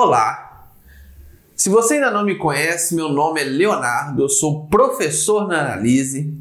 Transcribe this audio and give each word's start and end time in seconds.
Olá! 0.00 0.68
Se 1.56 1.68
você 1.68 1.94
ainda 1.94 2.12
não 2.12 2.24
me 2.24 2.36
conhece, 2.36 2.94
meu 2.94 3.08
nome 3.08 3.40
é 3.40 3.44
Leonardo, 3.44 4.22
eu 4.22 4.28
sou 4.28 4.68
professor 4.68 5.48
na 5.48 5.58
Analise 5.58 6.32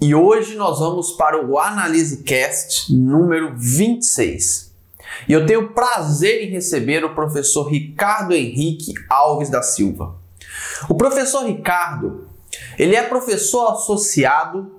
e 0.00 0.14
hoje 0.14 0.56
nós 0.56 0.78
vamos 0.78 1.12
para 1.12 1.44
o 1.44 1.58
Analise 1.58 2.22
Cast 2.22 2.90
número 2.90 3.54
26. 3.54 4.72
E 5.28 5.32
eu 5.34 5.44
tenho 5.44 5.74
prazer 5.74 6.42
em 6.42 6.52
receber 6.52 7.04
o 7.04 7.14
professor 7.14 7.64
Ricardo 7.64 8.32
Henrique 8.32 8.94
Alves 9.10 9.50
da 9.50 9.60
Silva. 9.60 10.16
O 10.88 10.94
professor 10.94 11.44
Ricardo, 11.44 12.30
ele 12.78 12.96
é 12.96 13.02
professor 13.02 13.72
associado 13.72 14.74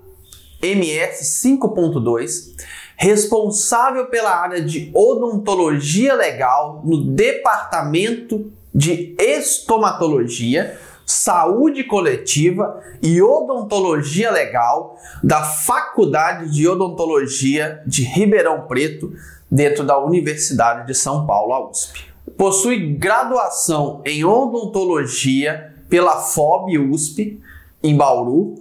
MS 0.59 1.47
5.2 1.47 2.55
responsável 3.01 4.05
pela 4.05 4.29
área 4.29 4.61
de 4.61 4.91
odontologia 4.93 6.13
legal 6.13 6.83
no 6.85 7.03
Departamento 7.03 8.51
de 8.71 9.15
Estomatologia, 9.17 10.79
Saúde 11.03 11.83
Coletiva 11.83 12.79
e 13.01 13.19
Odontologia 13.19 14.29
Legal 14.29 14.99
da 15.23 15.41
Faculdade 15.41 16.51
de 16.51 16.67
Odontologia 16.67 17.81
de 17.87 18.03
Ribeirão 18.03 18.67
Preto, 18.67 19.11
dentro 19.49 19.83
da 19.83 19.97
Universidade 19.97 20.85
de 20.85 20.93
São 20.93 21.25
Paulo, 21.25 21.53
a 21.53 21.69
USP. 21.71 22.05
Possui 22.37 22.93
graduação 22.93 24.03
em 24.05 24.23
odontologia 24.23 25.73
pela 25.89 26.17
FOB 26.17 26.77
USP, 26.77 27.41
em 27.81 27.97
Bauru, 27.97 28.53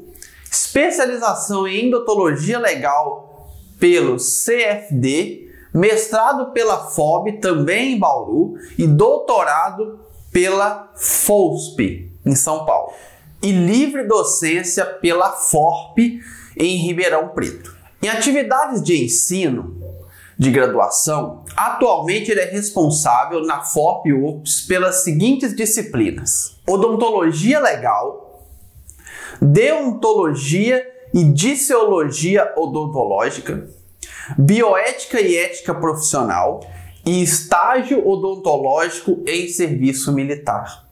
especialização 0.50 1.68
em 1.68 1.94
odontologia 1.94 2.58
legal 2.58 3.29
pelo 3.80 4.16
CFD, 4.18 5.48
mestrado 5.74 6.52
pela 6.52 6.90
FOB, 6.90 7.40
também 7.40 7.94
em 7.94 7.98
Bauru, 7.98 8.54
e 8.78 8.86
doutorado 8.86 9.98
pela 10.30 10.92
FOSP, 10.94 12.12
em 12.24 12.34
São 12.34 12.64
Paulo. 12.64 12.92
E 13.42 13.50
livre 13.50 14.06
docência 14.06 14.84
pela 14.84 15.32
FORP, 15.32 16.20
em 16.56 16.76
Ribeirão 16.76 17.28
Preto. 17.28 17.74
Em 18.02 18.08
atividades 18.08 18.82
de 18.82 19.02
ensino 19.02 19.76
de 20.38 20.50
graduação, 20.50 21.44
atualmente 21.56 22.30
ele 22.30 22.40
é 22.40 22.50
responsável 22.50 23.42
na 23.44 23.62
FORP 23.62 24.12
UPS 24.12 24.62
pelas 24.62 25.04
seguintes 25.04 25.54
disciplinas: 25.54 26.56
odontologia 26.66 27.60
legal, 27.60 28.46
deontologia 29.40 30.86
e 31.12 31.24
disseologia 31.24 32.52
odontológica, 32.56 33.68
bioética 34.38 35.20
e 35.20 35.36
ética 35.36 35.74
profissional 35.74 36.60
e 37.04 37.22
estágio 37.22 38.06
odontológico 38.06 39.22
em 39.26 39.48
serviço 39.48 40.12
militar. 40.12 40.90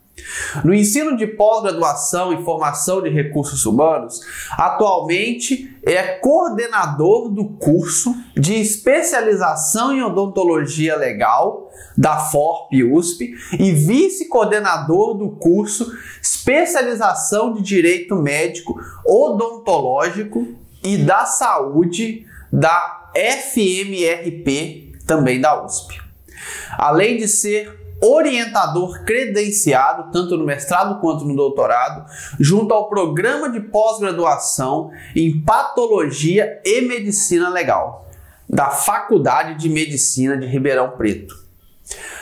No 0.65 0.75
ensino 0.75 1.17
de 1.17 1.27
pós-graduação 1.27 2.33
e 2.33 2.45
formação 2.45 3.03
de 3.03 3.09
recursos 3.09 3.65
humanos, 3.65 4.21
atualmente 4.53 5.77
é 5.85 6.03
coordenador 6.03 7.29
do 7.29 7.45
curso 7.51 8.15
de 8.37 8.55
especialização 8.55 9.93
em 9.93 10.03
odontologia 10.03 10.97
legal 10.97 11.71
da 11.97 12.19
FORP 12.19 12.85
USP 12.85 13.35
e 13.59 13.73
vice-coordenador 13.73 15.15
do 15.15 15.31
curso 15.31 15.91
especialização 16.21 17.55
de 17.55 17.63
direito 17.63 18.17
médico 18.17 18.79
odontológico 19.07 20.47
e 20.83 20.97
da 20.97 21.25
saúde 21.25 22.27
da 22.53 23.08
FMRP, 23.15 24.99
também 25.07 25.41
da 25.41 25.65
USP. 25.65 26.01
Além 26.77 27.17
de 27.17 27.27
ser 27.27 27.89
orientador 28.01 29.05
credenciado, 29.05 30.13
tanto 30.13 30.37
no 30.37 30.45
mestrado 30.45 31.01
quanto 31.01 31.25
no 31.25 31.35
doutorado, 31.35 32.05
junto 32.39 32.73
ao 32.73 32.89
programa 32.89 33.51
de 33.51 33.61
pós-graduação 33.61 34.91
em 35.17 35.41
Patologia 35.41 36.61
e 36.65 36.81
Medicina 36.83 37.49
Legal, 37.49 38.09
da 38.49 38.71
Faculdade 38.71 39.55
de 39.57 39.69
Medicina 39.69 40.37
de 40.37 40.47
Ribeirão 40.47 40.93
Preto. 40.93 41.35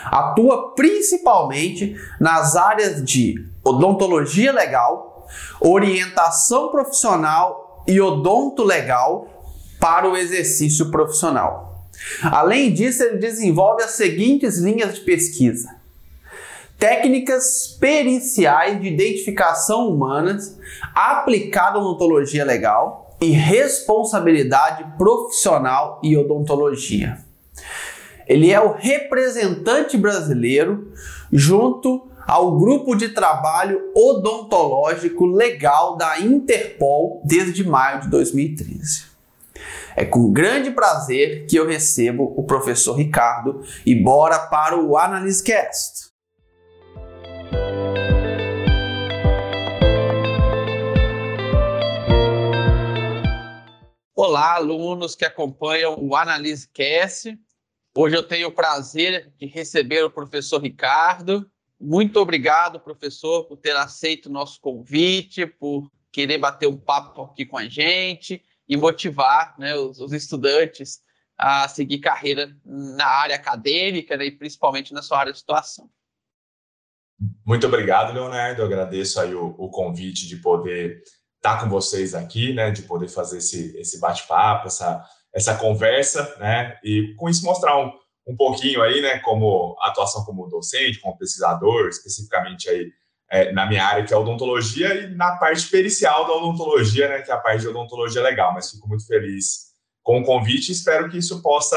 Atua 0.05 0.75
principalmente 0.75 1.97
nas 2.21 2.57
áreas 2.57 3.05
de 3.05 3.45
odontologia 3.63 4.53
legal, 4.53 5.27
orientação 5.61 6.71
profissional 6.71 7.85
e 7.87 8.01
odonto 8.01 8.63
legal 8.63 9.36
para 9.79 10.09
o 10.09 10.17
exercício 10.17 10.91
profissional. 10.91 11.89
Além 12.23 12.73
disso, 12.73 13.03
ele 13.03 13.19
desenvolve 13.19 13.83
as 13.83 13.93
seguintes 13.93 14.59
linhas 14.59 14.95
de 14.95 15.01
pesquisa: 15.01 15.75
técnicas 16.79 17.77
periciais 17.81 18.81
de 18.81 18.89
identificação 18.89 19.89
humanas 19.89 20.57
aplicada 20.95 21.79
à 21.79 21.81
odontologia 21.81 22.45
legal 22.45 23.17
e 23.21 23.31
responsabilidade 23.31 24.85
profissional 24.99 26.01
e 26.03 26.17
odontologia. 26.17 27.19
Ele 28.27 28.51
é 28.51 28.61
o 28.61 28.73
representante 28.73 29.97
brasileiro 29.97 30.93
junto 31.33 32.09
ao 32.27 32.59
grupo 32.59 32.97
de 32.97 33.11
trabalho 33.11 33.81
odontológico 33.95 35.27
legal 35.27 35.97
da 35.97 36.19
Interpol 36.21 37.23
desde 37.25 37.63
maio 37.63 38.01
de 38.01 38.09
2013. 38.09 39.16
É 39.99 40.05
com 40.05 40.31
grande 40.31 40.71
prazer 40.71 41.47
que 41.47 41.57
eu 41.57 41.67
recebo 41.67 42.25
o 42.37 42.45
professor 42.45 42.93
Ricardo 42.93 43.63
e 43.87 43.95
bora 43.95 44.39
para 44.49 44.79
o 44.79 44.95
AnalysCast. 44.99 46.11
Olá, 54.15 54.57
alunos 54.57 55.17
que 55.17 55.25
acompanham 55.25 55.97
o 55.99 56.15
AnalysCast. 56.15 57.35
Hoje 57.97 58.17
eu 58.17 58.23
tenho 58.23 58.49
o 58.49 58.53
prazer 58.53 59.33
de 59.39 59.47
receber 59.47 60.05
o 60.05 60.11
professor 60.11 60.61
Ricardo. 60.61 61.51
Muito 61.81 62.21
obrigado, 62.21 62.79
professor, 62.81 63.45
por 63.45 63.57
ter 63.57 63.75
aceito 63.75 64.27
o 64.27 64.33
nosso 64.33 64.61
convite, 64.61 65.47
por 65.47 65.91
querer 66.13 66.37
bater 66.37 66.67
um 66.67 66.77
papo 66.77 67.23
aqui 67.23 67.47
com 67.47 67.57
a 67.57 67.67
gente 67.67 68.43
e 68.69 68.77
motivar 68.77 69.55
né, 69.59 69.75
os, 69.77 70.01
os, 70.01 70.13
estudantes 70.13 71.01
a 71.39 71.69
seguir 71.69 71.99
carreira 71.99 72.57
na 72.65 73.07
área 73.07 73.37
acadêmica 73.37 74.17
né, 74.17 74.27
e 74.27 74.31
principalmente 74.31 74.93
na 74.93 75.03
sua 75.03 75.19
área 75.19 75.33
de 75.33 75.39
situação. 75.39 75.89
Muito 77.45 77.67
obrigado, 77.67 78.13
Leonardo. 78.13 78.61
Eu 78.61 78.67
agradeço 78.67 79.21
aí 79.21 79.35
o, 79.35 79.55
o 79.59 79.71
convite 79.71 80.27
de 80.27 80.37
poder 80.37 81.03
estar 81.37 81.61
com 81.61 81.69
vocês 81.69 82.15
aqui, 82.15 82.53
né, 82.53 82.71
de 82.71 82.83
poder 82.83 83.09
fazer 83.09 83.39
esse, 83.39 83.77
esse 83.79 84.01
bate-papo, 84.01 84.67
essa, 84.67 85.05
essa 85.33 85.57
conversa, 85.57 86.37
né, 86.39 86.79
e 86.83 87.15
com 87.17 87.29
isso 87.29 87.45
mostrar 87.45 87.79
um, 87.79 87.93
um 88.27 88.37
pouquinho 88.37 88.83
aí, 88.83 89.01
né, 89.01 89.19
como 89.21 89.77
atuação 89.81 90.25
como 90.25 90.49
docente, 90.49 91.01
como 91.01 91.17
pesquisador, 91.17 91.89
especificamente 91.89 92.69
aí 92.69 92.91
é, 93.31 93.53
na 93.53 93.67
minha 93.67 93.85
área, 93.85 94.05
que 94.05 94.15
é 94.15 94.17
odontologia, 94.17 94.95
e 94.95 95.15
na 95.15 95.37
parte 95.37 95.69
pericial 95.69 96.27
da 96.27 96.35
odontologia, 96.35 97.09
né, 97.09 97.23
que 97.23 97.31
é 97.31 97.35
a 97.35 97.39
parte 97.39 97.61
de 97.61 97.69
odontologia 97.69 98.23
legal. 98.23 98.53
Mas 98.55 98.71
fico 98.71 98.89
muito 98.89 99.07
feliz 99.07 99.67
com 100.03 100.21
o 100.21 100.25
convite 100.25 100.69
e 100.69 100.73
espero 100.73 101.11
que 101.11 101.19
isso 101.19 101.43
possa 101.43 101.77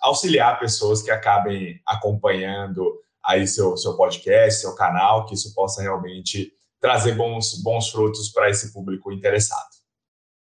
auxiliar 0.00 0.58
pessoas 0.58 1.02
que 1.02 1.10
acabem 1.10 1.80
acompanhando 1.86 3.00
aí 3.24 3.46
seu, 3.46 3.76
seu 3.76 3.96
podcast, 3.96 4.60
seu 4.60 4.74
canal, 4.74 5.26
que 5.26 5.34
isso 5.34 5.54
possa 5.54 5.82
realmente 5.82 6.52
trazer 6.80 7.12
bons, 7.12 7.62
bons 7.62 7.90
frutos 7.90 8.30
para 8.30 8.48
esse 8.48 8.72
público 8.72 9.12
interessado. 9.12 9.68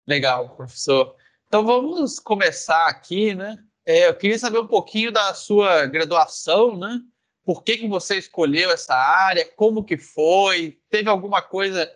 Legal, 0.07 0.55
professor. 0.55 1.15
Então 1.47 1.65
vamos 1.65 2.19
começar 2.19 2.87
aqui, 2.87 3.33
né? 3.33 3.57
É, 3.85 4.07
eu 4.07 4.15
queria 4.15 4.37
saber 4.37 4.59
um 4.59 4.67
pouquinho 4.67 5.11
da 5.11 5.33
sua 5.33 5.87
graduação, 5.87 6.77
né? 6.77 6.99
Por 7.45 7.63
que, 7.63 7.77
que 7.77 7.87
você 7.87 8.17
escolheu 8.17 8.71
essa 8.71 8.93
área, 8.93 9.45
como 9.55 9.83
que 9.83 9.97
foi, 9.97 10.77
teve 10.89 11.09
alguma 11.09 11.41
coisa 11.41 11.91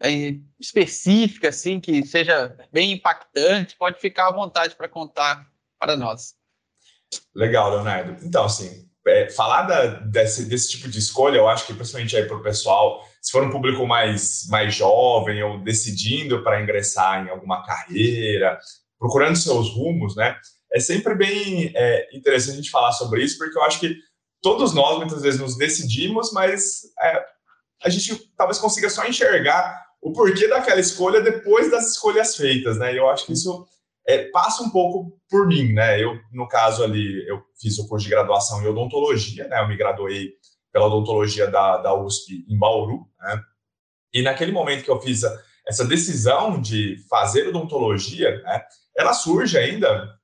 é, 0.00 0.36
específica 0.58 1.48
assim 1.48 1.80
que 1.80 2.04
seja 2.06 2.56
bem 2.72 2.92
impactante, 2.92 3.76
pode 3.76 4.00
ficar 4.00 4.28
à 4.28 4.32
vontade 4.32 4.74
para 4.74 4.88
contar 4.88 5.46
para 5.78 5.96
nós. 5.96 6.34
Legal, 7.34 7.70
Leonardo. 7.70 8.24
Então, 8.24 8.44
assim, 8.44 8.88
é, 9.06 9.28
falar 9.30 9.62
da, 9.62 9.86
desse, 10.00 10.46
desse 10.46 10.70
tipo 10.70 10.88
de 10.88 10.98
escolha, 10.98 11.36
eu 11.36 11.48
acho 11.48 11.66
que 11.66 11.74
principalmente 11.74 12.16
aí 12.16 12.26
para 12.26 12.36
o 12.36 12.42
pessoal, 12.42 13.04
se 13.20 13.30
for 13.30 13.44
um 13.44 13.50
público 13.50 13.86
mais, 13.86 14.46
mais 14.48 14.74
jovem 14.74 15.42
ou 15.42 15.62
decidindo 15.62 16.42
para 16.42 16.62
ingressar 16.62 17.24
em 17.24 17.30
alguma 17.30 17.62
carreira, 17.64 18.58
procurando 18.98 19.36
seus 19.36 19.70
rumos, 19.70 20.16
né? 20.16 20.36
É 20.74 20.80
sempre 20.80 21.14
bem 21.14 21.70
é, 21.74 22.16
interessante 22.16 22.54
a 22.54 22.56
gente 22.56 22.70
falar 22.70 22.92
sobre 22.92 23.22
isso, 23.22 23.38
porque 23.38 23.56
eu 23.56 23.62
acho 23.62 23.78
que 23.78 23.96
todos 24.44 24.74
nós 24.74 24.98
muitas 24.98 25.22
vezes 25.22 25.40
nos 25.40 25.56
decidimos, 25.56 26.30
mas 26.30 26.82
é, 27.00 27.24
a 27.82 27.88
gente 27.88 28.30
talvez 28.36 28.58
consiga 28.58 28.90
só 28.90 29.06
enxergar 29.06 29.82
o 30.02 30.12
porquê 30.12 30.46
daquela 30.46 30.78
escolha 30.78 31.22
depois 31.22 31.70
das 31.70 31.92
escolhas 31.92 32.36
feitas, 32.36 32.78
né? 32.78 32.92
E 32.92 32.98
eu 32.98 33.08
acho 33.08 33.24
que 33.24 33.32
isso 33.32 33.66
é, 34.06 34.24
passa 34.24 34.62
um 34.62 34.68
pouco 34.68 35.18
por 35.30 35.46
mim, 35.46 35.72
né? 35.72 35.98
Eu, 35.98 36.20
no 36.30 36.46
caso 36.46 36.84
ali, 36.84 37.26
eu 37.26 37.42
fiz 37.58 37.78
o 37.78 37.88
curso 37.88 38.04
de 38.04 38.10
graduação 38.10 38.62
em 38.62 38.66
odontologia, 38.66 39.48
né? 39.48 39.62
Eu 39.62 39.66
me 39.66 39.78
graduei 39.78 40.34
pela 40.70 40.88
odontologia 40.88 41.50
da, 41.50 41.78
da 41.78 41.94
USP 41.94 42.44
em 42.46 42.58
Bauru, 42.58 43.06
né? 43.18 43.40
E 44.12 44.20
naquele 44.20 44.52
momento 44.52 44.84
que 44.84 44.90
eu 44.90 45.00
fiz 45.00 45.22
essa 45.66 45.86
decisão 45.86 46.60
de 46.60 46.98
fazer 47.08 47.48
odontologia, 47.48 48.42
né, 48.42 48.62
ela 48.94 49.14
surge 49.14 49.56
ainda 49.56 50.14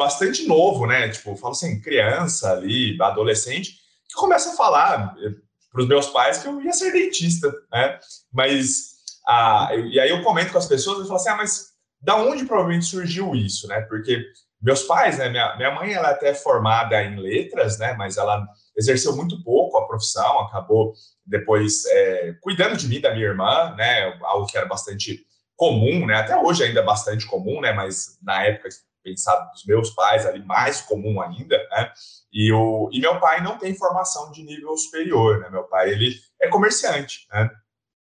bastante 0.00 0.46
novo, 0.46 0.86
né? 0.86 1.10
Tipo, 1.10 1.36
falo 1.36 1.52
assim, 1.52 1.78
criança 1.78 2.52
ali, 2.52 2.96
adolescente, 3.02 3.72
que 4.08 4.14
começa 4.14 4.50
a 4.50 4.56
falar 4.56 5.14
eh, 5.22 5.32
para 5.70 5.82
os 5.82 5.86
meus 5.86 6.06
pais 6.06 6.38
que 6.38 6.48
eu 6.48 6.58
ia 6.62 6.72
ser 6.72 6.90
dentista, 6.90 7.52
né? 7.70 8.00
Mas, 8.32 8.94
ah, 9.28 9.68
e 9.92 10.00
aí 10.00 10.08
eu 10.08 10.22
comento 10.22 10.52
com 10.52 10.58
as 10.58 10.66
pessoas 10.66 11.04
e 11.04 11.06
falo 11.06 11.16
assim, 11.16 11.28
ah, 11.28 11.36
mas 11.36 11.66
da 12.00 12.16
onde 12.16 12.46
provavelmente 12.46 12.86
surgiu 12.86 13.34
isso, 13.34 13.68
né? 13.68 13.82
Porque 13.82 14.24
meus 14.62 14.84
pais, 14.84 15.18
né? 15.18 15.28
Minha, 15.28 15.54
minha 15.56 15.70
mãe, 15.74 15.92
ela 15.92 16.08
é 16.08 16.12
até 16.12 16.32
formada 16.32 17.02
em 17.02 17.20
letras, 17.20 17.78
né? 17.78 17.92
Mas 17.92 18.16
ela 18.16 18.46
exerceu 18.74 19.14
muito 19.14 19.42
pouco 19.44 19.76
a 19.76 19.86
profissão, 19.86 20.40
acabou 20.40 20.94
depois 21.26 21.84
é, 21.84 22.34
cuidando 22.40 22.74
de 22.74 22.88
mim, 22.88 23.02
da 23.02 23.12
minha 23.12 23.26
irmã, 23.26 23.74
né? 23.76 24.18
Algo 24.22 24.46
que 24.46 24.56
era 24.56 24.66
bastante 24.66 25.20
comum, 25.56 26.06
né? 26.06 26.14
Até 26.14 26.34
hoje 26.38 26.64
ainda 26.64 26.80
é 26.80 26.84
bastante 26.84 27.26
comum, 27.26 27.60
né? 27.60 27.74
Mas 27.74 28.18
na 28.22 28.46
época 28.46 28.70
pensado 29.02 29.50
dos 29.52 29.64
meus 29.64 29.90
pais 29.90 30.26
ali 30.26 30.44
mais 30.44 30.80
comum 30.80 31.20
ainda, 31.20 31.56
né? 31.70 31.92
E 32.32 32.52
o 32.52 32.88
e 32.92 33.00
meu 33.00 33.18
pai 33.18 33.42
não 33.42 33.58
tem 33.58 33.74
formação 33.74 34.30
de 34.30 34.42
nível 34.42 34.76
superior, 34.76 35.40
né? 35.40 35.50
Meu 35.50 35.64
pai 35.64 35.90
ele 35.90 36.14
é 36.40 36.48
comerciante, 36.48 37.26
né? 37.32 37.50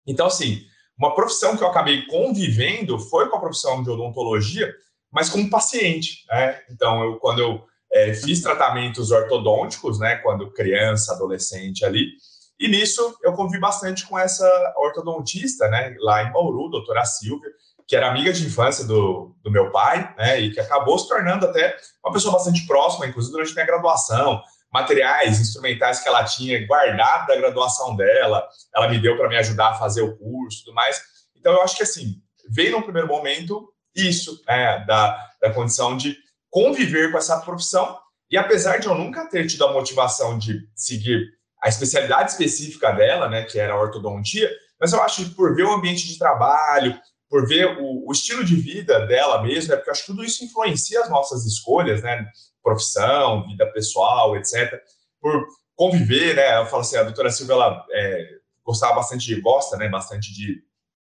Então 0.06 0.28
assim, 0.28 0.62
uma 0.98 1.16
profissão 1.16 1.58
que 1.58 1.64
eu 1.64 1.68
acabei 1.68 2.06
convivendo 2.06 2.98
foi 3.00 3.30
com 3.30 3.38
a 3.38 3.42
profissão 3.42 3.84
de 3.84 3.90
odontologia, 3.90 4.74
mas 5.12 5.30
como 5.30 5.50
paciente, 5.50 6.26
né? 6.30 6.62
Então 6.70 7.04
eu 7.04 7.18
quando 7.18 7.40
eu 7.40 7.66
é, 7.92 8.14
fiz 8.14 8.42
tratamentos 8.42 9.12
ortodônticos, 9.12 10.00
né? 10.00 10.16
Quando 10.18 10.52
criança, 10.52 11.14
adolescente 11.14 11.86
ali, 11.86 12.14
e 12.60 12.68
nisso 12.68 13.18
eu 13.22 13.34
convivi 13.34 13.60
bastante 13.60 14.08
com 14.08 14.18
essa 14.18 14.74
ortodontista, 14.78 15.68
né? 15.68 15.96
Lá 16.00 16.24
em 16.24 16.32
Bauru, 16.32 16.70
doutora 16.70 17.04
Silvia 17.06 17.50
que 17.88 17.96
era 17.96 18.10
amiga 18.10 18.32
de 18.32 18.46
infância 18.46 18.86
do, 18.86 19.36
do 19.44 19.52
meu 19.52 19.72
pai, 19.72 20.14
né, 20.18 20.40
e 20.40 20.52
que 20.52 20.60
acabou 20.60 20.98
se 20.98 21.08
tornando 21.08 21.46
até 21.46 21.76
uma 22.04 22.14
pessoa 22.14 22.34
bastante 22.34 22.66
próxima, 22.66 23.06
inclusive 23.08 23.34
durante 23.34 23.54
minha 23.54 23.66
graduação. 23.66 24.42
Materiais, 24.72 25.40
instrumentais 25.40 26.00
que 26.00 26.10
ela 26.10 26.24
tinha 26.24 26.66
guardado 26.66 27.28
da 27.28 27.36
graduação 27.36 27.96
dela, 27.96 28.48
ela 28.76 28.88
me 28.88 29.00
deu 29.00 29.16
para 29.16 29.30
me 29.30 29.38
ajudar 29.38 29.70
a 29.70 29.76
fazer 29.76 30.02
o 30.02 30.18
curso 30.18 30.62
e 30.62 30.66
tudo 30.66 30.74
mais. 30.74 31.00
Então, 31.36 31.54
eu 31.54 31.62
acho 31.62 31.76
que, 31.76 31.84
assim, 31.84 32.16
veio 32.50 32.72
no 32.72 32.84
primeiro 32.84 33.08
momento 33.08 33.72
isso, 33.96 34.42
né, 34.48 34.84
da, 34.88 35.30
da 35.42 35.54
condição 35.54 35.96
de 35.96 36.18
conviver 36.50 37.12
com 37.12 37.18
essa 37.18 37.40
profissão. 37.40 38.00
E 38.30 38.38
apesar 38.38 38.78
de 38.78 38.88
eu 38.88 38.96
nunca 38.96 39.28
ter 39.28 39.46
tido 39.48 39.66
a 39.66 39.74
motivação 39.74 40.38
de 40.38 40.68
seguir 40.76 41.30
a 41.62 41.70
especialidade 41.70 42.32
específica 42.32 42.92
dela, 42.92 43.30
né, 43.30 43.44
que 43.44 43.60
era 43.60 43.74
a 43.74 43.80
ortodontia, 43.80 44.52
mas 44.80 44.92
eu 44.92 45.02
acho 45.02 45.24
que 45.24 45.32
por 45.32 45.56
ver 45.56 45.64
o 45.64 45.74
ambiente 45.74 46.08
de 46.08 46.18
trabalho, 46.18 47.00
por 47.34 47.48
ver 47.48 47.80
o, 47.80 48.08
o, 48.08 48.12
estilo 48.12 48.44
de 48.44 48.56
vida 48.56 49.08
dela 49.08 49.42
mesma, 49.42 49.74
é 49.74 49.78
porque 49.78 49.90
eu 49.90 49.92
acho 49.92 50.02
que 50.02 50.12
tudo 50.12 50.24
isso 50.24 50.46
influencia 50.46 51.02
as 51.02 51.10
nossas 51.10 51.48
escolhas, 51.48 52.04
né? 52.04 52.28
Profissão, 52.62 53.48
vida 53.48 53.66
pessoal, 53.72 54.38
etc. 54.38 54.80
Por 55.20 55.44
conviver, 55.76 56.36
né? 56.36 56.60
Eu 56.60 56.68
falo 56.68 56.82
assim, 56.82 56.96
a 56.96 57.02
doutora 57.02 57.32
Silvia, 57.32 57.54
ela 57.56 57.84
é, 57.92 58.30
gostava 58.64 58.94
bastante 58.94 59.26
de, 59.26 59.42
gosta, 59.42 59.78
né? 59.78 59.90
Bastante 59.90 60.32
de 60.32 60.62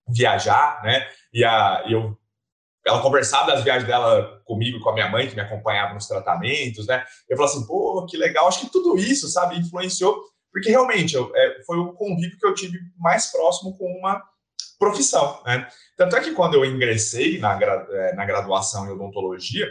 viajar, 0.07 0.81
né? 0.85 1.05
E 1.33 1.43
a, 1.43 1.83
eu, 1.85 2.17
ela 2.87 3.01
conversava 3.01 3.51
das 3.51 3.61
viagens 3.61 3.85
dela 3.85 4.41
comigo 4.45 4.77
e 4.77 4.81
com 4.81 4.91
a 4.91 4.93
minha 4.93 5.09
mãe, 5.09 5.27
que 5.27 5.35
me 5.35 5.41
acompanhava 5.41 5.93
nos 5.95 6.07
tratamentos, 6.07 6.87
né? 6.87 7.03
Eu 7.27 7.35
falo 7.35 7.49
assim, 7.49 7.67
pô, 7.67 8.05
que 8.09 8.15
legal. 8.15 8.47
Acho 8.47 8.61
que 8.61 8.71
tudo 8.71 8.97
isso, 8.97 9.27
sabe, 9.27 9.59
influenciou, 9.59 10.23
porque 10.49 10.69
realmente 10.69 11.13
eu, 11.13 11.29
é, 11.35 11.61
foi 11.65 11.77
o 11.77 11.91
convívio 11.91 12.39
que 12.39 12.47
eu 12.47 12.53
tive 12.53 12.79
mais 12.97 13.33
próximo 13.33 13.77
com 13.77 13.85
uma 13.99 14.23
profissão. 14.77 15.41
Né? 15.45 15.67
Tanto 15.97 16.15
é 16.15 16.21
que 16.21 16.31
quando 16.31 16.55
eu 16.55 16.65
ingressei 16.65 17.39
na, 17.39 17.57
é, 17.61 18.13
na 18.13 18.25
graduação 18.25 18.85
em 18.85 18.91
odontologia, 18.91 19.67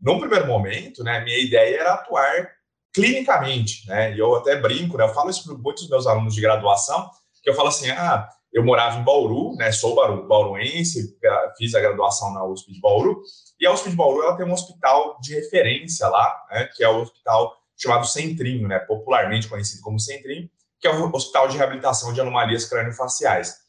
num 0.00 0.18
primeiro 0.18 0.46
momento, 0.46 1.02
né, 1.02 1.24
minha 1.24 1.38
ideia 1.38 1.80
era 1.80 1.94
atuar 1.94 2.48
clinicamente, 2.94 3.88
né? 3.88 4.14
E 4.14 4.18
eu 4.20 4.36
até 4.36 4.54
brinco, 4.54 4.96
né? 4.96 5.04
Eu 5.04 5.12
falo 5.12 5.28
isso 5.28 5.44
para 5.44 5.54
muitos 5.54 5.82
dos 5.82 5.90
meus 5.90 6.06
alunos 6.06 6.34
de 6.34 6.40
graduação, 6.40 7.10
que 7.42 7.50
eu 7.50 7.54
falo 7.54 7.68
assim, 7.68 7.90
ah, 7.90 8.28
eu 8.52 8.64
morava 8.64 8.98
em 8.98 9.02
Bauru, 9.02 9.56
né? 9.56 9.72
Sou 9.72 9.96
bauruense, 10.28 11.18
fiz 11.58 11.74
a 11.74 11.80
graduação 11.80 12.32
na 12.32 12.44
USP 12.44 12.72
de 12.72 12.80
Bauru, 12.80 13.20
e 13.58 13.66
a 13.66 13.72
USP 13.72 13.90
de 13.90 13.96
Bauru 13.96 14.22
ela 14.22 14.36
tem 14.36 14.46
um 14.46 14.52
hospital 14.52 15.18
de 15.20 15.34
referência 15.34 16.06
lá, 16.06 16.40
né? 16.50 16.68
Que 16.76 16.84
é 16.84 16.88
o 16.88 17.00
hospital 17.00 17.52
chamado 17.76 18.06
Centrinho, 18.06 18.68
né? 18.68 18.78
Popularmente 18.78 19.48
conhecido 19.48 19.82
como 19.82 19.98
Centrinho, 19.98 20.48
que 20.80 20.86
é 20.86 20.90
o 20.94 21.10
Hospital 21.16 21.48
de 21.48 21.56
Reabilitação 21.56 22.12
de 22.12 22.20
Anomalias 22.20 22.66
Crâniofaciais. 22.66 23.63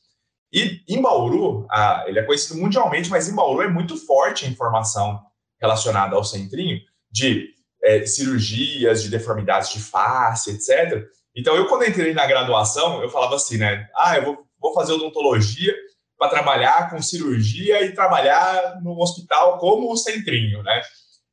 E 0.55 0.81
em 0.87 1.01
Bauru, 1.01 1.67
ah, 1.69 2.05
ele 2.07 2.17
é 2.17 2.23
conhecido 2.23 2.57
mundialmente, 2.57 3.09
mas 3.09 3.27
em 3.27 3.35
Bauru 3.35 3.61
é 3.61 3.67
muito 3.67 3.97
forte 3.97 4.45
a 4.45 4.47
informação 4.47 5.21
relacionada 5.59 6.15
ao 6.15 6.23
centrinho 6.23 6.79
de 7.11 7.49
é, 7.83 8.05
cirurgias, 8.05 9.03
de 9.03 9.09
deformidades 9.09 9.73
de 9.73 9.81
face, 9.81 10.51
etc. 10.51 11.05
Então, 11.35 11.57
eu, 11.57 11.67
quando 11.67 11.83
entrei 11.83 12.13
na 12.13 12.25
graduação, 12.25 13.03
eu 13.03 13.09
falava 13.09 13.35
assim, 13.35 13.57
né? 13.57 13.85
Ah, 13.93 14.15
eu 14.17 14.23
vou, 14.23 14.47
vou 14.57 14.73
fazer 14.73 14.93
odontologia 14.93 15.75
para 16.17 16.29
trabalhar 16.29 16.89
com 16.89 17.01
cirurgia 17.01 17.83
e 17.83 17.93
trabalhar 17.93 18.81
no 18.81 18.97
hospital 18.97 19.57
como 19.57 19.91
o 19.91 19.97
centrinho, 19.97 20.63
né? 20.63 20.81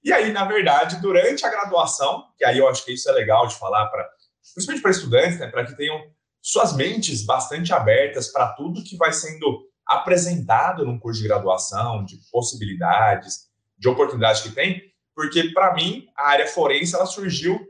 E 0.02 0.12
aí, 0.12 0.32
na 0.32 0.44
verdade, 0.44 1.00
durante 1.00 1.46
a 1.46 1.48
graduação, 1.48 2.24
que 2.36 2.44
aí 2.44 2.58
eu 2.58 2.66
acho 2.66 2.84
que 2.84 2.92
isso 2.92 3.08
é 3.08 3.12
legal 3.12 3.46
de 3.46 3.54
falar 3.54 3.86
para, 3.86 4.04
principalmente 4.52 4.82
para 4.82 4.90
estudantes, 4.90 5.38
né, 5.38 5.46
para 5.46 5.64
que 5.64 5.76
tenham 5.76 6.02
suas 6.42 6.74
mentes 6.74 7.24
bastante 7.24 7.72
abertas 7.72 8.28
para 8.28 8.52
tudo 8.52 8.82
que 8.82 8.96
vai 8.96 9.12
sendo 9.12 9.62
apresentado 9.86 10.84
num 10.84 10.98
curso 10.98 11.22
de 11.22 11.28
graduação, 11.28 12.04
de 12.04 12.18
possibilidades, 12.30 13.46
de 13.78 13.88
oportunidades 13.88 14.42
que 14.42 14.50
tem, 14.50 14.82
porque 15.14 15.52
para 15.52 15.72
mim 15.74 16.06
a 16.16 16.28
área 16.28 16.46
forense 16.46 16.94
ela 16.94 17.06
surgiu 17.06 17.60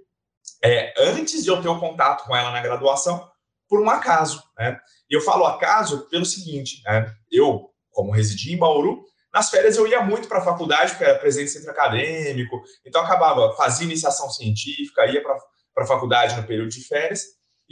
é, 0.65 0.95
antes 0.99 1.45
de 1.45 1.51
eu 1.51 1.61
ter 1.61 1.69
o 1.69 1.79
contato 1.79 2.25
com 2.25 2.35
ela 2.35 2.51
na 2.51 2.61
graduação 2.61 3.29
por 3.69 3.81
um 3.81 3.91
acaso, 3.91 4.43
né? 4.59 4.79
E 5.09 5.15
eu 5.15 5.21
falo 5.21 5.45
acaso 5.45 6.09
pelo 6.09 6.25
seguinte, 6.25 6.83
né? 6.85 7.13
Eu, 7.31 7.71
como 7.91 8.13
residi 8.13 8.53
em 8.53 8.59
Bauru, 8.59 9.03
nas 9.33 9.51
férias 9.51 9.77
eu 9.77 9.87
ia 9.87 10.03
muito 10.03 10.29
para 10.29 10.39
a 10.39 10.45
faculdade, 10.45 10.93
porque 10.93 11.05
era 11.05 11.19
presente 11.19 11.51
centro 11.51 11.71
acadêmico, 11.71 12.63
então 12.85 13.03
acabava, 13.03 13.55
fazia 13.57 13.87
iniciação 13.87 14.31
científica, 14.31 15.07
ia 15.07 15.23
para 15.23 15.85
a 15.85 15.87
faculdade 15.87 16.37
no 16.37 16.47
período 16.47 16.69
de 16.69 16.85
férias, 16.85 17.23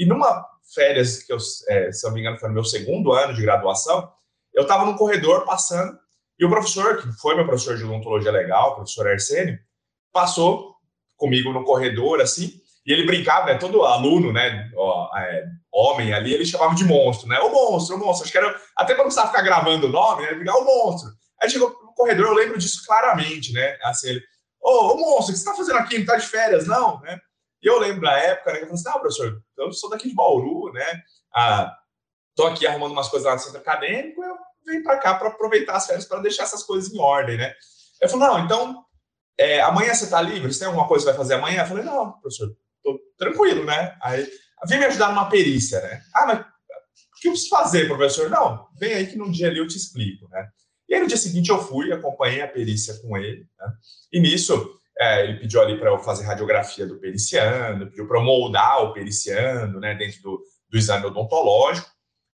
e 0.00 0.06
numa 0.06 0.46
férias, 0.74 1.22
que 1.22 1.32
eu, 1.32 1.36
é, 1.68 1.92
se 1.92 2.06
eu 2.06 2.08
não 2.08 2.14
me 2.14 2.22
engano, 2.22 2.38
foi 2.38 2.48
no 2.48 2.54
meu 2.54 2.64
segundo 2.64 3.12
ano 3.12 3.34
de 3.34 3.42
graduação, 3.42 4.10
eu 4.54 4.62
estava 4.62 4.86
no 4.86 4.96
corredor 4.96 5.44
passando, 5.44 5.98
e 6.38 6.44
o 6.44 6.48
professor, 6.48 7.02
que 7.02 7.12
foi 7.20 7.34
meu 7.36 7.44
professor 7.44 7.76
de 7.76 7.84
odontologia 7.84 8.32
legal, 8.32 8.70
o 8.70 8.74
professor 8.76 9.06
Arsênio, 9.08 9.58
passou 10.10 10.74
comigo 11.18 11.52
no 11.52 11.64
corredor, 11.64 12.22
assim, 12.22 12.50
e 12.86 12.92
ele 12.94 13.04
brincava, 13.04 13.46
né, 13.46 13.58
todo 13.58 13.84
aluno, 13.84 14.32
né, 14.32 14.70
ó, 14.74 15.14
é, 15.18 15.44
homem 15.70 16.14
ali, 16.14 16.32
ele 16.32 16.46
chamava 16.46 16.74
de 16.74 16.84
monstro, 16.84 17.28
né, 17.28 17.38
o 17.40 17.52
monstro, 17.52 17.96
o 17.96 17.98
monstro, 17.98 18.24
acho 18.24 18.32
que 18.32 18.38
era, 18.38 18.58
até 18.74 18.94
para 18.94 19.04
não 19.04 19.10
precisar 19.10 19.26
ficar 19.26 19.42
gravando 19.42 19.86
o 19.86 19.90
nome, 19.90 20.22
né, 20.22 20.34
ficava 20.34 20.60
o 20.60 20.64
monstro. 20.64 21.10
Aí 21.42 21.50
chegou 21.50 21.68
no 21.68 21.92
corredor, 21.94 22.28
eu 22.28 22.34
lembro 22.34 22.58
disso 22.58 22.82
claramente, 22.86 23.52
né, 23.52 23.76
assim, 23.82 24.08
ele, 24.08 24.22
ô, 24.62 24.94
ô 24.94 24.96
monstro, 24.96 25.34
o 25.34 25.36
que 25.36 25.40
você 25.40 25.50
está 25.50 25.54
fazendo 25.54 25.78
aqui, 25.78 25.96
não 25.96 26.00
está 26.00 26.16
de 26.16 26.26
férias, 26.26 26.66
não, 26.66 27.00
né, 27.00 27.20
e 27.62 27.66
eu 27.66 27.78
lembro 27.78 28.02
na 28.02 28.16
época, 28.16 28.52
né, 28.52 28.58
que 28.58 28.64
eu 28.64 28.68
falei 28.68 28.74
assim, 28.74 28.88
não, 28.88 29.00
professor, 29.00 29.42
eu 29.58 29.72
sou 29.72 29.90
daqui 29.90 30.08
de 30.08 30.14
Bauru, 30.14 30.72
né? 30.72 31.02
Ah, 31.34 31.76
tô 32.34 32.46
aqui 32.46 32.66
arrumando 32.66 32.92
umas 32.92 33.08
coisas 33.08 33.26
lá 33.26 33.34
no 33.34 33.40
centro 33.40 33.58
acadêmico, 33.58 34.22
eu 34.22 34.36
venho 34.66 34.82
para 34.82 34.98
cá 34.98 35.14
para 35.14 35.28
aproveitar 35.28 35.76
as 35.76 35.86
férias 35.86 36.06
para 36.06 36.20
deixar 36.20 36.44
essas 36.44 36.62
coisas 36.62 36.92
em 36.92 36.98
ordem, 36.98 37.36
né? 37.36 37.54
Eu 38.00 38.08
falei, 38.08 38.28
não, 38.28 38.44
então, 38.44 38.84
é, 39.38 39.60
amanhã 39.60 39.94
você 39.94 40.04
está 40.04 40.22
livre? 40.22 40.52
Você 40.52 40.60
tem 40.60 40.68
alguma 40.68 40.88
coisa 40.88 41.04
que 41.04 41.10
vai 41.10 41.18
fazer 41.18 41.34
amanhã? 41.34 41.62
Eu 41.62 41.66
falei, 41.66 41.84
não, 41.84 42.12
professor, 42.12 42.56
tô 42.82 42.98
tranquilo, 43.18 43.64
né? 43.64 43.96
Aí, 44.02 44.26
vem 44.66 44.78
me 44.78 44.86
ajudar 44.86 45.10
numa 45.10 45.28
perícia, 45.28 45.80
né? 45.82 46.02
Ah, 46.14 46.26
mas 46.26 46.40
o 46.40 47.20
que 47.20 47.28
eu 47.28 47.32
preciso 47.32 47.50
fazer, 47.50 47.86
professor? 47.86 48.30
Não, 48.30 48.66
vem 48.78 48.94
aí 48.94 49.06
que 49.06 49.18
num 49.18 49.30
dia 49.30 49.48
ali 49.48 49.58
eu 49.58 49.68
te 49.68 49.76
explico, 49.76 50.26
né? 50.30 50.48
E 50.88 50.94
aí 50.94 51.00
no 51.00 51.06
dia 51.06 51.16
seguinte 51.16 51.50
eu 51.50 51.62
fui, 51.62 51.92
acompanhei 51.92 52.40
a 52.40 52.48
perícia 52.48 52.98
com 53.00 53.16
ele, 53.16 53.46
né? 53.58 53.72
E 54.12 54.18
nisso 54.18 54.79
é, 55.00 55.24
ele 55.24 55.38
pediu 55.38 55.62
ali 55.62 55.78
para 55.78 55.88
eu 55.88 55.98
fazer 55.98 56.24
radiografia 56.24 56.86
do 56.86 56.98
periciano, 56.98 57.86
pediu 57.86 58.06
para 58.06 58.18
eu 58.18 58.22
moldar 58.22 58.82
o 58.84 58.92
periciano, 58.92 59.80
né, 59.80 59.94
dentro 59.94 60.20
do, 60.20 60.44
do 60.68 60.76
exame 60.76 61.06
odontológico. 61.06 61.88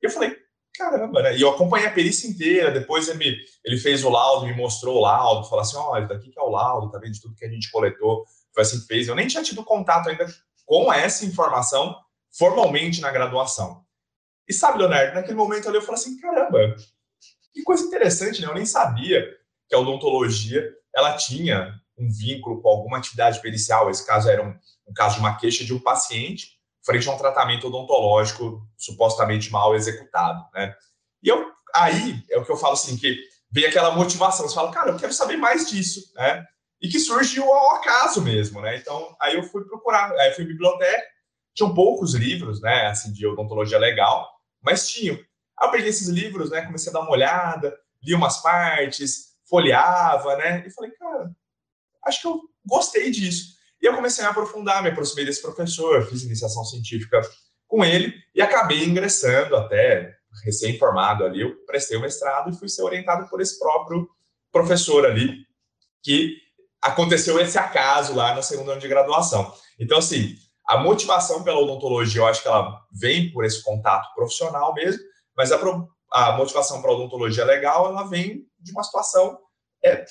E 0.02 0.06
eu 0.06 0.10
falei, 0.10 0.34
caramba, 0.74 1.22
né? 1.22 1.36
E 1.36 1.42
eu 1.42 1.50
acompanhei 1.50 1.88
a 1.88 1.94
perícia 1.94 2.26
inteira, 2.26 2.72
depois 2.72 3.10
ele, 3.10 3.18
me, 3.18 3.38
ele 3.66 3.78
fez 3.78 4.06
o 4.06 4.10
laudo, 4.10 4.46
me 4.46 4.54
mostrou 4.54 4.98
o 4.98 5.02
laudo, 5.02 5.48
falou 5.50 5.62
assim, 5.62 5.76
olha, 5.76 6.08
daqui 6.08 6.32
que 6.32 6.40
é 6.40 6.42
o 6.42 6.50
laudo, 6.50 6.90
tá 6.90 7.00
vendo 7.00 7.12
de 7.12 7.22
tudo 7.22 7.36
que 7.36 7.46
a 7.46 7.50
gente 7.50 7.70
coletou, 7.70 8.24
foi 8.54 8.64
assim 8.64 8.80
que 8.80 8.88
fez. 8.88 9.10
Eu 9.10 9.16
nem 9.16 9.28
tinha 9.28 9.44
tido 9.44 9.62
contato 9.64 10.08
ainda 10.08 10.26
com 10.66 10.92
essa 10.92 11.26
informação 11.26 11.94
formalmente 12.32 13.02
na 13.02 13.12
graduação. 13.12 13.84
E 14.48 14.54
sabe, 14.54 14.80
Leonardo, 14.80 15.16
naquele 15.16 15.36
momento 15.36 15.68
ali 15.68 15.78
eu 15.78 15.82
falei 15.82 16.00
assim, 16.00 16.18
caramba, 16.18 16.76
que 17.54 17.62
coisa 17.64 17.84
interessante, 17.84 18.42
né? 18.42 18.48
Eu 18.48 18.56
nem 18.56 18.66
sabia 18.66 19.30
que 19.68 19.76
a 19.76 19.80
odontologia, 19.80 20.66
ela 20.96 21.18
tinha 21.18 21.83
um 21.98 22.10
vínculo 22.10 22.62
com 22.62 22.70
alguma 22.70 22.98
atividade 22.98 23.42
pericial. 23.42 23.90
Esse 23.90 24.06
caso 24.06 24.30
era 24.30 24.44
um, 24.44 24.56
um 24.88 24.94
caso 24.94 25.16
de 25.16 25.22
uma 25.22 25.38
queixa 25.38 25.64
de 25.64 25.74
um 25.74 25.80
paciente 25.80 26.60
frente 26.86 27.08
a 27.08 27.14
um 27.14 27.18
tratamento 27.18 27.68
odontológico 27.68 28.62
supostamente 28.78 29.52
mal 29.52 29.76
executado, 29.76 30.46
né? 30.54 30.76
E 31.22 31.30
eu, 31.30 31.50
aí 31.74 32.24
é 32.30 32.38
o 32.38 32.44
que 32.44 32.52
eu 32.52 32.58
falo 32.58 32.74
assim, 32.74 32.98
que 32.98 33.18
vem 33.50 33.66
aquela 33.66 33.92
motivação, 33.92 34.48
você 34.48 34.56
fala, 34.56 34.72
cara, 34.72 34.92
eu 34.92 34.98
quero 34.98 35.14
saber 35.14 35.38
mais 35.38 35.70
disso, 35.70 36.12
né? 36.16 36.46
E 36.82 36.90
que 36.90 37.00
surgiu 37.00 37.46
ao 37.52 37.78
acaso 37.78 38.22
mesmo, 38.22 38.60
né? 38.60 38.76
Então, 38.76 39.16
aí 39.22 39.36
eu 39.36 39.44
fui 39.44 39.64
procurar, 39.64 40.12
aí 40.20 40.34
fui 40.34 40.44
em 40.44 40.48
biblioteca, 40.48 41.14
tinham 41.54 41.74
poucos 41.74 42.14
livros, 42.14 42.60
né, 42.62 42.88
assim, 42.88 43.14
de 43.14 43.26
odontologia 43.26 43.78
legal, 43.78 44.30
mas 44.62 44.90
tinham. 44.90 45.16
Aí 45.58 45.68
eu 45.68 45.72
peguei 45.72 45.90
esses 45.90 46.08
livros, 46.08 46.50
né, 46.50 46.66
comecei 46.66 46.90
a 46.90 46.94
dar 46.94 47.02
uma 47.02 47.12
olhada, 47.12 47.78
li 48.04 48.14
umas 48.14 48.42
partes, 48.42 49.38
folheava, 49.48 50.36
né, 50.36 50.66
e 50.66 50.72
falei, 50.72 50.92
cara, 50.92 51.32
acho 52.06 52.22
que 52.22 52.28
eu 52.28 52.42
gostei 52.66 53.12
disso. 53.12 53.54
E 53.82 53.86
eu 53.86 53.96
comecei 53.96 54.24
a 54.24 54.28
me 54.28 54.32
aprofundar, 54.32 54.82
me 54.82 54.90
aproximei 54.90 55.26
desse 55.26 55.42
professor, 55.42 56.06
fiz 56.08 56.24
iniciação 56.24 56.64
científica 56.64 57.22
com 57.68 57.84
ele 57.84 58.14
e 58.34 58.42
acabei 58.42 58.84
ingressando 58.84 59.56
até 59.56 60.16
recém-formado 60.44 61.24
ali, 61.24 61.42
eu 61.42 61.56
prestei 61.66 61.98
o 61.98 62.02
mestrado 62.02 62.50
e 62.50 62.58
fui 62.58 62.68
ser 62.68 62.82
orientado 62.84 63.28
por 63.30 63.42
esse 63.42 63.60
próprio 63.60 64.10
professor 64.52 65.06
ali, 65.06 65.46
que 66.02 66.38
aconteceu 66.82 67.40
esse 67.40 67.58
acaso 67.58 68.16
lá 68.16 68.34
no 68.36 68.44
segundo 68.44 68.72
ano 68.72 68.82
de 68.82 68.88
graduação. 68.88 69.54
Então, 69.80 69.98
assim, 69.98 70.36
a 70.68 70.78
motivação 70.78 71.44
pela 71.44 71.60
odontologia, 71.60 72.22
eu 72.22 72.28
acho 72.28 72.42
que 72.42 72.48
ela 72.48 72.82
vem 72.92 73.32
por 73.32 73.46
esse 73.46 73.62
contato 73.64 74.14
profissional 74.16 74.74
mesmo, 74.74 75.02
mas 75.36 75.52
a, 75.52 75.60
a 76.12 76.32
motivação 76.34 76.82
para 76.82 76.92
a 76.92 76.94
odontologia 76.94 77.46
legal, 77.46 77.88
ela 77.88 78.04
vem 78.04 78.46
de 78.60 78.72
uma 78.72 78.84
situação 78.84 79.38
é, 79.84 80.06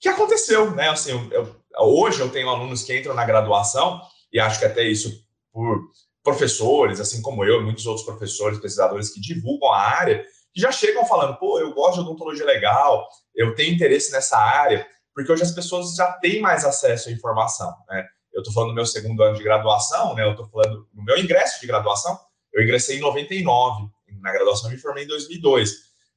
que 0.00 0.08
aconteceu, 0.08 0.70
né? 0.72 0.88
Assim, 0.88 1.10
eu, 1.10 1.30
eu, 1.32 1.56
hoje 1.78 2.20
eu 2.20 2.30
tenho 2.30 2.48
alunos 2.48 2.82
que 2.82 2.96
entram 2.96 3.14
na 3.14 3.24
graduação, 3.24 4.00
e 4.32 4.38
acho 4.38 4.58
que 4.58 4.64
até 4.64 4.82
isso 4.82 5.24
por 5.52 5.90
professores, 6.22 7.00
assim 7.00 7.22
como 7.22 7.44
eu, 7.44 7.62
muitos 7.62 7.86
outros 7.86 8.04
professores, 8.04 8.58
pesquisadores 8.58 9.10
que 9.10 9.20
divulgam 9.20 9.72
a 9.72 9.80
área, 9.80 10.24
que 10.52 10.60
já 10.60 10.72
chegam 10.72 11.06
falando, 11.06 11.38
pô, 11.38 11.58
eu 11.60 11.72
gosto 11.72 11.94
de 11.94 12.00
odontologia 12.00 12.44
legal, 12.44 13.06
eu 13.34 13.54
tenho 13.54 13.74
interesse 13.74 14.10
nessa 14.10 14.36
área, 14.36 14.86
porque 15.14 15.30
hoje 15.30 15.42
as 15.42 15.52
pessoas 15.52 15.94
já 15.94 16.12
têm 16.14 16.40
mais 16.40 16.64
acesso 16.64 17.08
à 17.08 17.12
informação, 17.12 17.72
né? 17.88 18.06
Eu 18.32 18.40
estou 18.40 18.52
falando 18.52 18.70
do 18.70 18.74
meu 18.74 18.84
segundo 18.84 19.22
ano 19.22 19.36
de 19.36 19.42
graduação, 19.42 20.14
né? 20.14 20.24
Eu 20.24 20.32
estou 20.32 20.46
falando 20.48 20.86
do 20.92 21.02
meu 21.02 21.16
ingresso 21.16 21.58
de 21.58 21.66
graduação. 21.66 22.18
Eu 22.52 22.62
ingressei 22.62 22.98
em 22.98 23.00
99, 23.00 23.88
na 24.20 24.30
graduação 24.30 24.70
me 24.70 24.76
formei 24.76 25.04
em 25.04 25.06
2002. 25.06 25.72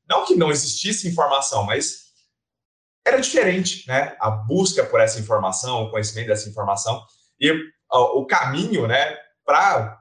Não 0.10 0.26
que 0.26 0.36
não 0.36 0.52
existisse 0.52 1.08
informação, 1.08 1.64
mas 1.64 2.09
era 3.06 3.20
diferente, 3.20 3.88
né? 3.88 4.16
A 4.20 4.30
busca 4.30 4.86
por 4.86 5.00
essa 5.00 5.20
informação, 5.20 5.84
o 5.84 5.92
conhecimento 5.92 6.28
dessa 6.28 6.50
informação 6.50 7.04
e 7.40 7.52
o 7.92 8.26
caminho, 8.26 8.88
né, 8.88 9.18
para 9.44 9.98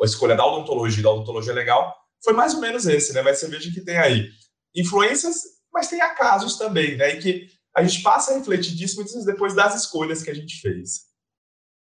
a 0.00 0.04
escolha 0.04 0.34
da 0.34 0.44
odontologia 0.44 1.02
da 1.02 1.10
odontologia 1.10 1.52
legal 1.52 1.94
foi 2.22 2.32
mais 2.32 2.54
ou 2.54 2.60
menos 2.60 2.86
esse, 2.86 3.12
né? 3.12 3.22
Mas 3.22 3.38
você 3.38 3.48
veja 3.48 3.70
que 3.72 3.80
tem 3.80 3.96
aí 3.96 4.28
influências, 4.74 5.36
mas 5.72 5.88
tem 5.88 6.00
acasos 6.00 6.56
também, 6.56 6.96
né? 6.96 7.14
E 7.14 7.20
que 7.20 7.48
a 7.76 7.82
gente 7.84 8.02
passa 8.02 8.32
a 8.32 8.38
refletir 8.38 8.74
disso 8.74 8.96
muitas 8.96 9.12
vezes 9.12 9.26
depois 9.26 9.54
das 9.54 9.74
escolhas 9.74 10.22
que 10.22 10.30
a 10.30 10.34
gente 10.34 10.60
fez. 10.60 11.06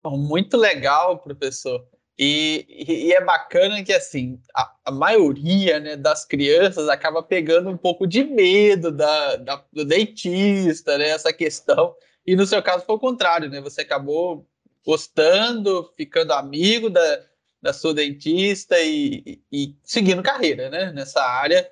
Muito 0.05 0.57
legal, 0.57 1.19
professor. 1.19 1.85
E, 2.17 2.65
e, 2.69 3.13
é 3.13 3.23
bacana 3.23 3.83
que 3.83 3.91
assim 3.91 4.39
a, 4.55 4.75
a, 4.85 4.91
maioria 4.91 5.79
né, 5.79 5.95
das 5.95 6.23
crianças 6.23 6.87
acaba 6.87 7.23
pegando 7.23 7.71
um 7.71 7.77
pouco 7.77 8.05
de 8.05 8.23
medo 8.23 8.91
da, 8.91 9.35
da, 9.37 9.65
do 9.73 9.83
dentista, 9.83 10.95
né, 10.97 11.09
essa 11.09 11.33
questão. 11.33 11.95
E 12.25 12.35
no 12.35 12.45
seu 12.45 12.61
caso 12.61 12.85
foi 12.85 12.95
o 12.95 12.99
contrário, 12.99 13.49
né? 13.49 13.59
Você 13.61 13.81
acabou 13.81 14.47
gostando, 14.85 15.91
ficando 15.97 16.33
amigo 16.33 16.89
da, 16.89 17.25
da 17.61 17.73
sua 17.73 17.93
dentista 17.93 18.79
e, 18.79 19.41
e, 19.51 19.75
seguindo 19.83 20.21
carreira, 20.21 20.69
né? 20.69 20.91
Nessa 20.91 21.21
área 21.21 21.69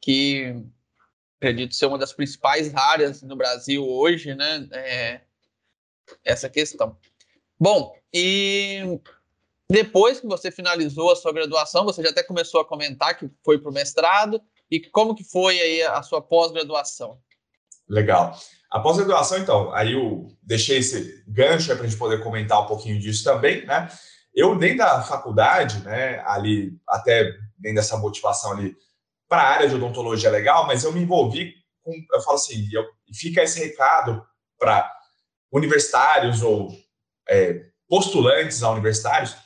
que 0.00 0.56
acredito 1.38 1.74
ser 1.74 1.86
uma 1.86 1.98
das 1.98 2.12
principais 2.12 2.74
áreas 2.74 3.22
no 3.22 3.36
Brasil 3.36 3.86
hoje, 3.86 4.34
né? 4.34 4.68
É 4.72 5.20
essa 6.24 6.50
questão. 6.50 6.98
Bom, 7.58 7.96
e 8.12 8.80
depois 9.70 10.20
que 10.20 10.26
você 10.26 10.50
finalizou 10.50 11.10
a 11.10 11.16
sua 11.16 11.32
graduação, 11.32 11.84
você 11.84 12.02
já 12.02 12.10
até 12.10 12.22
começou 12.22 12.60
a 12.60 12.64
comentar 12.64 13.16
que 13.16 13.30
foi 13.44 13.58
para 13.58 13.70
o 13.70 13.74
mestrado, 13.74 14.40
e 14.70 14.80
como 14.80 15.14
que 15.14 15.24
foi 15.24 15.58
aí 15.60 15.82
a 15.82 16.02
sua 16.02 16.20
pós-graduação? 16.20 17.18
Legal. 17.88 18.38
A 18.70 18.80
pós-graduação, 18.80 19.38
então, 19.38 19.72
aí 19.72 19.92
eu 19.92 20.28
deixei 20.42 20.78
esse 20.78 21.22
gancho 21.28 21.66
para 21.74 21.84
a 21.84 21.86
gente 21.86 21.98
poder 21.98 22.22
comentar 22.22 22.62
um 22.62 22.66
pouquinho 22.66 22.98
disso 22.98 23.22
também, 23.24 23.64
né? 23.66 23.88
Eu, 24.34 24.58
dentro 24.58 24.78
da 24.78 25.00
faculdade, 25.02 25.78
né, 25.84 26.20
ali, 26.26 26.76
até 26.88 27.32
dentro 27.56 27.76
dessa 27.76 27.96
motivação 27.96 28.52
ali 28.52 28.74
para 29.28 29.42
a 29.42 29.48
área 29.48 29.68
de 29.68 29.76
odontologia 29.76 30.30
legal, 30.30 30.66
mas 30.66 30.82
eu 30.82 30.92
me 30.92 31.00
envolvi 31.00 31.54
com, 31.82 31.92
eu 32.12 32.20
falo 32.20 32.36
assim, 32.36 32.68
eu, 32.72 32.84
fica 33.14 33.42
esse 33.42 33.60
recado 33.60 34.26
para 34.58 34.92
universitários 35.52 36.42
ou 36.42 36.68
é, 37.28 37.66
postulantes 37.88 38.62
a 38.62 38.70
universitários 38.70 39.36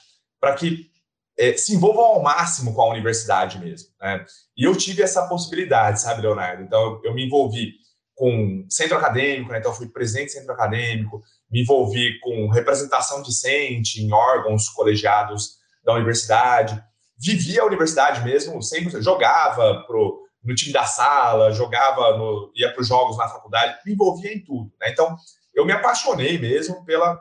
para 0.41 0.55
que 0.55 0.91
é, 1.39 1.57
se 1.57 1.75
envolvam 1.75 2.05
ao 2.05 2.23
máximo 2.23 2.75
com 2.75 2.83
a 2.83 2.91
universidade 2.91 3.59
mesmo. 3.59 3.89
Né? 4.01 4.25
E 4.57 4.65
eu 4.65 4.77
tive 4.77 5.03
essa 5.03 5.27
possibilidade, 5.29 6.01
sabe, 6.01 6.23
Leonardo? 6.23 6.63
Então, 6.63 6.81
eu, 6.81 7.01
eu 7.05 7.15
me 7.15 7.25
envolvi 7.25 7.75
com 8.15 8.67
centro 8.69 8.97
acadêmico, 8.97 9.53
né? 9.53 9.61
então 9.61 9.73
fui 9.73 9.89
presidente 9.89 10.27
de 10.27 10.33
centro 10.33 10.53
acadêmico, 10.53 11.23
me 11.49 11.63
envolvi 11.63 12.19
com 12.19 12.49
representação 12.49 13.23
discente 13.23 14.03
em 14.03 14.13
órgãos 14.13 14.69
colegiados 14.71 15.59
da 15.85 15.95
universidade, 15.95 16.83
vivia 17.17 17.63
a 17.63 17.67
universidade 17.67 18.25
mesmo, 18.25 18.61
sempre 18.61 19.01
jogava 19.01 19.85
pro, 19.87 20.21
no 20.43 20.55
time 20.55 20.73
da 20.73 20.85
sala, 20.85 21.53
jogava, 21.53 22.19
no, 22.19 22.53
ia 22.57 22.73
para 22.73 22.83
os 22.83 22.89
jogos 22.89 23.17
na 23.17 23.29
faculdade, 23.29 23.79
me 23.87 23.93
envolvia 23.93 24.33
em 24.35 24.43
tudo. 24.45 24.73
Né? 24.81 24.91
Então, 24.91 25.17
eu 25.55 25.65
me 25.65 25.73
apaixonei 25.73 26.39
mesmo 26.39 26.85
pela, 26.85 27.21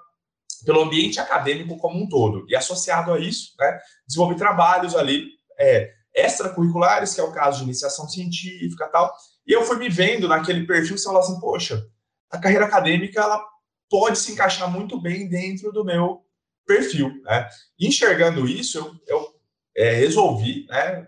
pelo 0.65 0.81
ambiente 0.81 1.19
acadêmico 1.19 1.77
como 1.77 2.01
um 2.01 2.07
todo. 2.07 2.45
E 2.49 2.55
associado 2.55 3.13
a 3.13 3.19
isso, 3.19 3.53
né, 3.59 3.79
desenvolvi 4.07 4.35
trabalhos 4.35 4.95
ali 4.95 5.27
é, 5.59 5.91
extracurriculares, 6.13 7.13
que 7.13 7.21
é 7.21 7.23
o 7.23 7.31
caso 7.31 7.59
de 7.59 7.65
iniciação 7.65 8.07
científica 8.07 8.87
tal. 8.87 9.13
E 9.45 9.53
eu 9.53 9.63
fui 9.63 9.77
me 9.77 9.89
vendo 9.89 10.27
naquele 10.27 10.65
perfil 10.65 10.95
e 10.95 11.01
falava 11.01 11.25
assim, 11.25 11.39
poxa, 11.39 11.85
a 12.29 12.37
carreira 12.37 12.65
acadêmica 12.65 13.21
ela 13.21 13.43
pode 13.89 14.17
se 14.19 14.31
encaixar 14.31 14.69
muito 14.69 14.99
bem 14.99 15.29
dentro 15.29 15.71
do 15.71 15.85
meu 15.85 16.25
perfil. 16.65 17.21
Né? 17.23 17.47
E 17.79 17.87
enxergando 17.87 18.47
isso, 18.47 18.77
eu, 18.77 18.95
eu 19.07 19.27
é, 19.75 19.91
resolvi 19.93 20.65
né, 20.67 21.07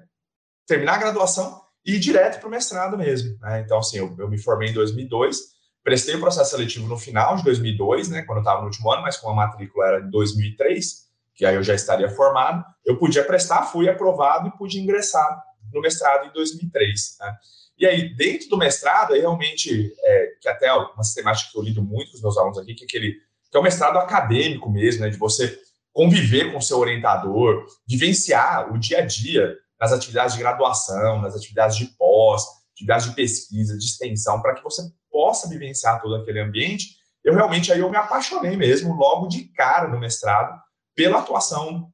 terminar 0.66 0.96
a 0.96 1.00
graduação 1.00 1.62
e 1.86 1.96
ir 1.96 2.00
direto 2.00 2.40
para 2.40 2.48
o 2.48 2.52
mestrado 2.52 2.98
mesmo. 2.98 3.38
Né? 3.40 3.62
Então, 3.62 3.80
assim, 3.80 3.98
eu, 3.98 4.16
eu 4.18 4.30
me 4.30 4.38
formei 4.38 4.70
em 4.70 4.74
2002, 4.74 5.59
Prestei 5.84 6.16
o 6.16 6.20
processo 6.20 6.52
seletivo 6.52 6.88
no 6.88 6.98
final 6.98 7.36
de 7.36 7.44
2002, 7.44 8.10
né, 8.10 8.22
quando 8.24 8.40
eu 8.40 8.42
estava 8.42 8.62
no 8.62 8.68
último 8.68 8.92
ano, 8.92 9.02
mas 9.02 9.18
com 9.18 9.30
a 9.30 9.34
matrícula 9.34 9.86
era 9.88 10.02
de 10.02 10.12
2003, 10.12 11.08
que 11.34 11.46
aí 11.46 11.56
eu 11.56 11.64
já 11.64 11.74
estaria 11.74 12.10
formado. 12.10 12.66
Eu 12.86 12.98
podia 12.98 13.24
prestar, 13.24 13.64
fui 13.64 13.90
aprovado 13.90 14.50
e 14.50 14.58
pude 14.58 14.80
ingressar 14.80 15.42
no 15.74 15.82
mestrado 15.82 16.28
em 16.28 16.34
2003. 16.34 17.18
Né? 17.20 17.36
E 17.78 17.86
aí, 17.86 18.14
dentro 18.14 18.50
do 18.50 18.58
mestrado, 18.58 19.14
aí 19.14 19.22
realmente, 19.22 19.94
é, 20.04 20.32
que 20.42 20.50
até 20.50 20.72
uma 20.74 21.04
sistemática 21.04 21.50
que 21.52 21.58
eu 21.58 21.64
lido 21.64 21.82
muito 21.82 22.12
com 22.12 22.18
os 22.18 22.22
meus 22.22 22.38
alunos 22.38 22.58
aqui, 22.58 22.76
que 22.76 22.84
é, 22.84 22.86
aquele, 22.86 23.14
que 23.50 23.56
é 23.56 23.60
o 23.60 23.64
mestrado 23.64 23.98
acadêmico 23.98 24.70
mesmo, 24.70 25.02
né, 25.02 25.10
de 25.10 25.18
você 25.18 25.58
conviver 25.94 26.52
com 26.52 26.60
o 26.60 26.62
seu 26.62 26.78
orientador, 26.78 27.66
vivenciar 27.88 28.72
o 28.74 28.78
dia 28.78 29.00
a 29.00 29.06
dia 29.06 29.56
nas 29.80 29.94
atividades 29.94 30.36
de 30.36 30.40
graduação, 30.42 31.22
nas 31.22 31.36
atividades 31.36 31.78
de 31.78 31.86
pós, 31.98 32.44
atividades 32.74 33.08
de 33.08 33.16
pesquisa, 33.16 33.78
de 33.78 33.86
extensão, 33.86 34.42
para 34.42 34.56
que 34.56 34.64
você 34.64 34.82
possa 35.12 35.48
vivenciar 35.48 36.02
todo 36.02 36.16
aquele 36.16 36.40
ambiente, 36.40 36.98
eu 37.24 37.34
realmente 37.34 37.72
aí 37.72 37.80
eu 37.80 37.90
me 37.90 37.98
apaixonei 37.98 38.56
mesmo 38.56 38.96
logo 38.96 39.28
de 39.28 39.46
cara 39.54 39.88
no 39.88 40.00
mestrado 40.00 40.60
pela 40.96 41.20
atuação 41.20 41.90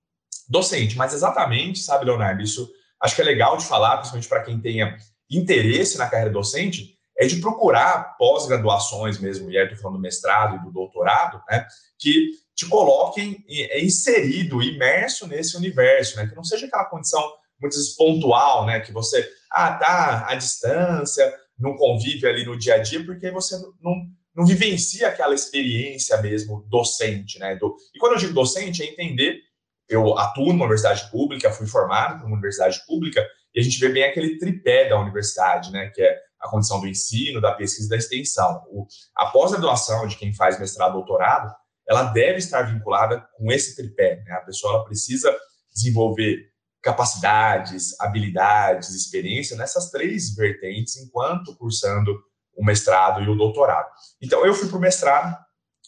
docente. 0.48 0.98
Mas 0.98 1.14
exatamente, 1.14 1.80
sabe, 1.80 2.06
Leonardo, 2.06 2.42
isso 2.42 2.70
acho 3.02 3.16
que 3.16 3.22
é 3.22 3.26
legal 3.26 3.58
de 3.58 3.66
falar, 3.66 3.98
principalmente 3.98 4.30
para 4.30 4.44
quem 4.44 4.60
tenha 4.60 4.98
interesse 5.30 5.98
na 5.98 6.08
carreira 6.08 6.32
docente, 6.32 6.96
é 7.18 7.26
de 7.26 7.38
procurar 7.38 8.16
pós-graduações 8.18 9.18
mesmo, 9.20 9.50
e 9.50 9.58
aí 9.58 9.64
estou 9.64 9.80
falando 9.80 9.98
do 9.98 10.02
mestrado 10.02 10.56
e 10.56 10.60
do 10.60 10.72
doutorado, 10.72 11.42
né, 11.50 11.66
que 11.98 12.32
te 12.54 12.68
coloquem 12.68 13.44
é, 13.50 13.84
inserido, 13.84 14.62
imerso 14.62 15.28
nesse 15.28 15.56
universo, 15.56 16.18
né, 16.18 16.28
que 16.28 16.36
não 16.36 16.44
seja 16.44 16.66
aquela 16.66 16.86
condição 16.86 17.22
muitas 17.60 17.80
vezes 17.80 17.96
pontual, 17.96 18.66
né, 18.66 18.82
que 18.82 18.92
você, 18.92 19.28
ah, 19.50 19.74
tá 19.74 20.26
à 20.28 20.36
distância, 20.36 21.34
não 21.58 21.76
convive 21.76 22.28
ali 22.28 22.46
no 22.46 22.58
dia 22.58 22.76
a 22.76 22.78
dia, 22.80 23.04
porque 23.04 23.32
você 23.32 23.58
não, 23.82 24.06
não 24.36 24.46
vivencia 24.46 25.08
aquela 25.08 25.34
experiência 25.34 26.22
mesmo 26.22 26.66
docente, 26.70 27.40
né? 27.40 27.56
Do, 27.56 27.76
e 27.94 28.00
quando 28.00 28.14
eu 28.14 28.20
digo 28.20 28.34
docente, 28.34 28.84
é 28.84 28.86
entender, 28.86 29.40
eu 29.88 30.18
atuo 30.18 30.48
numa 30.48 30.66
universidade 30.66 31.10
pública, 31.10 31.52
fui 31.52 31.68
formado 31.68 32.20
por 32.20 32.28
uma 32.28 32.36
universidade 32.36 32.84
pública, 32.86 33.26
e 33.54 33.60
a 33.60 33.64
gente 33.64 33.80
vê 33.80 33.90
bem 33.90 34.04
aquele 34.04 34.38
tripé 34.38 34.90
da 34.90 35.00
universidade, 35.00 35.72
né? 35.72 35.90
Que 35.94 36.02
é 36.02 36.20
a 36.42 36.50
condição 36.50 36.82
do 36.82 36.88
ensino, 36.88 37.40
da 37.40 37.54
pesquisa 37.54 37.88
e 37.88 37.90
da 37.90 37.98
extensão. 37.98 38.64
O, 38.68 38.86
a 39.16 39.28
pós-graduação 39.28 40.06
de 40.08 40.18
quem 40.18 40.34
faz 40.34 40.60
mestrado 40.60 40.94
doutorado, 40.94 41.56
ela 41.88 42.04
deve 42.04 42.40
estar 42.40 42.64
vinculada 42.64 43.26
com 43.38 43.52
esse 43.52 43.76
tripé, 43.76 44.22
né? 44.26 44.34
A 44.34 44.42
pessoa 44.42 44.74
ela 44.74 44.84
precisa 44.84 45.36
desenvolver 45.74 46.55
capacidades, 46.86 48.00
habilidades, 48.00 48.94
experiência 48.94 49.58
nessas 49.58 49.90
três 49.90 50.36
vertentes 50.36 50.98
enquanto 50.98 51.56
cursando 51.56 52.16
o 52.56 52.64
mestrado 52.64 53.24
e 53.24 53.28
o 53.28 53.36
doutorado. 53.36 53.90
Então 54.22 54.46
eu 54.46 54.54
fui 54.54 54.70
para 54.70 54.78
o 54.78 54.82
mestrado, 54.82 55.36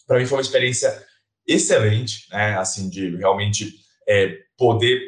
para 0.08 0.18
mim 0.18 0.26
foi 0.26 0.38
uma 0.38 0.42
experiência 0.42 1.06
excelente, 1.46 2.26
né? 2.32 2.58
Assim 2.58 2.90
de 2.90 3.16
realmente 3.16 3.72
é, 4.08 4.38
poder, 4.56 5.00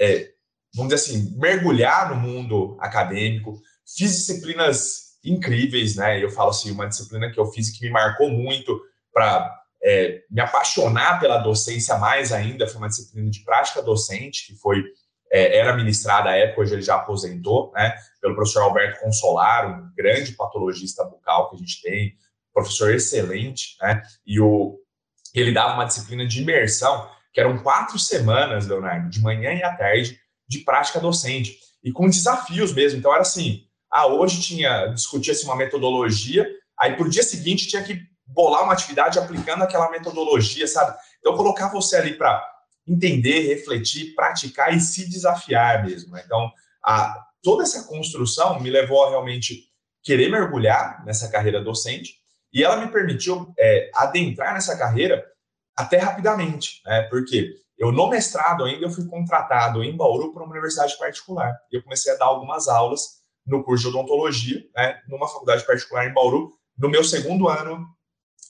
é, 0.00 0.30
vamos 0.76 0.94
dizer 0.94 1.12
assim, 1.12 1.36
mergulhar 1.36 2.10
no 2.10 2.20
mundo 2.20 2.78
acadêmico. 2.80 3.60
Fiz 3.84 4.12
disciplinas 4.12 5.18
incríveis, 5.24 5.96
né? 5.96 6.22
Eu 6.22 6.30
falo 6.30 6.50
assim, 6.50 6.70
uma 6.70 6.86
disciplina 6.86 7.32
que 7.32 7.40
eu 7.40 7.46
fiz 7.46 7.68
que 7.76 7.84
me 7.84 7.90
marcou 7.90 8.30
muito 8.30 8.80
para 9.12 9.52
é, 9.82 10.22
me 10.30 10.40
apaixonar 10.40 11.18
pela 11.18 11.38
docência 11.38 11.98
mais 11.98 12.30
ainda 12.30 12.68
foi 12.68 12.76
uma 12.76 12.88
disciplina 12.88 13.28
de 13.28 13.42
prática 13.42 13.82
docente 13.82 14.46
que 14.46 14.54
foi 14.54 14.84
é, 15.32 15.56
era 15.56 15.74
ministrada 15.74 16.28
à 16.28 16.36
época, 16.36 16.60
hoje 16.60 16.74
ele 16.74 16.82
já 16.82 16.96
aposentou, 16.96 17.72
né, 17.74 17.94
pelo 18.20 18.34
professor 18.34 18.60
Alberto 18.64 19.00
Consolar, 19.00 19.80
um 19.80 19.90
grande 19.96 20.32
patologista 20.32 21.02
bucal 21.04 21.48
que 21.48 21.56
a 21.56 21.58
gente 21.58 21.80
tem, 21.80 22.14
professor 22.52 22.94
excelente, 22.94 23.76
né, 23.80 24.02
e 24.26 24.38
o, 24.38 24.78
ele 25.34 25.52
dava 25.52 25.72
uma 25.74 25.86
disciplina 25.86 26.26
de 26.26 26.42
imersão, 26.42 27.08
que 27.32 27.40
eram 27.40 27.62
quatro 27.62 27.98
semanas, 27.98 28.66
Leonardo, 28.66 29.08
de 29.08 29.22
manhã 29.22 29.54
e 29.54 29.62
à 29.62 29.74
tarde, 29.74 30.20
de 30.46 30.58
prática 30.58 31.00
docente, 31.00 31.58
e 31.82 31.90
com 31.90 32.10
desafios 32.10 32.74
mesmo, 32.74 32.98
então 32.98 33.10
era 33.10 33.22
assim, 33.22 33.64
ah, 33.90 34.06
hoje 34.06 34.40
tinha, 34.40 34.86
discutia-se 34.88 35.44
uma 35.46 35.56
metodologia, 35.56 36.46
aí 36.78 36.94
para 36.94 37.06
o 37.06 37.10
dia 37.10 37.22
seguinte 37.22 37.66
tinha 37.66 37.82
que 37.82 37.98
bolar 38.26 38.64
uma 38.64 38.72
atividade 38.72 39.18
aplicando 39.18 39.62
aquela 39.62 39.90
metodologia, 39.90 40.66
sabe? 40.66 40.96
Então, 41.18 41.36
colocar 41.36 41.68
você 41.68 41.96
ali 41.96 42.14
para 42.14 42.51
entender, 42.86 43.54
refletir, 43.54 44.14
praticar 44.14 44.74
e 44.74 44.80
se 44.80 45.08
desafiar 45.08 45.84
mesmo. 45.84 46.12
Né? 46.12 46.22
Então, 46.24 46.50
a, 46.84 47.24
toda 47.42 47.62
essa 47.62 47.84
construção 47.84 48.60
me 48.60 48.70
levou 48.70 49.04
a 49.04 49.10
realmente 49.10 49.70
querer 50.02 50.30
mergulhar 50.30 51.04
nessa 51.04 51.30
carreira 51.30 51.62
docente 51.62 52.14
e 52.52 52.62
ela 52.62 52.76
me 52.76 52.90
permitiu 52.90 53.52
é, 53.58 53.90
adentrar 53.94 54.52
nessa 54.52 54.76
carreira 54.76 55.24
até 55.76 55.96
rapidamente, 55.96 56.82
né? 56.84 57.02
Porque 57.02 57.54
eu 57.78 57.90
no 57.90 58.08
mestrado 58.08 58.64
ainda 58.64 58.84
eu 58.84 58.90
fui 58.90 59.06
contratado 59.06 59.82
em 59.82 59.96
Bauru 59.96 60.32
para 60.32 60.42
uma 60.42 60.52
universidade 60.52 60.96
particular 60.98 61.56
e 61.70 61.76
eu 61.76 61.82
comecei 61.82 62.12
a 62.12 62.16
dar 62.16 62.26
algumas 62.26 62.68
aulas 62.68 63.22
no 63.46 63.64
curso 63.64 63.84
de 63.84 63.96
odontologia, 63.96 64.62
né? 64.76 65.00
Numa 65.08 65.28
faculdade 65.28 65.64
particular 65.64 66.06
em 66.06 66.12
Bauru, 66.12 66.52
no 66.76 66.88
meu 66.88 67.02
segundo 67.02 67.48
ano 67.48 67.86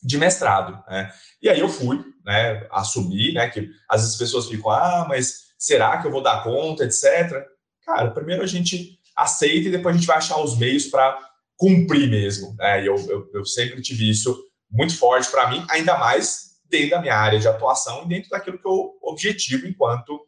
de 0.03 0.19
mestrado, 0.19 0.83
né? 0.89 1.13
E 1.41 1.49
aí 1.49 1.61
eu 1.61 1.69
fui, 1.69 2.03
né, 2.25 2.67
assumir, 2.71 3.33
né, 3.33 3.49
que 3.49 3.71
às 3.89 4.01
vezes 4.01 4.15
as 4.15 4.19
pessoas 4.19 4.49
ficam, 4.49 4.71
ah, 4.71 5.07
mas 5.09 5.53
será 5.59 5.99
que 5.99 6.07
eu 6.07 6.11
vou 6.11 6.23
dar 6.23 6.43
conta, 6.43 6.85
etc. 6.85 7.45
Cara, 7.85 8.11
primeiro 8.11 8.43
a 8.43 8.47
gente 8.47 8.99
aceita 9.17 9.69
e 9.69 9.73
depois 9.73 9.95
a 9.95 9.99
gente 9.99 10.07
vai 10.07 10.17
achar 10.17 10.39
os 10.39 10.57
meios 10.57 10.87
para 10.87 11.19
cumprir 11.57 12.09
mesmo, 12.09 12.55
né? 12.57 12.83
E 12.83 12.87
eu, 12.87 12.97
eu, 13.09 13.31
eu 13.35 13.45
sempre 13.45 13.81
tive 13.83 14.09
isso 14.09 14.37
muito 14.71 14.97
forte 14.97 15.31
para 15.31 15.51
mim, 15.51 15.65
ainda 15.69 15.99
mais 15.99 16.53
dentro 16.69 16.91
da 16.91 17.01
minha 17.01 17.15
área 17.15 17.39
de 17.39 17.47
atuação 17.47 18.03
e 18.05 18.09
dentro 18.09 18.31
daquilo 18.31 18.59
que 18.59 18.67
eu 18.67 18.99
objetivo 19.03 19.67
enquanto 19.67 20.19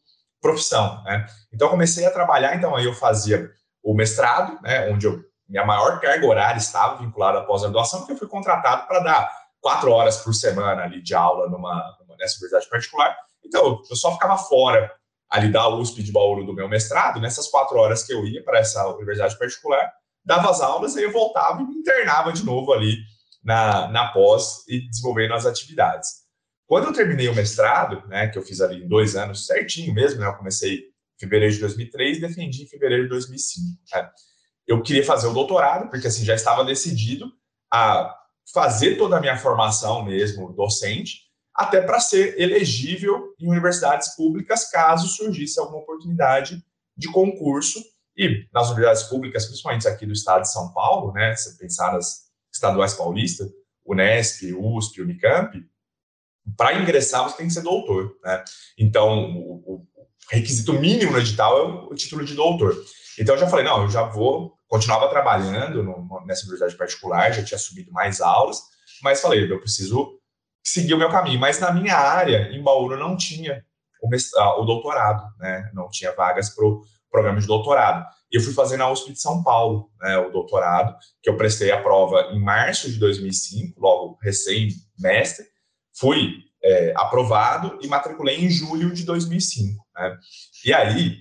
profissão, 0.40 1.02
né? 1.04 1.26
Então 1.52 1.70
comecei 1.70 2.04
a 2.04 2.10
trabalhar, 2.10 2.54
então 2.54 2.76
aí 2.76 2.84
eu 2.84 2.92
fazia 2.92 3.50
o 3.82 3.94
mestrado, 3.94 4.60
né, 4.62 4.90
onde 4.90 5.06
eu, 5.06 5.22
minha 5.48 5.64
maior 5.64 6.00
carga 6.00 6.26
horária 6.26 6.58
estava 6.58 7.02
vinculada 7.02 7.38
à 7.38 7.44
pós-graduação, 7.44 8.00
porque 8.00 8.12
eu 8.12 8.18
fui 8.18 8.28
contratado 8.28 8.86
para 8.86 9.00
dar 9.00 9.43
quatro 9.64 9.90
horas 9.90 10.18
por 10.18 10.34
semana 10.34 10.82
ali 10.82 11.00
de 11.00 11.14
aula 11.14 11.48
numa, 11.48 11.96
numa 11.98 12.16
nessa 12.18 12.34
universidade 12.34 12.68
particular. 12.68 13.16
Então, 13.42 13.80
eu 13.88 13.96
só 13.96 14.12
ficava 14.12 14.36
fora 14.36 14.92
ali 15.30 15.50
da 15.50 15.66
USP 15.70 16.02
de 16.02 16.12
Bauru 16.12 16.44
do 16.44 16.52
meu 16.52 16.68
mestrado, 16.68 17.18
nessas 17.18 17.48
quatro 17.48 17.78
horas 17.78 18.04
que 18.04 18.12
eu 18.12 18.26
ia 18.26 18.44
para 18.44 18.58
essa 18.58 18.86
universidade 18.88 19.38
particular, 19.38 19.90
dava 20.22 20.50
as 20.50 20.60
aulas, 20.60 20.94
aí 20.98 21.04
eu 21.04 21.12
voltava 21.12 21.62
e 21.62 21.66
me 21.66 21.76
internava 21.76 22.30
de 22.30 22.44
novo 22.44 22.74
ali 22.74 22.98
na, 23.42 23.88
na 23.88 24.08
pós 24.08 24.68
e 24.68 24.86
desenvolvendo 24.86 25.32
as 25.32 25.46
atividades. 25.46 26.10
Quando 26.66 26.88
eu 26.88 26.92
terminei 26.92 27.28
o 27.28 27.34
mestrado, 27.34 28.06
né, 28.06 28.28
que 28.28 28.38
eu 28.38 28.42
fiz 28.42 28.60
ali 28.60 28.84
em 28.84 28.88
dois 28.88 29.16
anos, 29.16 29.46
certinho 29.46 29.94
mesmo, 29.94 30.20
né, 30.20 30.26
eu 30.26 30.36
comecei 30.36 30.74
em 30.76 31.18
fevereiro 31.18 31.54
de 31.54 31.60
2003 31.60 32.18
e 32.18 32.20
defendi 32.20 32.64
em 32.64 32.68
fevereiro 32.68 33.04
de 33.04 33.08
2005. 33.08 33.80
Né, 33.94 34.10
eu 34.66 34.82
queria 34.82 35.04
fazer 35.04 35.26
o 35.26 35.32
doutorado, 35.32 35.88
porque 35.88 36.06
assim 36.06 36.22
já 36.22 36.34
estava 36.34 36.62
decidido 36.64 37.32
a 37.72 38.14
fazer 38.52 38.96
toda 38.96 39.16
a 39.16 39.20
minha 39.20 39.36
formação 39.36 40.04
mesmo 40.04 40.52
docente, 40.52 41.24
até 41.54 41.80
para 41.80 42.00
ser 42.00 42.38
elegível 42.40 43.34
em 43.38 43.48
universidades 43.48 44.14
públicas 44.16 44.70
caso 44.70 45.06
surgisse 45.08 45.60
alguma 45.60 45.78
oportunidade 45.78 46.62
de 46.96 47.10
concurso. 47.10 47.80
E 48.16 48.46
nas 48.52 48.68
universidades 48.68 49.04
públicas, 49.04 49.46
principalmente 49.46 49.88
aqui 49.88 50.06
do 50.06 50.12
estado 50.12 50.42
de 50.42 50.52
São 50.52 50.72
Paulo, 50.72 51.12
né, 51.12 51.34
se 51.34 51.56
pensar 51.58 51.92
nas 51.92 52.24
estaduais 52.52 52.94
paulistas, 52.94 53.48
Unesp, 53.84 54.52
USP, 54.52 55.02
Unicamp, 55.02 55.64
para 56.56 56.80
ingressar 56.80 57.24
você 57.24 57.36
tem 57.36 57.46
que 57.46 57.52
ser 57.52 57.62
doutor. 57.62 58.16
Né? 58.22 58.44
Então, 58.78 59.32
o, 59.34 59.74
o 59.74 59.86
requisito 60.30 60.72
mínimo 60.74 61.12
no 61.12 61.18
edital 61.18 61.58
é 61.58 61.62
o, 61.62 61.94
título 61.94 62.24
de 62.24 62.34
doutor. 62.34 62.76
Então, 63.18 63.34
eu 63.34 63.40
já 63.40 63.48
falei, 63.48 63.64
não, 63.64 63.82
eu 63.82 63.90
já 63.90 64.02
vou 64.04 64.58
continuava 64.74 65.08
trabalhando 65.08 65.84
no, 65.84 66.08
nessa 66.26 66.42
universidade 66.42 66.76
particular, 66.76 67.32
já 67.32 67.44
tinha 67.44 67.58
subido 67.58 67.92
mais 67.92 68.20
aulas, 68.20 68.60
mas 69.04 69.20
falei, 69.20 69.48
eu 69.48 69.60
preciso 69.60 70.18
seguir 70.64 70.94
o 70.94 70.98
meu 70.98 71.08
caminho. 71.08 71.38
Mas 71.38 71.60
na 71.60 71.70
minha 71.70 71.96
área, 71.96 72.50
em 72.50 72.60
Bauru, 72.60 72.98
não 72.98 73.16
tinha 73.16 73.64
o, 74.02 74.08
mestrado, 74.08 74.60
o 74.60 74.64
doutorado, 74.64 75.22
né? 75.38 75.70
Não 75.72 75.88
tinha 75.88 76.10
vagas 76.10 76.50
para 76.50 76.66
o 76.66 76.82
programa 77.08 77.40
de 77.40 77.46
doutorado. 77.46 78.04
E 78.32 78.36
eu 78.36 78.42
fui 78.42 78.52
fazer 78.52 78.76
na 78.76 78.90
USP 78.90 79.12
de 79.12 79.20
São 79.20 79.44
Paulo, 79.44 79.92
né, 80.00 80.18
o 80.18 80.32
doutorado, 80.32 80.96
que 81.22 81.30
eu 81.30 81.36
prestei 81.36 81.70
a 81.70 81.80
prova 81.80 82.32
em 82.32 82.40
março 82.40 82.90
de 82.90 82.98
2005, 82.98 83.80
logo 83.80 84.18
recém-mestre. 84.20 85.46
Fui 85.96 86.32
é, 86.64 86.92
aprovado 86.96 87.78
e 87.80 87.86
matriculei 87.86 88.44
em 88.44 88.50
julho 88.50 88.92
de 88.92 89.04
2005. 89.04 89.86
Né? 89.94 90.16
E 90.64 90.74
aí, 90.74 91.18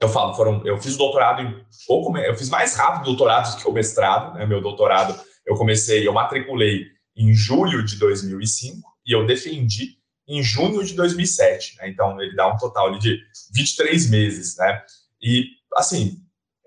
eu 0.00 0.08
falo, 0.08 0.34
foram, 0.34 0.64
eu 0.64 0.78
fiz 0.78 0.94
o 0.94 0.98
doutorado 0.98 1.42
em 1.42 1.64
pouco, 1.86 2.16
eu 2.18 2.36
fiz 2.36 2.48
mais 2.48 2.76
rápido 2.76 3.02
o 3.02 3.04
doutorado 3.06 3.50
do 3.50 3.60
que 3.60 3.68
o 3.68 3.72
mestrado, 3.72 4.34
né? 4.34 4.46
Meu 4.46 4.60
doutorado, 4.60 5.18
eu 5.44 5.56
comecei, 5.56 6.06
eu 6.06 6.12
matriculei 6.12 6.86
em 7.16 7.34
julho 7.34 7.84
de 7.84 7.96
2005 7.96 8.88
e 9.04 9.12
eu 9.12 9.26
defendi 9.26 9.98
em 10.28 10.42
junho 10.42 10.84
de 10.84 10.94
2007, 10.94 11.76
né? 11.78 11.88
Então 11.88 12.20
ele 12.20 12.36
dá 12.36 12.46
um 12.46 12.56
total 12.56 12.96
de 12.96 13.20
23 13.52 14.08
meses, 14.08 14.56
né? 14.56 14.82
E 15.20 15.46
assim, 15.74 16.18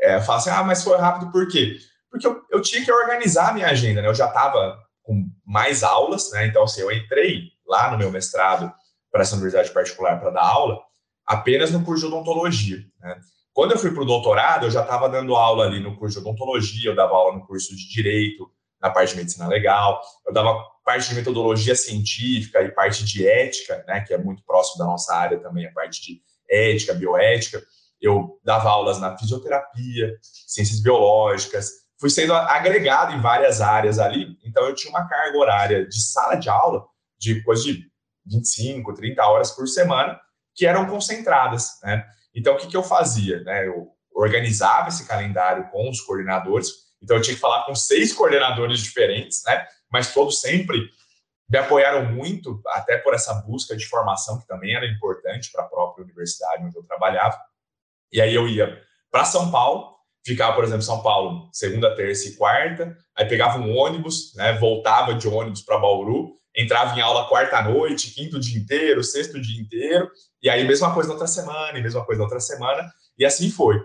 é, 0.01 0.19
falo 0.19 0.39
assim, 0.39 0.49
ah, 0.49 0.63
mas 0.63 0.83
foi 0.83 0.97
rápido 0.97 1.31
por 1.31 1.47
quê? 1.47 1.77
Porque 2.09 2.27
eu, 2.27 2.41
eu 2.51 2.61
tinha 2.61 2.83
que 2.83 2.91
organizar 2.91 3.49
a 3.49 3.53
minha 3.53 3.67
agenda, 3.67 4.01
né? 4.01 4.09
Eu 4.09 4.15
já 4.15 4.27
estava 4.27 4.77
com 5.03 5.25
mais 5.45 5.83
aulas, 5.83 6.31
né? 6.31 6.47
Então 6.47 6.63
assim, 6.63 6.81
eu 6.81 6.91
entrei 6.91 7.51
lá 7.65 7.91
no 7.91 7.97
meu 7.97 8.11
mestrado 8.11 8.73
para 9.09 9.21
essa 9.21 9.35
universidade 9.35 9.71
particular 9.71 10.19
para 10.19 10.31
dar 10.31 10.43
aula 10.43 10.81
apenas 11.31 11.71
no 11.71 11.81
curso 11.85 12.05
de 12.05 12.13
odontologia. 12.13 12.79
Né? 12.99 13.17
Quando 13.53 13.71
eu 13.71 13.79
fui 13.79 13.91
para 13.91 14.03
o 14.03 14.05
doutorado, 14.05 14.65
eu 14.65 14.71
já 14.71 14.81
estava 14.81 15.07
dando 15.07 15.33
aula 15.33 15.65
ali 15.65 15.79
no 15.79 15.95
curso 15.95 16.19
de 16.19 16.27
odontologia, 16.27 16.89
eu 16.89 16.95
dava 16.95 17.13
aula 17.13 17.37
no 17.37 17.47
curso 17.47 17.73
de 17.73 17.89
direito, 17.89 18.51
na 18.81 18.89
parte 18.89 19.11
de 19.11 19.17
medicina 19.17 19.47
legal, 19.47 20.01
eu 20.27 20.33
dava 20.33 20.61
parte 20.83 21.07
de 21.07 21.15
metodologia 21.15 21.73
científica 21.73 22.61
e 22.61 22.71
parte 22.71 23.05
de 23.05 23.25
ética, 23.25 23.81
né, 23.87 24.01
que 24.01 24.13
é 24.13 24.17
muito 24.17 24.43
próximo 24.43 24.79
da 24.79 24.85
nossa 24.85 25.15
área 25.15 25.39
também, 25.39 25.65
a 25.65 25.71
parte 25.71 26.01
de 26.01 26.21
ética, 26.49 26.93
bioética. 26.93 27.63
Eu 28.01 28.37
dava 28.43 28.69
aulas 28.69 28.99
na 28.99 29.17
fisioterapia, 29.17 30.17
ciências 30.21 30.81
biológicas, 30.81 31.69
fui 31.97 32.09
sendo 32.09 32.33
agregado 32.33 33.13
em 33.13 33.21
várias 33.21 33.61
áreas 33.61 33.99
ali, 33.99 34.37
então 34.43 34.65
eu 34.65 34.75
tinha 34.75 34.91
uma 34.91 35.07
carga 35.07 35.37
horária 35.37 35.87
de 35.87 36.01
sala 36.01 36.35
de 36.35 36.49
aula 36.49 36.83
de 37.17 37.41
coisa 37.43 37.63
de 37.63 37.89
25, 38.25 38.93
30 38.95 39.23
horas 39.23 39.51
por 39.51 39.67
semana, 39.67 40.19
que 40.55 40.65
eram 40.65 40.85
concentradas, 40.85 41.79
né? 41.83 42.05
Então, 42.33 42.55
o 42.55 42.57
que, 42.57 42.67
que 42.67 42.77
eu 42.77 42.83
fazia? 42.83 43.41
Né? 43.43 43.67
Eu 43.67 43.89
organizava 44.13 44.89
esse 44.89 45.07
calendário 45.07 45.69
com 45.69 45.89
os 45.89 46.01
coordenadores, 46.01 46.69
então 47.01 47.17
eu 47.17 47.21
tinha 47.21 47.35
que 47.35 47.41
falar 47.41 47.65
com 47.65 47.75
seis 47.75 48.13
coordenadores 48.13 48.79
diferentes, 48.79 49.41
né? 49.45 49.65
Mas 49.91 50.13
todos 50.13 50.39
sempre 50.39 50.89
me 51.49 51.57
apoiaram 51.57 52.05
muito, 52.05 52.61
até 52.67 52.97
por 52.97 53.13
essa 53.13 53.33
busca 53.33 53.75
de 53.75 53.85
formação 53.85 54.39
que 54.39 54.47
também 54.47 54.73
era 54.73 54.85
importante 54.85 55.51
para 55.51 55.63
a 55.63 55.67
própria 55.67 56.03
universidade 56.05 56.63
onde 56.63 56.77
eu 56.77 56.83
trabalhava. 56.83 57.37
E 58.11 58.21
aí 58.21 58.33
eu 58.33 58.47
ia 58.47 58.81
para 59.11 59.25
São 59.25 59.51
Paulo, 59.51 59.97
ficava, 60.25 60.55
por 60.55 60.63
exemplo, 60.63 60.83
São 60.83 61.01
Paulo 61.01 61.49
segunda, 61.51 61.93
terça 61.95 62.29
e 62.29 62.35
quarta, 62.35 62.97
aí 63.17 63.25
pegava 63.25 63.59
um 63.59 63.75
ônibus, 63.75 64.33
né, 64.35 64.53
voltava 64.53 65.13
de 65.13 65.27
ônibus 65.27 65.61
para 65.61 65.77
Bauru, 65.77 66.37
entrava 66.55 66.97
em 66.97 67.01
aula 67.01 67.27
quarta 67.27 67.61
noite, 67.61 68.11
quinto 68.11 68.39
dia 68.39 68.59
inteiro, 68.59 69.03
sexto 69.03 69.39
dia 69.39 69.61
inteiro, 69.61 70.09
e 70.41 70.49
aí 70.49 70.63
mesma 70.65 70.93
coisa 70.93 71.07
na 71.07 71.15
outra 71.15 71.27
semana, 71.27 71.77
e 71.77 71.81
mesma 71.81 72.05
coisa 72.05 72.19
na 72.19 72.25
outra 72.25 72.39
semana, 72.39 72.91
e 73.17 73.25
assim 73.25 73.49
foi. 73.49 73.81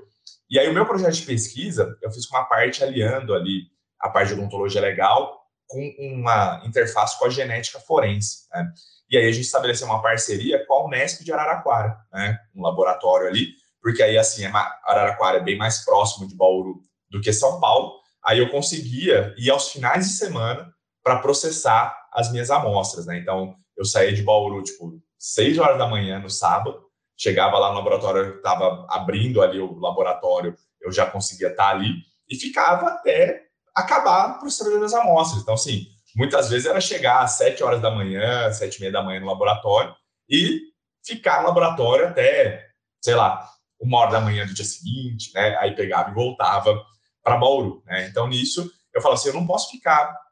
E 0.48 0.58
aí 0.58 0.68
o 0.68 0.74
meu 0.74 0.86
projeto 0.86 1.14
de 1.14 1.22
pesquisa, 1.22 1.96
eu 2.02 2.10
fiz 2.10 2.26
com 2.26 2.36
uma 2.36 2.44
parte 2.44 2.82
aliando 2.82 3.34
ali 3.34 3.64
a 4.00 4.08
parte 4.08 4.28
de 4.28 4.34
odontologia 4.34 4.80
legal 4.80 5.40
com 5.66 5.94
uma 5.98 6.62
interface 6.64 7.18
com 7.18 7.26
a 7.26 7.30
genética 7.30 7.80
forense. 7.80 8.46
Né? 8.52 8.72
E 9.10 9.16
aí 9.16 9.28
a 9.28 9.32
gente 9.32 9.44
estabeleceu 9.44 9.86
uma 9.86 10.00
parceria 10.00 10.64
com 10.66 10.74
a 10.74 10.86
Unesp 10.86 11.24
de 11.24 11.32
Araraquara, 11.32 11.96
né? 12.12 12.38
um 12.54 12.62
laboratório 12.62 13.26
ali, 13.26 13.48
porque 13.82 14.02
aí 14.02 14.16
assim, 14.16 14.44
Araraquara 14.44 15.38
é 15.38 15.42
bem 15.42 15.56
mais 15.56 15.84
próximo 15.84 16.28
de 16.28 16.36
Bauru 16.36 16.80
do 17.10 17.20
que 17.20 17.32
São 17.32 17.60
Paulo, 17.60 17.94
aí 18.24 18.38
eu 18.38 18.50
conseguia 18.50 19.34
ir 19.36 19.50
aos 19.50 19.70
finais 19.70 20.06
de 20.06 20.14
semana 20.14 20.72
para 21.02 21.18
processar 21.18 21.96
as 22.16 22.32
minhas 22.32 22.50
amostras, 22.50 23.04
né? 23.04 23.18
Então, 23.18 23.54
eu 23.76 23.84
saía 23.84 24.12
de 24.12 24.22
Bauru, 24.22 24.62
tipo, 24.62 24.98
6 25.18 25.58
horas 25.58 25.76
da 25.76 25.86
manhã 25.86 26.18
no 26.18 26.30
sábado, 26.30 26.82
chegava 27.14 27.58
lá 27.58 27.68
no 27.68 27.76
laboratório, 27.76 28.36
estava 28.36 28.86
abrindo 28.88 29.42
ali 29.42 29.60
o 29.60 29.78
laboratório, 29.78 30.56
eu 30.80 30.90
já 30.90 31.04
conseguia 31.04 31.48
estar 31.48 31.64
tá 31.64 31.70
ali, 31.70 31.92
e 32.26 32.34
ficava 32.34 32.88
até 32.88 33.44
acabar 33.74 34.38
processando 34.38 34.82
as 34.82 34.94
amostras. 34.94 35.42
Então, 35.42 35.54
assim, 35.54 35.86
muitas 36.16 36.48
vezes 36.48 36.66
era 36.66 36.80
chegar 36.80 37.22
às 37.22 37.32
7 37.32 37.62
horas 37.62 37.82
da 37.82 37.90
manhã, 37.90 38.50
7 38.50 38.76
e 38.76 38.80
meia 38.80 38.92
da 38.92 39.02
manhã 39.02 39.20
no 39.20 39.26
laboratório, 39.26 39.94
e 40.28 40.60
ficar 41.04 41.42
no 41.42 41.48
laboratório 41.48 42.08
até, 42.08 42.66
sei 43.02 43.14
lá, 43.14 43.46
uma 43.78 43.98
hora 43.98 44.12
da 44.12 44.20
manhã 44.20 44.46
do 44.46 44.54
dia 44.54 44.64
seguinte, 44.64 45.32
né? 45.34 45.54
Aí 45.58 45.76
pegava 45.76 46.10
e 46.10 46.14
voltava 46.14 46.82
para 47.22 47.36
Bauru, 47.36 47.82
né? 47.84 48.08
Então, 48.08 48.26
nisso, 48.26 48.70
eu 48.94 49.02
falo 49.02 49.14
assim, 49.14 49.28
eu 49.28 49.34
não 49.34 49.46
posso 49.46 49.70
ficar 49.70 50.25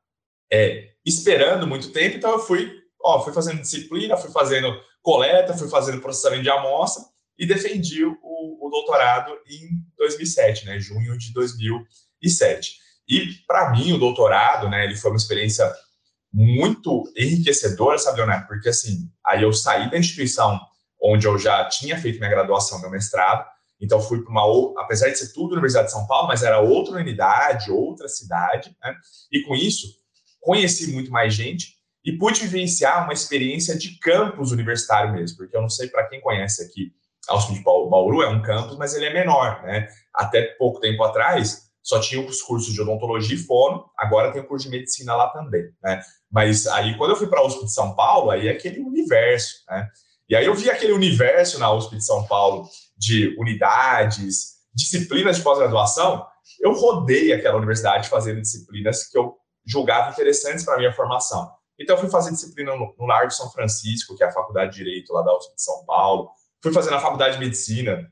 é, 0.53 0.91
esperando 1.05 1.67
muito 1.67 1.93
tempo, 1.93 2.17
então 2.17 2.31
eu 2.33 2.39
fui, 2.39 2.73
ó, 3.03 3.23
fui 3.23 3.33
fazendo 3.33 3.61
disciplina, 3.61 4.17
fui 4.17 4.31
fazendo 4.31 4.75
coleta, 5.03 5.57
fui 5.57 5.69
fazendo 5.69 6.01
processamento 6.01 6.43
de 6.43 6.51
amostra 6.51 7.05
e 7.39 7.47
defendi 7.47 8.05
o, 8.05 8.17
o 8.23 8.71
doutorado 8.71 9.33
em 9.47 9.69
2007, 9.99 10.67
né? 10.67 10.79
Junho 10.79 11.19
de 11.19 11.33
2007. 11.33 12.79
E 13.09 13.35
para 13.47 13.71
mim 13.71 13.93
o 13.93 13.99
doutorado, 13.99 14.69
né? 14.69 14.85
Ele 14.85 14.97
foi 14.97 15.11
uma 15.11 15.17
experiência 15.17 15.71
muito 16.33 17.05
enriquecedora, 17.17 17.99
sabe, 17.99 18.19
Leonardo? 18.19 18.47
Porque 18.47 18.69
assim, 18.69 19.11
aí 19.25 19.43
eu 19.43 19.53
saí 19.53 19.91
da 19.91 19.99
instituição 19.99 20.61
onde 21.03 21.27
eu 21.27 21.39
já 21.39 21.69
tinha 21.69 21.99
feito 21.99 22.19
minha 22.19 22.31
graduação, 22.31 22.81
meu 22.81 22.91
mestrado. 22.91 23.47
Então 23.81 24.01
fui 24.01 24.23
para 24.23 24.31
uma, 24.31 24.83
apesar 24.83 25.11
de 25.11 25.19
ser 25.19 25.33
tudo 25.33 25.53
Universidade 25.53 25.89
de 25.89 25.93
São 25.93 26.07
Paulo, 26.07 26.29
mas 26.29 26.43
era 26.43 26.61
outra 26.61 26.95
unidade, 26.97 27.71
outra 27.71 28.09
cidade, 28.09 28.75
né? 28.83 28.97
E 29.31 29.43
com 29.43 29.55
isso 29.55 29.89
conheci 30.45 30.93
muito 30.93 31.11
mais 31.11 31.35
gente 31.35 31.75
e 32.05 32.13
pude 32.13 32.41
vivenciar 32.41 33.05
uma 33.05 33.15
experiência 33.15 33.77
de 33.77 33.99
campus 33.99 34.53
universitário 34.53 35.13
mesmo, 35.15 35.39
porque 35.39 35.57
eu 35.57 35.63
não 35.63 35.71
sei 35.71 35.89
para 35.89 36.07
quem 36.07 36.21
conhece 36.21 36.63
aqui, 36.63 36.93
a 37.27 37.35
USP 37.35 37.55
de 37.55 37.63
Bauru 37.63 38.21
é 38.21 38.29
um 38.29 38.43
campus, 38.43 38.77
mas 38.77 38.95
ele 38.95 39.07
é 39.07 39.13
menor, 39.13 39.63
né? 39.63 39.89
Até 40.15 40.43
pouco 40.59 40.79
tempo 40.81 41.03
atrás 41.03 41.65
só 41.83 41.99
tinha 41.99 42.21
os 42.21 42.43
cursos 42.43 42.73
de 42.73 42.81
odontologia 42.81 43.35
e 43.35 43.39
fono, 43.39 43.91
agora 43.99 44.33
tem 44.33 44.43
o 44.43 44.47
curso 44.47 44.67
de 44.67 44.77
medicina 44.77 45.17
lá 45.17 45.29
também, 45.29 45.65
né? 45.83 46.03
Mas 46.31 46.67
aí 46.67 46.97
quando 46.99 47.13
eu 47.13 47.17
fui 47.17 47.27
para 47.27 47.41
a 47.41 47.47
USP 47.47 47.65
de 47.65 47.73
São 47.73 47.95
Paulo, 47.95 48.31
aí 48.31 48.49
é 48.49 48.51
aquele 48.51 48.81
universo, 48.81 49.65
né? 49.69 49.89
E 50.29 50.37
aí 50.37 50.45
eu 50.45 50.55
vi 50.55 50.71
aquele 50.71 50.93
universo 50.93 51.59
na 51.59 51.73
USP 51.73 51.97
de 51.97 52.05
São 52.05 52.27
Paulo 52.27 52.69
de 52.97 53.35
unidades, 53.39 54.55
disciplinas 54.75 55.37
de 55.37 55.43
pós-graduação, 55.43 56.27
eu 56.61 56.73
rodei 56.73 57.33
aquela 57.33 57.57
universidade 57.57 58.09
fazendo 58.09 58.41
disciplinas 58.43 59.09
que 59.09 59.17
eu 59.17 59.35
julgava 59.67 60.11
interessantes 60.11 60.65
para 60.65 60.75
a 60.75 60.79
minha 60.79 60.93
formação. 60.93 61.51
Então, 61.79 61.97
fui 61.97 62.09
fazer 62.09 62.31
disciplina 62.31 62.75
no, 62.77 62.95
no 62.99 63.07
Largo 63.07 63.31
São 63.33 63.51
Francisco, 63.51 64.17
que 64.17 64.23
é 64.23 64.27
a 64.27 64.33
Faculdade 64.33 64.73
de 64.73 64.85
Direito 64.85 65.13
lá 65.13 65.23
da 65.23 65.37
USP 65.37 65.55
de 65.57 65.63
São 65.63 65.85
Paulo. 65.85 66.31
Fui 66.63 66.73
fazer 66.73 66.91
na 66.91 67.01
Faculdade 67.01 67.35
de 67.35 67.41
Medicina 67.41 68.11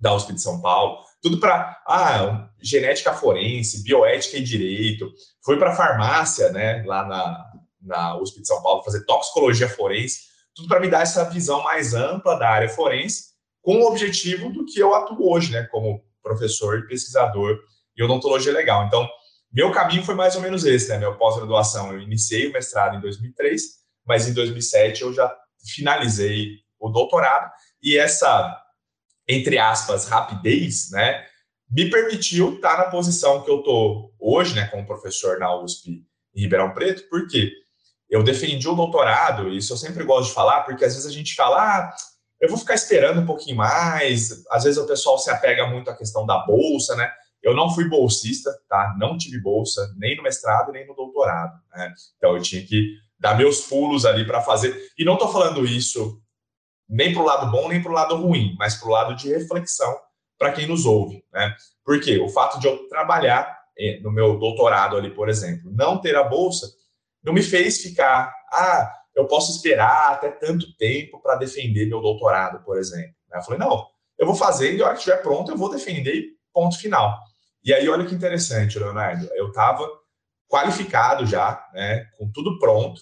da 0.00 0.14
USP 0.14 0.32
de 0.32 0.40
São 0.40 0.60
Paulo. 0.60 0.98
Tudo 1.22 1.38
para 1.38 1.82
ah, 1.86 2.48
genética 2.62 3.12
forense, 3.12 3.82
bioética 3.82 4.38
e 4.38 4.42
direito. 4.42 5.12
Fui 5.44 5.58
para 5.58 5.76
farmácia, 5.76 6.50
né, 6.50 6.82
lá 6.86 7.04
na, 7.06 7.52
na 7.82 8.18
USP 8.18 8.40
de 8.40 8.46
São 8.46 8.62
Paulo, 8.62 8.82
fazer 8.82 9.04
toxicologia 9.04 9.68
forense 9.68 10.34
tudo 10.54 10.68
para 10.68 10.80
me 10.80 10.88
dar 10.88 11.02
essa 11.02 11.28
visão 11.28 11.62
mais 11.62 11.94
ampla 11.94 12.38
da 12.38 12.48
área 12.48 12.68
forense, 12.68 13.34
com 13.60 13.76
o 13.78 13.88
objetivo 13.88 14.50
do 14.50 14.64
que 14.64 14.78
eu 14.78 14.94
atuo 14.94 15.32
hoje, 15.32 15.50
né, 15.50 15.64
como 15.70 16.02
professor 16.22 16.78
e 16.78 16.86
pesquisador 16.86 17.58
em 17.96 18.04
odontologia 18.04 18.52
legal. 18.52 18.86
Então, 18.86 19.08
meu 19.54 19.70
caminho 19.70 20.02
foi 20.02 20.16
mais 20.16 20.34
ou 20.34 20.42
menos 20.42 20.64
esse, 20.64 20.88
né? 20.88 20.98
Meu 20.98 21.16
pós-graduação, 21.16 21.92
eu 21.92 22.00
iniciei 22.00 22.48
o 22.48 22.52
mestrado 22.52 22.96
em 22.96 23.00
2003, 23.00 23.62
mas 24.04 24.28
em 24.28 24.34
2007 24.34 25.02
eu 25.02 25.12
já 25.12 25.32
finalizei 25.64 26.58
o 26.78 26.88
doutorado 26.88 27.50
e 27.82 27.96
essa, 27.96 28.60
entre 29.28 29.58
aspas, 29.58 30.06
rapidez, 30.06 30.90
né, 30.90 31.24
me 31.70 31.88
permitiu 31.88 32.56
estar 32.56 32.78
na 32.78 32.84
posição 32.84 33.42
que 33.42 33.50
eu 33.50 33.58
estou 33.58 34.12
hoje, 34.18 34.54
né, 34.54 34.66
como 34.66 34.86
professor 34.86 35.38
na 35.38 35.54
USP 35.54 36.04
em 36.34 36.40
Ribeirão 36.40 36.72
Preto, 36.74 37.08
porque 37.08 37.52
eu 38.10 38.22
defendi 38.22 38.68
o 38.68 38.74
doutorado, 38.74 39.48
isso 39.48 39.72
eu 39.72 39.76
sempre 39.76 40.04
gosto 40.04 40.28
de 40.28 40.34
falar, 40.34 40.62
porque 40.62 40.84
às 40.84 40.94
vezes 40.94 41.08
a 41.08 41.12
gente 41.12 41.34
fala, 41.34 41.62
ah, 41.62 41.94
eu 42.40 42.48
vou 42.48 42.58
ficar 42.58 42.74
esperando 42.74 43.20
um 43.20 43.26
pouquinho 43.26 43.56
mais, 43.56 44.44
às 44.50 44.64
vezes 44.64 44.78
o 44.78 44.86
pessoal 44.86 45.18
se 45.18 45.30
apega 45.30 45.66
muito 45.66 45.90
à 45.90 45.96
questão 45.96 46.26
da 46.26 46.38
bolsa, 46.38 46.94
né? 46.96 47.10
Eu 47.44 47.54
não 47.54 47.68
fui 47.68 47.88
bolsista, 47.88 48.50
tá? 48.68 48.96
Não 48.98 49.18
tive 49.18 49.38
bolsa, 49.40 49.94
nem 49.98 50.16
no 50.16 50.22
mestrado, 50.22 50.72
nem 50.72 50.86
no 50.86 50.94
doutorado, 50.94 51.52
né? 51.74 51.92
Então 52.16 52.34
eu 52.34 52.42
tinha 52.42 52.64
que 52.64 52.96
dar 53.18 53.36
meus 53.36 53.60
pulos 53.60 54.06
ali 54.06 54.26
para 54.26 54.40
fazer. 54.40 54.90
E 54.98 55.04
não 55.04 55.14
estou 55.14 55.30
falando 55.30 55.64
isso 55.64 56.20
nem 56.88 57.12
para 57.12 57.22
o 57.22 57.24
lado 57.24 57.50
bom, 57.50 57.68
nem 57.68 57.82
para 57.82 57.90
o 57.90 57.94
lado 57.94 58.16
ruim, 58.16 58.54
mas 58.58 58.76
para 58.76 58.88
o 58.88 58.92
lado 58.92 59.14
de 59.14 59.28
reflexão 59.28 59.94
para 60.38 60.52
quem 60.52 60.66
nos 60.66 60.84
ouve, 60.84 61.24
né? 61.32 61.54
Porque 61.84 62.18
o 62.18 62.28
fato 62.28 62.58
de 62.58 62.66
eu 62.66 62.88
trabalhar 62.88 63.58
eh, 63.78 64.00
no 64.00 64.10
meu 64.10 64.38
doutorado 64.38 64.96
ali, 64.96 65.10
por 65.10 65.28
exemplo, 65.28 65.70
não 65.72 66.00
ter 66.00 66.16
a 66.16 66.24
bolsa, 66.24 66.66
não 67.22 67.32
me 67.32 67.42
fez 67.42 67.80
ficar, 67.80 68.34
ah, 68.52 68.92
eu 69.14 69.26
posso 69.26 69.52
esperar 69.52 70.12
até 70.12 70.30
tanto 70.30 70.76
tempo 70.76 71.20
para 71.20 71.36
defender 71.36 71.86
meu 71.86 72.00
doutorado, 72.00 72.62
por 72.64 72.78
exemplo. 72.78 73.14
Eu 73.32 73.42
falei, 73.42 73.58
não, 73.58 73.86
eu 74.18 74.26
vou 74.26 74.34
fazer 74.34 74.74
e 74.74 74.82
a 74.82 74.86
hora 74.86 74.94
que 74.94 75.00
estiver 75.00 75.22
pronto 75.22 75.50
eu 75.50 75.56
vou 75.56 75.70
defender, 75.70 76.24
ponto 76.52 76.78
final. 76.78 77.18
E 77.64 77.72
aí, 77.72 77.88
olha 77.88 78.04
que 78.04 78.14
interessante, 78.14 78.78
Leonardo, 78.78 79.28
eu 79.34 79.48
estava 79.48 79.88
qualificado 80.48 81.24
já, 81.26 81.66
né, 81.72 82.04
com 82.18 82.30
tudo 82.30 82.58
pronto. 82.58 83.00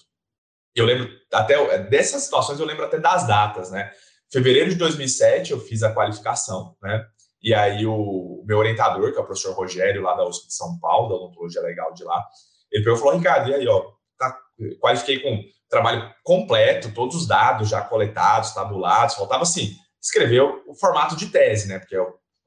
Eu 0.73 0.85
lembro 0.85 1.09
até 1.31 1.79
dessas 1.79 2.23
situações, 2.23 2.59
eu 2.59 2.65
lembro 2.65 2.85
até 2.85 2.97
das 2.97 3.27
datas, 3.27 3.69
né? 3.69 3.91
Fevereiro 4.31 4.71
de 4.71 4.75
2007 4.75 5.51
eu 5.51 5.59
fiz 5.59 5.83
a 5.83 5.93
qualificação, 5.93 6.75
né? 6.81 7.05
E 7.43 7.53
aí 7.53 7.85
o 7.85 8.43
meu 8.47 8.57
orientador, 8.57 9.11
que 9.11 9.17
é 9.17 9.21
o 9.21 9.25
professor 9.25 9.53
Rogério, 9.53 10.01
lá 10.01 10.15
da 10.15 10.25
USP 10.25 10.47
de 10.47 10.55
São 10.55 10.79
Paulo, 10.79 11.09
da 11.09 11.15
odontologia 11.15 11.61
legal 11.61 11.93
de 11.93 12.03
lá, 12.03 12.25
ele 12.71 12.83
falou, 12.97 13.15
Ricardo, 13.15 13.51
e 13.51 13.53
aí, 13.53 13.67
ó, 13.67 13.85
tá, 14.17 14.35
qualifiquei 14.79 15.19
com 15.19 15.43
trabalho 15.69 16.11
completo, 16.23 16.93
todos 16.93 17.15
os 17.15 17.27
dados 17.27 17.69
já 17.69 17.81
coletados, 17.81 18.53
tabulados, 18.53 19.15
faltava 19.15 19.43
assim, 19.43 19.75
escrever 20.01 20.41
o 20.41 20.73
formato 20.73 21.15
de 21.15 21.27
tese, 21.27 21.67
né? 21.67 21.77
Porque 21.77 21.95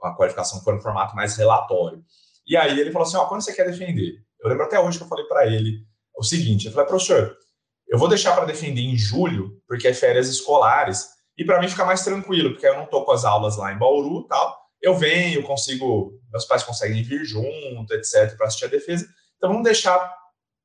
a 0.03 0.15
qualificação 0.15 0.63
foi 0.63 0.75
no 0.75 0.81
formato 0.81 1.15
mais 1.15 1.37
relatório. 1.37 2.03
E 2.47 2.57
aí 2.57 2.79
ele 2.79 2.93
falou 2.93 3.07
assim: 3.07 3.17
ó, 3.17 3.27
quando 3.27 3.43
você 3.43 3.53
quer 3.53 3.65
defender? 3.65 4.15
Eu 4.41 4.49
lembro 4.49 4.65
até 4.65 4.79
hoje 4.79 4.99
que 4.99 5.05
eu 5.05 5.09
falei 5.09 5.25
para 5.27 5.47
ele 5.47 5.85
o 6.17 6.23
seguinte: 6.23 6.67
eu 6.67 6.73
falei, 6.73 6.87
professor, 6.87 7.37
eu 7.89 7.99
vou 7.99 8.09
deixar 8.09 8.35
para 8.35 8.45
defender 8.45 8.83
em 8.83 8.97
julho, 8.97 9.61
porque 9.67 9.89
é 9.89 9.95
férias 9.95 10.29
escolares, 10.29 11.09
e 11.37 11.45
para 11.45 11.61
mim 11.61 11.69
ficar 11.69 11.85
mais 11.85 12.03
tranquilo, 12.03 12.53
porque 12.53 12.67
eu 12.67 12.77
não 12.77 12.87
tô 12.87 13.05
com 13.05 13.13
as 13.13 13.25
aulas 13.25 13.57
lá 13.57 13.73
em 13.73 13.79
Bauru 13.79 14.23
e 14.25 14.29
tal. 14.29 14.57
Eu 14.81 14.95
venho, 14.95 15.43
consigo, 15.43 16.13
meus 16.31 16.45
pais 16.45 16.63
conseguem 16.63 17.03
vir 17.03 17.25
junto, 17.25 17.93
etc, 17.95 18.37
para 18.37 18.47
assistir 18.47 18.67
a 18.67 18.69
defesa. 18.69 19.07
Então 19.37 19.51
vamos 19.51 19.65
deixar 19.65 20.15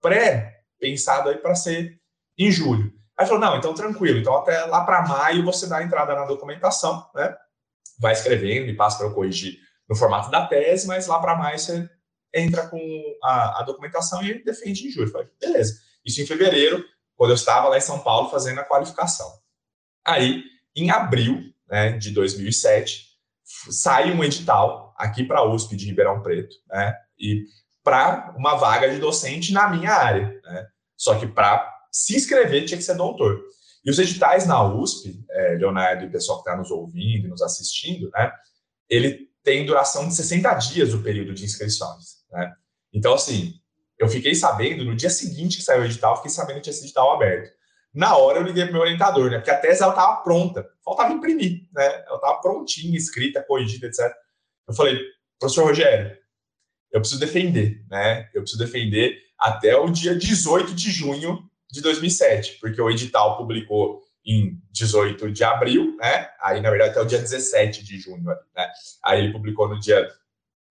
pré 0.01 0.61
pensado 0.79 1.29
aí 1.29 1.37
para 1.37 1.55
ser 1.55 1.99
em 2.37 2.51
julho. 2.51 2.91
Aí 3.17 3.25
falou, 3.25 3.41
não, 3.41 3.57
então 3.57 3.73
tranquilo, 3.73 4.19
então 4.19 4.35
até 4.35 4.65
lá 4.65 4.83
para 4.83 5.07
maio 5.07 5.45
você 5.45 5.67
dá 5.67 5.77
a 5.77 5.83
entrada 5.83 6.15
na 6.15 6.25
documentação, 6.25 7.07
né? 7.13 7.35
Vai 8.01 8.13
escrevendo 8.13 8.69
e 8.69 8.75
passa 8.75 8.97
para 8.97 9.07
eu 9.07 9.13
corrigir 9.13 9.59
no 9.87 9.95
formato 9.95 10.31
da 10.31 10.47
tese, 10.47 10.87
mas 10.87 11.07
lá 11.07 11.19
para 11.19 11.35
maio 11.35 11.59
você 11.59 11.89
entra 12.33 12.67
com 12.67 12.79
a, 13.23 13.59
a, 13.59 13.63
documentação 13.63 14.23
e 14.23 14.43
defende 14.43 14.87
em 14.87 14.89
julho. 14.89 15.11
Falei, 15.11 15.27
beleza. 15.39 15.79
Isso 16.05 16.21
em 16.21 16.25
fevereiro, 16.25 16.83
quando 17.15 17.31
eu 17.31 17.35
estava 17.35 17.67
lá 17.67 17.77
em 17.77 17.81
São 17.81 17.99
Paulo 17.99 18.29
fazendo 18.29 18.59
a 18.59 18.63
qualificação. 18.63 19.29
Aí, 20.05 20.43
em 20.75 20.89
abril 20.89 21.53
né, 21.69 21.91
de 21.97 22.11
2007, 22.11 23.05
sai 23.43 24.11
um 24.11 24.23
edital 24.23 24.93
aqui 24.97 25.23
para 25.23 25.39
a 25.39 25.43
USP 25.43 25.75
de 25.75 25.85
Ribeirão 25.85 26.21
Preto, 26.21 26.55
né? 26.69 26.95
E 27.19 27.45
para 27.83 28.33
uma 28.37 28.55
vaga 28.55 28.89
de 28.89 28.99
docente 28.99 29.51
na 29.51 29.69
minha 29.69 29.91
área. 29.91 30.39
Né? 30.43 30.67
Só 30.95 31.19
que 31.19 31.27
para 31.27 31.69
se 31.91 32.15
inscrever 32.15 32.65
tinha 32.65 32.77
que 32.77 32.83
ser 32.83 32.95
doutor. 32.95 33.43
E 33.83 33.89
os 33.89 33.97
editais 33.97 34.45
na 34.45 34.63
USP, 34.63 35.23
é, 35.29 35.55
Leonardo 35.55 36.03
e 36.03 36.07
o 36.07 36.11
pessoal 36.11 36.41
que 36.41 36.49
está 36.49 36.57
nos 36.57 36.69
ouvindo 36.69 37.25
e 37.25 37.29
nos 37.29 37.41
assistindo, 37.41 38.09
né, 38.11 38.31
ele 38.89 39.29
tem 39.43 39.65
duração 39.65 40.07
de 40.07 40.15
60 40.15 40.53
dias 40.55 40.93
o 40.93 41.01
período 41.01 41.33
de 41.33 41.43
inscrições. 41.43 42.23
Né? 42.31 42.53
Então, 42.93 43.13
assim, 43.13 43.53
eu 43.97 44.07
fiquei 44.07 44.35
sabendo, 44.35 44.85
no 44.85 44.95
dia 44.95 45.09
seguinte 45.09 45.57
que 45.57 45.63
saiu 45.63 45.81
o 45.81 45.85
edital, 45.85 46.17
fiquei 46.17 46.31
sabendo 46.31 46.57
que 46.57 46.61
tinha 46.63 46.73
esse 46.73 46.83
edital 46.83 47.13
aberto. 47.13 47.51
Na 47.93 48.15
hora 48.15 48.39
eu 48.39 48.43
liguei 48.43 48.63
para 48.63 48.73
meu 48.73 48.81
orientador, 48.81 49.29
né? 49.29 49.37
Porque 49.37 49.51
a 49.51 49.59
tese 49.59 49.83
ela 49.83 49.91
estava 49.91 50.21
pronta, 50.21 50.65
faltava 50.83 51.11
imprimir, 51.11 51.67
né? 51.73 51.85
Ela 52.07 52.15
estava 52.15 52.39
prontinha, 52.39 52.97
escrita, 52.97 53.43
corrigida, 53.43 53.87
etc. 53.87 54.11
Eu 54.67 54.73
falei, 54.73 54.97
professor 55.37 55.65
Rogério, 55.65 56.17
eu 56.91 57.01
preciso 57.01 57.19
defender, 57.19 57.83
né? 57.89 58.29
Eu 58.33 58.41
preciso 58.41 58.63
defender 58.63 59.17
até 59.37 59.75
o 59.75 59.89
dia 59.89 60.15
18 60.15 60.73
de 60.73 60.89
junho 60.89 61.50
de 61.71 61.81
2007, 61.81 62.57
porque 62.59 62.81
o 62.81 62.89
edital 62.89 63.37
publicou 63.37 64.01
em 64.25 64.59
18 64.71 65.31
de 65.31 65.43
abril, 65.43 65.95
né? 65.97 66.29
Aí, 66.41 66.61
na 66.61 66.69
verdade, 66.69 66.91
até 66.91 67.01
o 67.01 67.05
dia 67.05 67.19
17 67.19 67.83
de 67.83 67.99
junho, 67.99 68.23
né? 68.23 68.69
Aí 69.03 69.19
ele 69.19 69.31
publicou 69.31 69.67
no 69.67 69.79
dia 69.79 70.07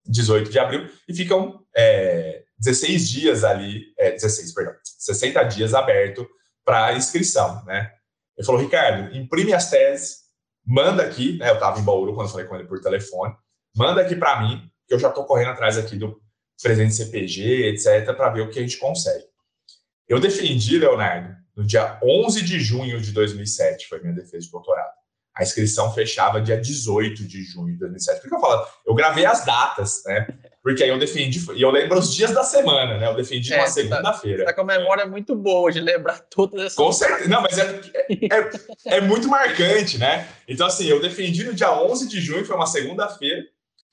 18 0.06 0.50
de 0.50 0.58
abril 0.58 0.88
e 1.08 1.14
ficam 1.14 1.64
é, 1.76 2.44
16 2.58 3.08
dias 3.08 3.44
ali, 3.44 3.92
é, 3.98 4.12
16, 4.12 4.54
perdão, 4.54 4.74
60 4.84 5.42
dias 5.44 5.74
aberto 5.74 6.28
para 6.64 6.94
inscrição, 6.94 7.64
né? 7.64 7.90
Ele 8.36 8.46
falou, 8.46 8.60
Ricardo, 8.60 9.14
imprime 9.16 9.52
as 9.52 9.70
teses, 9.70 10.18
manda 10.64 11.02
aqui, 11.02 11.36
né? 11.38 11.50
Eu 11.50 11.54
estava 11.54 11.80
em 11.80 11.84
Bauru 11.84 12.14
quando 12.14 12.30
falei 12.30 12.46
com 12.46 12.54
ele 12.54 12.68
por 12.68 12.80
telefone, 12.80 13.34
manda 13.74 14.00
aqui 14.00 14.14
para 14.14 14.40
mim, 14.40 14.70
que 14.86 14.94
eu 14.94 14.98
já 14.98 15.08
estou 15.08 15.24
correndo 15.24 15.50
atrás 15.50 15.76
aqui 15.76 15.96
do 15.96 16.20
presidente 16.62 16.94
CPG, 16.94 17.68
etc., 17.68 18.14
para 18.14 18.30
ver 18.30 18.42
o 18.42 18.50
que 18.50 18.58
a 18.58 18.62
gente 18.62 18.78
consegue. 18.78 19.29
Eu 20.10 20.18
defendi, 20.18 20.76
Leonardo, 20.76 21.36
no 21.54 21.64
dia 21.64 21.96
11 22.02 22.42
de 22.42 22.58
junho 22.58 23.00
de 23.00 23.12
2007, 23.12 23.86
foi 23.86 24.00
minha 24.00 24.12
defesa 24.12 24.44
de 24.44 24.50
doutorado. 24.50 24.90
A 25.32 25.44
inscrição 25.44 25.94
fechava 25.94 26.40
dia 26.40 26.60
18 26.60 27.22
de 27.22 27.44
junho 27.44 27.72
de 27.74 27.78
2007. 27.78 28.20
Por 28.20 28.28
que 28.28 28.34
eu 28.34 28.40
falo? 28.40 28.66
Eu 28.84 28.92
gravei 28.92 29.24
as 29.24 29.44
datas, 29.44 30.02
né? 30.04 30.26
Porque 30.64 30.82
aí 30.82 30.88
eu 30.88 30.98
defendi, 30.98 31.40
e 31.54 31.62
eu 31.62 31.70
lembro 31.70 31.96
os 31.96 32.12
dias 32.12 32.32
da 32.32 32.42
semana, 32.42 32.98
né? 32.98 33.06
Eu 33.06 33.14
defendi 33.14 33.54
é, 33.54 33.58
uma 33.58 33.66
tá- 33.66 33.70
segunda-feira. 33.70 34.44
Tá 34.46 34.52
com 34.52 34.62
a 34.62 34.64
memória 34.64 35.06
muito 35.06 35.36
boa 35.36 35.70
de 35.70 35.78
lembrar 35.78 36.18
todas 36.28 36.60
essas 36.60 36.74
Com 36.74 36.90
certeza. 36.90 37.28
Não, 37.28 37.42
mas 37.42 37.56
é, 37.56 37.80
é, 38.88 38.96
é, 38.96 39.00
muito 39.00 39.28
marcante, 39.28 39.96
né? 39.96 40.26
Então, 40.48 40.66
assim, 40.66 40.86
eu 40.86 41.00
defendi 41.00 41.44
no 41.44 41.54
dia 41.54 41.72
11 41.72 42.08
de 42.08 42.20
junho, 42.20 42.44
foi 42.44 42.56
uma 42.56 42.66
segunda-feira. 42.66 43.44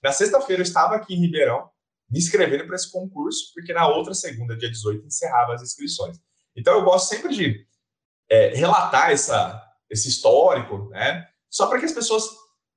Na 0.03 0.11
sexta-feira 0.11 0.63
eu 0.63 0.65
estava 0.65 0.95
aqui 0.95 1.13
em 1.13 1.21
Ribeirão, 1.21 1.69
me 2.09 2.19
inscrevendo 2.19 2.65
para 2.65 2.75
esse 2.75 2.91
concurso, 2.91 3.51
porque 3.53 3.73
na 3.73 3.87
outra 3.87 4.13
segunda, 4.13 4.55
dia 4.55 4.69
18, 4.69 5.05
encerrava 5.05 5.53
as 5.53 5.61
inscrições. 5.61 6.17
Então, 6.55 6.73
eu 6.73 6.83
gosto 6.83 7.09
sempre 7.09 7.33
de 7.33 7.65
é, 8.29 8.55
relatar 8.55 9.11
essa, 9.11 9.61
esse 9.89 10.07
histórico, 10.07 10.89
né? 10.89 11.27
Só 11.49 11.67
para 11.67 11.79
que 11.79 11.85
as 11.85 11.91
pessoas, 11.91 12.23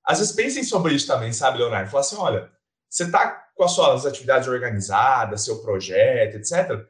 às 0.05 0.19
vezes, 0.19 0.35
pensem 0.35 0.65
sobre 0.65 0.95
isso 0.95 1.07
também, 1.07 1.33
sabe, 1.33 1.59
Leonardo? 1.59 1.91
Falar 1.91 2.01
assim, 2.01 2.17
olha, 2.17 2.51
você 2.89 3.05
está 3.05 3.29
com 3.55 3.65
as 3.65 3.73
suas 3.73 4.07
atividades 4.07 4.49
organizadas, 4.49 5.45
seu 5.45 5.63
projeto, 5.63 6.37
etc., 6.37 6.87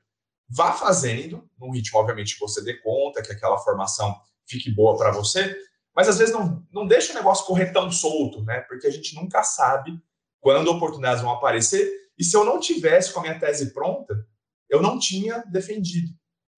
vá 0.49 0.73
fazendo, 0.73 1.49
num 1.59 1.71
ritmo, 1.71 1.99
obviamente, 1.99 2.35
que 2.35 2.41
você 2.41 2.63
dê 2.63 2.75
conta, 2.75 3.23
que 3.23 3.33
aquela 3.33 3.59
formação 3.59 4.17
fique 4.49 4.71
boa 4.71 4.97
para 4.97 5.13
você, 5.13 5.57
mas 5.95 6.09
às 6.09 6.19
vezes 6.19 6.35
não, 6.35 6.67
não 6.73 6.87
deixa 6.87 7.13
o 7.13 7.17
negócio 7.17 7.47
correr 7.47 7.73
tão 7.73 7.91
solto, 7.91 8.43
né? 8.45 8.61
Porque 8.63 8.87
a 8.87 8.91
gente 8.91 9.15
nunca 9.15 9.43
sabe 9.43 10.01
quando 10.41 10.69
oportunidades 10.69 11.23
vão 11.23 11.33
aparecer. 11.33 12.00
E 12.21 12.25
se 12.25 12.37
eu 12.37 12.45
não 12.45 12.61
tivesse 12.61 13.15
com 13.15 13.21
a 13.21 13.23
minha 13.23 13.41
tese 13.41 13.73
pronta, 13.73 14.15
eu 14.69 14.83
não 14.83 14.99
tinha 14.99 15.43
defendido. 15.51 16.11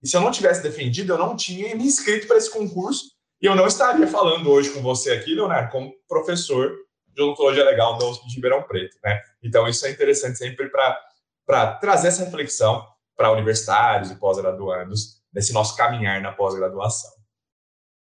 E 0.03 0.09
se 0.09 0.17
eu 0.17 0.21
não 0.21 0.33
tivesse 0.33 0.61
defendido, 0.61 1.13
eu 1.13 1.19
não 1.19 1.37
tinha 1.37 1.73
me 1.77 1.85
inscrito 1.85 2.27
para 2.27 2.37
esse 2.37 2.51
concurso 2.51 3.13
e 3.41 3.47
eu 3.47 3.55
não 3.55 3.69
estaria 3.69 4.09
falando 4.09 4.51
hoje 4.51 4.71
com 4.71 4.83
você 4.83 5.13
aqui, 5.13 5.37
Leonardo, 5.37 5.71
como 5.71 5.95
professor 6.09 6.75
de 7.07 7.23
odontologia 7.23 7.65
legal 7.65 7.97
da 7.97 8.07
USP 8.07 8.27
de 8.27 8.35
Ribeirão 8.35 8.65
Preto, 8.65 8.97
né? 9.05 9.23
Então, 9.41 9.69
isso 9.69 9.87
é 9.87 9.91
interessante 9.91 10.37
sempre 10.37 10.69
para 10.69 11.77
trazer 11.77 12.09
essa 12.09 12.25
reflexão 12.25 12.85
para 13.17 13.31
universitários 13.31 14.11
e 14.11 14.17
pós-graduandos 14.17 15.23
nesse 15.33 15.53
nosso 15.53 15.77
caminhar 15.77 16.21
na 16.21 16.33
pós-graduação. 16.33 17.11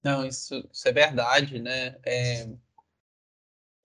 Não, 0.04 0.26
isso, 0.26 0.68
isso, 0.72 0.88
é 0.88 0.92
verdade, 0.92 1.60
né? 1.60 1.98
É, 2.04 2.48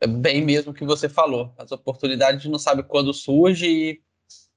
bem 0.07 0.45
mesmo 0.45 0.71
o 0.71 0.75
que 0.75 0.85
você 0.85 1.09
falou. 1.09 1.53
As 1.59 1.73
oportunidades 1.73 2.45
não 2.47 2.59
sabe 2.59 2.83
quando 2.83 3.13
surge 3.13 3.67
e 3.67 4.03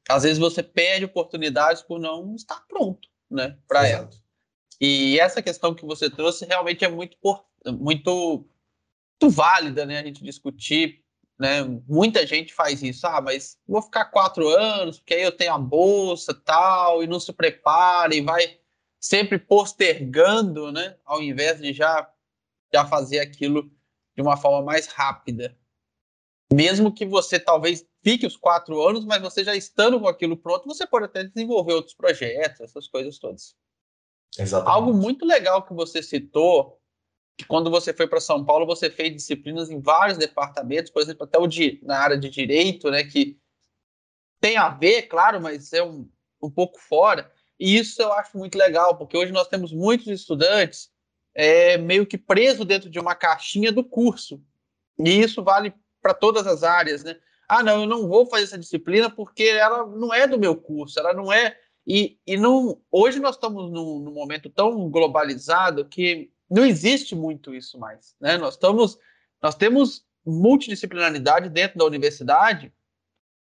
às 0.08 0.24
vezes 0.24 0.38
você 0.38 0.62
perde 0.62 1.06
oportunidades 1.06 1.82
por 1.82 2.00
não 2.00 2.36
estar 2.36 2.64
pronto, 2.68 3.08
né, 3.30 3.58
para 3.68 3.88
elas. 3.88 4.22
E 4.80 5.20
essa 5.20 5.42
questão 5.42 5.74
que 5.74 5.86
você 5.86 6.10
trouxe 6.10 6.46
realmente 6.46 6.84
é 6.84 6.90
muito 6.90 7.18
muito 7.80 8.46
muito 9.22 9.30
válida, 9.30 9.86
né, 9.86 10.00
a 10.00 10.04
gente 10.04 10.24
discutir, 10.24 11.04
né? 11.40 11.64
Muita 11.88 12.26
gente 12.26 12.54
faz 12.54 12.82
isso, 12.82 13.06
ah, 13.06 13.22
mas 13.22 13.58
vou 13.68 13.82
ficar 13.82 14.06
quatro 14.06 14.48
anos 14.50 14.98
porque 15.00 15.14
aí 15.14 15.22
eu 15.22 15.32
tenho 15.32 15.54
a 15.54 15.60
bolsa 15.60 16.34
tal 16.34 17.04
e 17.04 17.08
não 17.08 17.20
se 17.20 17.32
prepara 17.32 18.16
e 18.16 18.22
vai 18.22 18.60
sempre 19.00 19.40
postergando, 19.40 20.72
né, 20.72 20.98
ao 21.06 21.22
invés 21.22 21.60
de 21.60 21.74
já 21.74 22.12
já 22.74 22.86
fazer 22.86 23.20
aquilo 23.20 23.70
de 24.16 24.22
uma 24.22 24.38
forma 24.38 24.62
mais 24.62 24.88
rápida. 24.88 25.58
Mesmo 26.52 26.94
que 26.94 27.06
você 27.06 27.40
talvez 27.40 27.86
fique 28.04 28.26
os 28.26 28.36
quatro 28.36 28.82
anos, 28.86 29.06
mas 29.06 29.22
você 29.22 29.44
já 29.44 29.56
estando 29.56 30.00
com 30.00 30.08
aquilo 30.08 30.36
pronto, 30.36 30.68
você 30.68 30.86
pode 30.86 31.06
até 31.06 31.24
desenvolver 31.24 31.74
outros 31.74 31.96
projetos, 31.96 32.62
essas 32.62 32.88
coisas 32.88 33.18
todas. 33.18 33.56
Exatamente. 34.38 34.76
Algo 34.76 34.94
muito 34.94 35.26
legal 35.26 35.64
que 35.66 35.74
você 35.74 36.04
citou, 36.04 36.78
que 37.38 37.46
quando 37.46 37.72
você 37.72 37.94
foi 37.94 38.08
para 38.08 38.20
São 38.20 38.44
Paulo, 38.44 38.66
você 38.66 38.90
fez 38.90 39.14
disciplinas 39.14 39.70
em 39.70 39.80
vários 39.80 40.18
departamentos, 40.18 40.92
por 40.92 41.02
exemplo, 41.02 41.24
até 41.24 41.38
o 41.38 41.48
de, 41.48 41.80
na 41.84 42.00
área 42.00 42.18
de 42.18 42.30
direito, 42.30 42.90
né, 42.92 43.04
que 43.04 43.40
tem 44.42 44.58
a 44.58 44.70
ver, 44.70 45.04
claro, 45.04 45.40
mas 45.40 45.72
é 45.72 45.84
um, 45.84 46.10
um 46.42 46.50
pouco 46.50 46.80
fora. 46.80 47.32
E 47.60 47.78
isso 47.78 48.02
eu 48.02 48.12
acho 48.14 48.38
muito 48.38 48.58
legal, 48.58 48.98
porque 48.98 49.16
hoje 49.16 49.32
nós 49.32 49.48
temos 49.48 49.72
muitos 49.72 50.08
estudantes 50.08 50.92
é, 51.34 51.78
meio 51.78 52.06
que 52.06 52.18
preso 52.18 52.66
dentro 52.66 52.90
de 52.90 53.00
uma 53.00 53.16
caixinha 53.16 53.72
do 53.72 53.84
curso. 53.84 54.42
E 55.00 55.22
isso 55.22 55.44
vale 55.44 55.74
para 56.02 56.14
todas 56.14 56.46
as 56.48 56.64
áreas, 56.64 57.04
né? 57.04 57.18
Ah, 57.48 57.62
não, 57.62 57.82
eu 57.82 57.88
não 57.88 58.08
vou 58.08 58.26
fazer 58.26 58.46
essa 58.46 58.58
disciplina 58.58 59.10
porque 59.10 59.44
ela 59.44 59.86
não 59.86 60.14
é 60.14 60.26
do 60.26 60.40
meu 60.40 60.56
curso, 60.56 61.00
ela 61.00 61.14
não 61.14 61.32
é. 61.32 61.58
E, 61.86 62.18
e 62.26 62.38
não, 62.38 62.82
hoje 62.92 63.20
nós 63.20 63.36
estamos 63.36 63.72
num, 63.72 64.00
num 64.00 64.14
momento 64.14 64.50
tão 64.50 64.90
globalizado 64.90 65.86
que 65.86 66.32
não 66.50 66.66
existe 66.66 67.16
muito 67.16 67.54
isso 67.54 67.78
mais, 67.80 68.16
né? 68.20 68.38
Nós 68.38 68.54
estamos, 68.54 68.98
nós 69.42 69.56
temos 69.56 70.06
multidisciplinaridade 70.26 71.50
dentro 71.50 71.78
da 71.78 71.86
universidade 71.86 72.72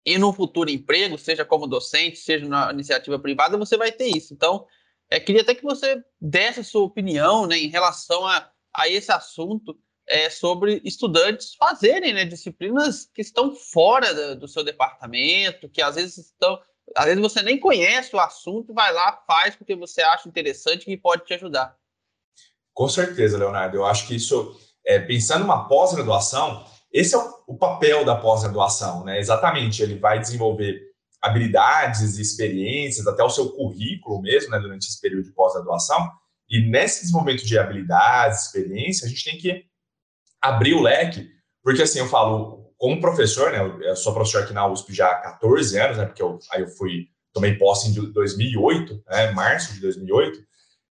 e 0.04 0.18
no 0.18 0.32
futuro 0.32 0.70
emprego, 0.70 1.18
seja 1.18 1.44
como 1.44 1.66
docente, 1.66 2.18
seja 2.18 2.46
na 2.46 2.72
iniciativa 2.72 3.18
privada, 3.18 3.58
você 3.58 3.76
vai 3.76 3.90
ter 3.90 4.06
isso. 4.06 4.32
Então, 4.32 4.66
é, 5.10 5.20
queria 5.20 5.42
até 5.42 5.54
que 5.54 5.62
você 5.62 6.02
desse 6.20 6.60
a 6.60 6.64
sua 6.64 6.82
opinião 6.82 7.46
né, 7.46 7.56
em 7.58 7.68
relação 7.68 8.26
a, 8.26 8.50
a 8.74 8.88
esse 8.88 9.12
assunto 9.12 9.78
é, 10.08 10.30
sobre 10.30 10.80
estudantes 10.84 11.54
fazerem 11.54 12.12
né, 12.12 12.24
disciplinas 12.24 13.08
que 13.12 13.20
estão 13.20 13.54
fora 13.54 14.14
do, 14.14 14.40
do, 14.40 14.48
seu 14.48 14.62
departamento, 14.64 15.68
que 15.68 15.82
às 15.82 15.96
vezes 15.96 16.18
estão. 16.18 16.58
Às 16.94 17.06
vezes 17.06 17.20
você 17.20 17.42
nem 17.42 17.58
conhece 17.58 18.14
o 18.14 18.20
assunto, 18.20 18.72
vai 18.72 18.92
lá, 18.92 19.20
faz 19.26 19.56
porque 19.56 19.74
você 19.74 20.02
acha 20.02 20.28
interessante 20.28 20.88
e 20.88 20.96
pode 20.96 21.24
te 21.24 21.34
ajudar. 21.34 21.76
Com 22.72 22.88
certeza, 22.88 23.36
Leonardo. 23.36 23.76
Eu 23.76 23.84
acho 23.84 24.06
que 24.06 24.14
isso, 24.14 24.56
é, 24.84 25.00
pensando 25.00 25.40
numa 25.40 25.66
pós-graduação, 25.66 26.64
esse 26.92 27.16
é 27.16 27.18
o, 27.18 27.42
o 27.48 27.58
papel 27.58 28.04
da 28.04 28.14
pós-graduação, 28.14 29.02
né? 29.02 29.18
Exatamente, 29.18 29.82
ele 29.82 29.98
vai 29.98 30.20
desenvolver 30.20 30.80
habilidades 31.22 32.18
e 32.18 32.22
experiências, 32.22 33.06
até 33.06 33.22
o 33.22 33.30
seu 33.30 33.50
currículo 33.50 34.20
mesmo, 34.20 34.50
né, 34.50 34.58
durante 34.58 34.86
esse 34.86 35.00
período 35.00 35.24
de 35.24 35.32
pós-graduação. 35.32 36.10
E 36.48 36.60
nesses 36.60 37.10
momentos 37.10 37.44
de 37.44 37.58
habilidades, 37.58 38.46
experiência, 38.46 39.06
a 39.06 39.08
gente 39.08 39.24
tem 39.24 39.38
que 39.38 39.64
abrir 40.40 40.74
o 40.74 40.82
leque, 40.82 41.28
porque 41.62 41.82
assim, 41.82 41.98
eu 41.98 42.08
falo, 42.08 42.72
como 42.76 43.00
professor, 43.00 43.50
né, 43.50 43.88
eu 43.88 43.96
sou 43.96 44.14
professor 44.14 44.42
aqui 44.42 44.52
na 44.52 44.66
USP 44.66 44.94
já 44.94 45.08
há 45.08 45.20
14 45.20 45.78
anos, 45.78 45.96
né, 45.96 46.06
porque 46.06 46.22
eu, 46.22 46.38
aí 46.52 46.62
eu 46.62 46.68
fui, 46.68 47.08
tomei 47.32 47.56
posse 47.56 47.88
em 47.88 48.12
2008, 48.12 49.02
né, 49.08 49.32
março 49.32 49.74
de 49.74 49.80
2008, 49.80 50.38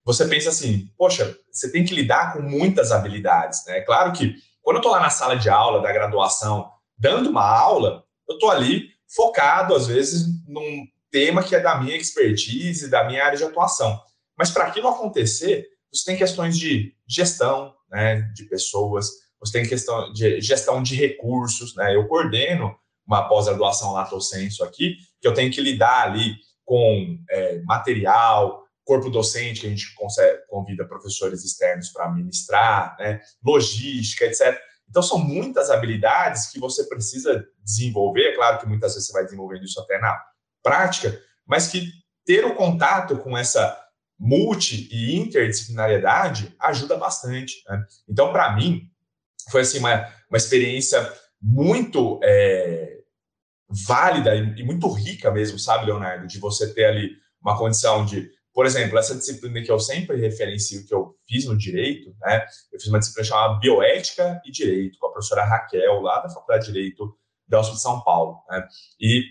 você 0.05 0.27
pensa 0.27 0.49
assim, 0.49 0.91
poxa, 0.97 1.37
você 1.53 1.71
tem 1.71 1.85
que 1.85 1.95
lidar 1.95 2.33
com 2.33 2.41
muitas 2.41 2.93
habilidades, 2.93 3.63
né? 3.67 3.83
Claro 3.83 4.11
que 4.13 4.37
quando 4.63 4.77
eu 4.77 4.81
estou 4.81 4.93
lá 4.93 5.01
na 5.01 5.11
sala 5.11 5.37
de 5.37 5.51
aula 5.51 5.83
da 5.83 5.93
graduação, 5.93 6.71
dando 6.97 7.29
uma 7.29 7.45
aula, 7.45 8.03
eu 8.27 8.35
estou 8.35 8.51
ali 8.51 8.89
focado, 9.09 9.75
às 9.75 9.87
vezes, 9.87 10.27
num 10.47 10.87
tema 11.11 11.43
que 11.43 11.55
é 11.55 11.61
da 11.61 11.81
minha 11.81 11.97
expertise, 11.97 12.91
da 12.91 13.05
minha 13.05 13.25
área 13.25 13.39
de 13.39 13.45
atuação. 13.45 14.01
Mas 14.37 14.51
para 14.51 14.65
aquilo 14.65 14.89
acontecer, 14.89 15.67
você 15.93 16.05
tem 16.05 16.17
questões 16.17 16.57
de 16.59 16.95
gestão 17.07 17.75
né, 17.91 18.21
de 18.35 18.45
pessoas, 18.45 19.09
você 19.41 19.59
tem 19.59 19.69
questão 19.69 20.13
de 20.13 20.41
gestão 20.41 20.83
de 20.83 20.95
recursos. 20.95 21.75
Né? 21.75 21.95
Eu 21.95 22.07
coordeno 22.07 22.77
uma 23.07 23.27
pós-graduação 23.27 23.93
Lato 23.93 24.21
Senso 24.21 24.63
aqui, 24.63 24.97
que 25.21 25.27
eu 25.27 25.33
tenho 25.33 25.51
que 25.51 25.63
lidar 25.63 26.05
ali 26.05 26.37
com 26.65 27.19
é, 27.31 27.61
material, 27.63 28.63
corpo 28.85 29.11
docente, 29.11 29.61
que 29.61 29.67
a 29.67 29.71
gente 29.71 29.95
consegue, 29.95 30.43
convida 30.47 30.85
professores 30.85 31.45
externos 31.45 31.89
para 31.89 32.11
ministrar, 32.13 32.97
né? 32.99 33.21
logística, 33.43 34.27
etc. 34.27 34.59
Então, 34.89 35.03
são 35.03 35.19
muitas 35.19 35.71
habilidades 35.71 36.51
que 36.51 36.59
você 36.59 36.85
precisa 36.85 37.47
desenvolver. 37.63 38.33
É 38.33 38.35
claro 38.35 38.59
que 38.59 38.67
muitas 38.67 38.95
vezes 38.95 39.07
você 39.07 39.13
vai 39.13 39.25
desenvolvendo 39.25 39.65
isso 39.65 39.81
até 39.81 39.99
na 39.99 40.19
prática, 40.63 41.21
mas 41.47 41.69
que 41.69 41.91
ter 42.25 42.45
o 42.45 42.55
contato 42.55 43.19
com 43.19 43.37
essa 43.37 43.79
multi 44.19 44.89
e 44.91 45.17
interdisciplinariedade 45.17 46.55
ajuda 46.59 46.97
bastante. 46.97 47.63
Né? 47.69 47.85
Então, 48.09 48.33
para 48.33 48.55
mim, 48.57 48.91
foi 49.51 49.63
assim 49.63 49.79
uma, 49.79 50.09
uma 50.29 50.37
experiência 50.37 51.13
muito 51.41 52.19
é, 52.23 52.99
válida 53.87 54.35
e, 54.35 54.61
e 54.61 54.65
muito 54.65 54.91
rica 54.91 55.31
mesmo, 55.31 55.59
sabe, 55.59 55.87
Leonardo, 55.87 56.27
de 56.27 56.39
você 56.39 56.73
ter 56.73 56.87
ali 56.87 57.17
uma 57.41 57.57
condição 57.57 58.05
de, 58.05 58.31
por 58.59 58.67
exemplo, 58.67 58.99
essa 58.99 59.15
disciplina 59.15 59.63
que 59.63 59.71
eu 59.71 59.79
sempre 59.79 60.17
referencio, 60.17 60.85
que 60.85 60.93
eu 60.93 61.15
fiz 61.29 61.45
no 61.45 61.57
direito, 61.57 62.13
né? 62.21 62.45
Eu 62.73 62.81
fiz 62.81 62.89
uma 62.89 62.99
disciplina 62.99 63.29
chamada 63.29 63.61
Bioética 63.61 64.43
e 64.45 64.51
Direito, 64.51 64.99
com 64.99 65.07
a 65.07 65.13
professora 65.13 65.45
Raquel, 65.45 66.01
lá 66.01 66.19
da 66.19 66.29
Faculdade 66.29 66.67
de 66.67 66.73
Direito 66.73 67.17
da 67.47 67.61
USP 67.61 67.75
de 67.75 67.81
São 67.81 68.01
Paulo, 68.01 68.43
né? 68.51 68.67
E 69.01 69.23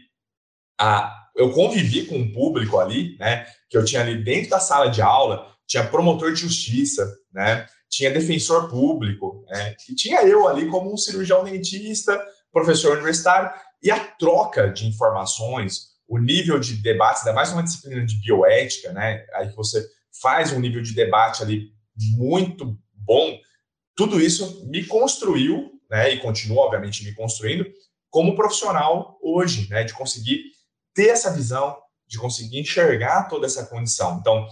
a, 0.79 1.27
eu 1.35 1.51
convivi 1.51 2.05
com 2.05 2.15
um 2.15 2.31
público 2.31 2.79
ali, 2.79 3.17
né? 3.19 3.45
Que 3.69 3.77
eu 3.77 3.83
tinha 3.83 4.01
ali 4.01 4.23
dentro 4.23 4.51
da 4.51 4.61
sala 4.61 4.89
de 4.89 5.01
aula, 5.01 5.53
tinha 5.67 5.85
promotor 5.85 6.31
de 6.31 6.39
justiça, 6.39 7.13
né? 7.33 7.67
Tinha 7.89 8.09
defensor 8.09 8.69
público, 8.69 9.43
né? 9.49 9.75
E 9.89 9.93
tinha 9.93 10.21
eu 10.21 10.47
ali 10.47 10.69
como 10.69 10.93
um 10.93 10.95
cirurgião 10.95 11.43
dentista, 11.43 12.17
professor 12.49 12.93
universitário, 12.93 13.51
e 13.83 13.91
a 13.91 13.99
troca 13.99 14.71
de 14.71 14.87
informações, 14.87 15.96
o 16.07 16.17
nível 16.17 16.57
de 16.57 16.75
debate, 16.75 17.19
ainda 17.19 17.33
mais 17.33 17.51
uma 17.51 17.61
disciplina 17.61 18.05
de 18.05 18.15
bioética, 18.21 18.93
né? 18.93 19.25
Aí 19.33 19.49
você 19.49 19.85
faz 20.21 20.53
um 20.53 20.59
nível 20.59 20.81
de 20.81 20.93
debate 20.93 21.43
ali 21.43 21.71
muito 22.15 22.77
bom. 22.93 23.37
Tudo 23.95 24.21
isso 24.21 24.65
me 24.67 24.85
construiu, 24.85 25.71
né? 25.89 26.13
E 26.13 26.19
continua, 26.19 26.63
obviamente, 26.63 27.03
me 27.03 27.13
construindo 27.13 27.65
como 28.09 28.35
profissional 28.35 29.19
hoje, 29.21 29.69
né? 29.69 29.83
De 29.83 29.93
conseguir 29.93 30.43
ter 30.93 31.09
essa 31.09 31.31
visão, 31.31 31.77
de 32.07 32.17
conseguir 32.17 32.59
enxergar 32.59 33.23
toda 33.23 33.45
essa 33.45 33.65
condição. 33.65 34.17
Então, 34.19 34.47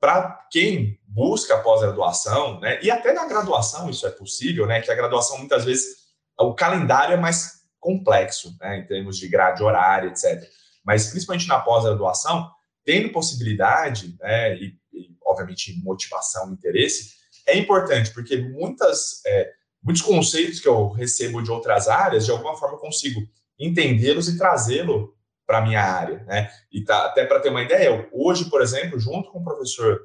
para 0.00 0.44
quem 0.50 0.98
busca 1.06 1.56
pós-graduação, 1.58 2.58
né? 2.58 2.80
E 2.82 2.90
até 2.90 3.12
na 3.12 3.26
graduação 3.26 3.88
isso 3.88 4.06
é 4.06 4.10
possível, 4.10 4.66
né? 4.66 4.80
Que 4.80 4.90
a 4.90 4.96
graduação 4.96 5.38
muitas 5.38 5.64
vezes 5.64 6.06
o 6.38 6.52
calendário 6.52 7.14
é 7.14 7.16
mais 7.16 7.60
complexo, 7.78 8.56
né? 8.60 8.78
Em 8.78 8.86
termos 8.86 9.16
de 9.16 9.28
grade 9.28 9.62
horária, 9.62 10.08
etc 10.08 10.44
mas 10.86 11.08
principalmente 11.08 11.48
na 11.48 11.58
pós-graduação, 11.58 12.48
tendo 12.84 13.10
possibilidade, 13.10 14.16
né, 14.20 14.56
e, 14.56 14.78
e, 14.92 15.08
obviamente 15.26 15.76
motivação, 15.82 16.52
interesse, 16.52 17.16
é 17.46 17.58
importante, 17.58 18.12
porque 18.12 18.36
muitas, 18.36 19.20
é, 19.26 19.50
muitos 19.82 20.02
conceitos 20.02 20.60
que 20.60 20.68
eu 20.68 20.88
recebo 20.90 21.42
de 21.42 21.50
outras 21.50 21.88
áreas, 21.88 22.24
de 22.24 22.30
alguma 22.30 22.56
forma 22.56 22.76
eu 22.76 22.80
consigo 22.80 23.20
entendê-los 23.58 24.28
e 24.28 24.38
trazê-lo 24.38 25.16
para 25.44 25.58
a 25.58 25.62
minha 25.62 25.82
área. 25.82 26.22
Né? 26.24 26.50
E 26.70 26.82
tá, 26.82 27.06
até 27.06 27.24
para 27.24 27.40
ter 27.40 27.50
uma 27.50 27.62
ideia, 27.62 28.08
hoje, 28.12 28.48
por 28.50 28.62
exemplo, 28.62 28.98
junto 28.98 29.30
com 29.30 29.40
o 29.40 29.44
professor 29.44 30.00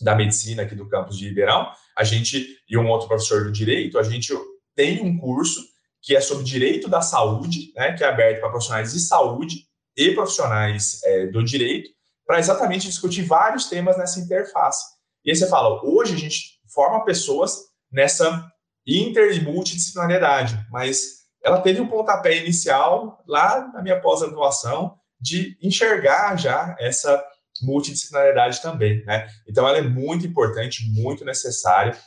da 0.00 0.14
medicina 0.14 0.62
aqui 0.62 0.74
do 0.74 0.88
campus 0.88 1.18
de 1.18 1.28
Ribeirão, 1.28 1.70
a 1.96 2.04
gente 2.04 2.58
e 2.68 2.76
um 2.76 2.88
outro 2.88 3.08
professor 3.08 3.44
do 3.44 3.52
direito, 3.52 3.98
a 3.98 4.02
gente 4.02 4.32
tem 4.74 5.02
um 5.02 5.18
curso 5.18 5.60
que 6.02 6.16
é 6.16 6.20
sobre 6.20 6.44
direito 6.44 6.88
da 6.88 7.02
saúde, 7.02 7.72
né, 7.76 7.92
que 7.92 8.02
é 8.02 8.08
aberto 8.08 8.40
para 8.40 8.48
profissionais 8.48 8.92
de 8.92 9.00
saúde, 9.00 9.66
e 10.00 10.14
profissionais 10.14 11.02
é, 11.04 11.26
do 11.26 11.44
direito 11.44 11.90
para 12.26 12.38
exatamente 12.38 12.86
discutir 12.86 13.22
vários 13.22 13.66
temas 13.66 13.98
nessa 13.98 14.18
interface. 14.18 14.84
E 15.24 15.30
aí 15.30 15.36
você 15.36 15.48
fala, 15.48 15.84
hoje 15.84 16.14
a 16.14 16.18
gente 16.18 16.58
forma 16.72 17.04
pessoas 17.04 17.58
nessa 17.92 18.48
inter 18.86 19.36
e 19.36 19.40
multidisciplinariedade, 19.40 20.58
mas 20.70 21.20
ela 21.44 21.60
teve 21.60 21.80
um 21.80 21.88
pontapé 21.88 22.36
inicial 22.36 23.22
lá 23.26 23.68
na 23.72 23.82
minha 23.82 24.00
pós-graduação 24.00 24.96
de 25.20 25.58
enxergar 25.60 26.36
já 26.36 26.74
essa 26.78 27.22
multidisciplinariedade 27.62 28.62
também, 28.62 29.04
né? 29.04 29.28
Então 29.46 29.68
ela 29.68 29.78
é 29.78 29.82
muito 29.82 30.26
importante, 30.26 30.88
muito 30.90 31.24
necessária 31.24 31.98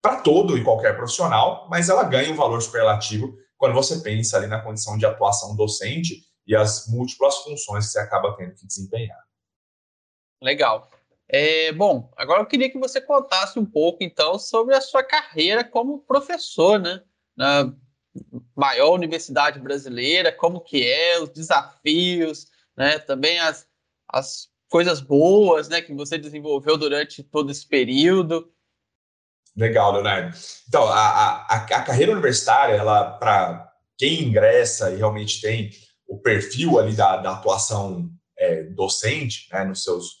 para 0.00 0.20
todo 0.20 0.56
e 0.56 0.64
qualquer 0.64 0.96
profissional, 0.96 1.66
mas 1.68 1.88
ela 1.90 2.04
ganha 2.04 2.32
um 2.32 2.36
valor 2.36 2.62
superlativo 2.62 3.36
quando 3.58 3.74
você 3.74 3.98
pensa 3.98 4.36
ali 4.36 4.46
na 4.46 4.60
condição 4.60 4.96
de 4.96 5.04
atuação 5.04 5.54
docente 5.54 6.27
e 6.48 6.56
as 6.56 6.88
múltiplas 6.88 7.36
funções 7.42 7.86
que 7.86 7.92
você 7.92 7.98
acaba 8.00 8.34
tendo 8.34 8.54
que 8.54 8.66
desempenhar. 8.66 9.22
Legal. 10.42 10.90
É, 11.28 11.70
bom, 11.72 12.10
agora 12.16 12.40
eu 12.40 12.46
queria 12.46 12.70
que 12.70 12.78
você 12.78 13.02
contasse 13.02 13.58
um 13.58 13.66
pouco, 13.66 14.02
então, 14.02 14.38
sobre 14.38 14.74
a 14.74 14.80
sua 14.80 15.02
carreira 15.02 15.62
como 15.62 16.00
professor, 16.00 16.80
né? 16.80 17.02
Na 17.36 17.70
maior 18.56 18.94
universidade 18.94 19.60
brasileira, 19.60 20.32
como 20.32 20.62
que 20.62 20.90
é, 20.90 21.20
os 21.20 21.28
desafios, 21.28 22.46
né? 22.74 22.98
Também 22.98 23.38
as, 23.38 23.68
as 24.10 24.48
coisas 24.70 25.02
boas, 25.02 25.68
né? 25.68 25.82
Que 25.82 25.92
você 25.92 26.16
desenvolveu 26.16 26.78
durante 26.78 27.22
todo 27.22 27.52
esse 27.52 27.66
período. 27.68 28.50
Legal, 29.54 29.92
Leonardo. 29.92 30.34
Então, 30.66 30.84
a, 30.88 31.42
a, 31.42 31.56
a 31.56 31.82
carreira 31.82 32.12
universitária, 32.12 32.74
ela, 32.74 33.18
para 33.18 33.70
quem 33.98 34.22
ingressa 34.22 34.90
e 34.92 34.96
realmente 34.96 35.42
tem 35.42 35.70
o 36.08 36.18
perfil 36.18 36.78
ali 36.78 36.96
da, 36.96 37.18
da 37.18 37.34
atuação 37.34 38.10
é, 38.36 38.62
docente, 38.64 39.46
né, 39.52 39.62
nos 39.64 39.84
seus, 39.84 40.16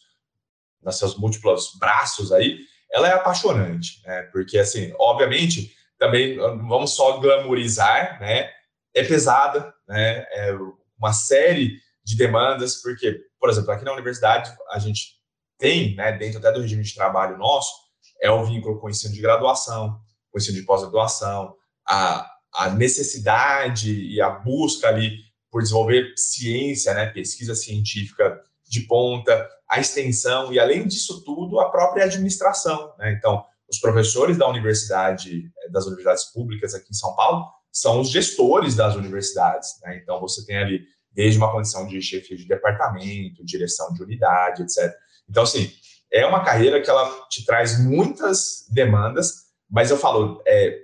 nos 0.82 0.98
seus 0.98 1.16
múltiplos 1.16 1.72
braços 1.78 2.30
aí, 2.30 2.58
ela 2.92 3.08
é 3.08 3.12
apaixonante, 3.12 4.02
né, 4.04 4.22
porque, 4.32 4.58
assim, 4.58 4.92
obviamente, 4.98 5.74
também 5.98 6.36
vamos 6.36 6.94
só 6.94 7.18
glamorizar, 7.18 8.20
né, 8.20 8.50
é 8.94 9.02
pesada, 9.02 9.74
né, 9.88 10.26
é 10.30 10.54
uma 10.98 11.12
série 11.12 11.80
de 12.04 12.16
demandas, 12.16 12.82
porque, 12.82 13.20
por 13.40 13.48
exemplo, 13.48 13.70
aqui 13.70 13.84
na 13.84 13.92
universidade 13.92 14.54
a 14.70 14.78
gente 14.78 15.18
tem, 15.58 15.94
né, 15.96 16.12
dentro 16.12 16.38
até 16.38 16.52
do 16.52 16.60
regime 16.60 16.82
de 16.82 16.94
trabalho 16.94 17.38
nosso, 17.38 17.72
é 18.20 18.30
o 18.30 18.44
vínculo 18.44 18.78
com 18.78 18.88
o 18.88 18.90
ensino 18.90 19.14
de 19.14 19.20
graduação, 19.20 20.00
com 20.30 20.38
o 20.38 20.38
ensino 20.38 20.58
de 20.58 20.64
pós-graduação, 20.64 21.54
a, 21.86 22.30
a 22.52 22.70
necessidade 22.70 23.92
e 23.92 24.20
a 24.20 24.30
busca 24.30 24.88
ali 24.88 25.27
por 25.50 25.62
desenvolver 25.62 26.12
ciência, 26.16 26.94
né, 26.94 27.06
pesquisa 27.06 27.54
científica 27.54 28.40
de 28.68 28.80
ponta, 28.82 29.48
a 29.68 29.80
extensão 29.80 30.52
e, 30.52 30.58
além 30.58 30.86
disso 30.86 31.24
tudo, 31.24 31.60
a 31.60 31.70
própria 31.70 32.04
administração. 32.04 32.94
Né? 32.98 33.12
Então, 33.12 33.44
os 33.68 33.78
professores 33.78 34.36
da 34.36 34.48
universidade, 34.48 35.50
eh, 35.64 35.70
das 35.70 35.84
universidades 35.84 36.24
públicas 36.24 36.74
aqui 36.74 36.90
em 36.90 36.94
São 36.94 37.14
Paulo, 37.14 37.46
são 37.70 38.00
os 38.00 38.10
gestores 38.10 38.74
das 38.74 38.94
universidades. 38.96 39.78
Né? 39.82 39.98
Então, 40.02 40.20
você 40.20 40.44
tem 40.44 40.56
ali 40.56 40.86
desde 41.12 41.38
uma 41.38 41.50
condição 41.50 41.86
de 41.86 42.00
chefia 42.00 42.36
de 42.36 42.46
departamento, 42.46 43.44
direção 43.44 43.92
de 43.92 44.02
unidade, 44.02 44.62
etc. 44.62 44.94
Então, 45.28 45.42
assim, 45.42 45.70
é 46.10 46.24
uma 46.26 46.44
carreira 46.44 46.80
que 46.80 46.88
ela 46.88 47.26
te 47.28 47.44
traz 47.44 47.78
muitas 47.78 48.66
demandas, 48.70 49.48
mas 49.68 49.90
eu 49.90 49.98
falo, 49.98 50.42
é, 50.46 50.82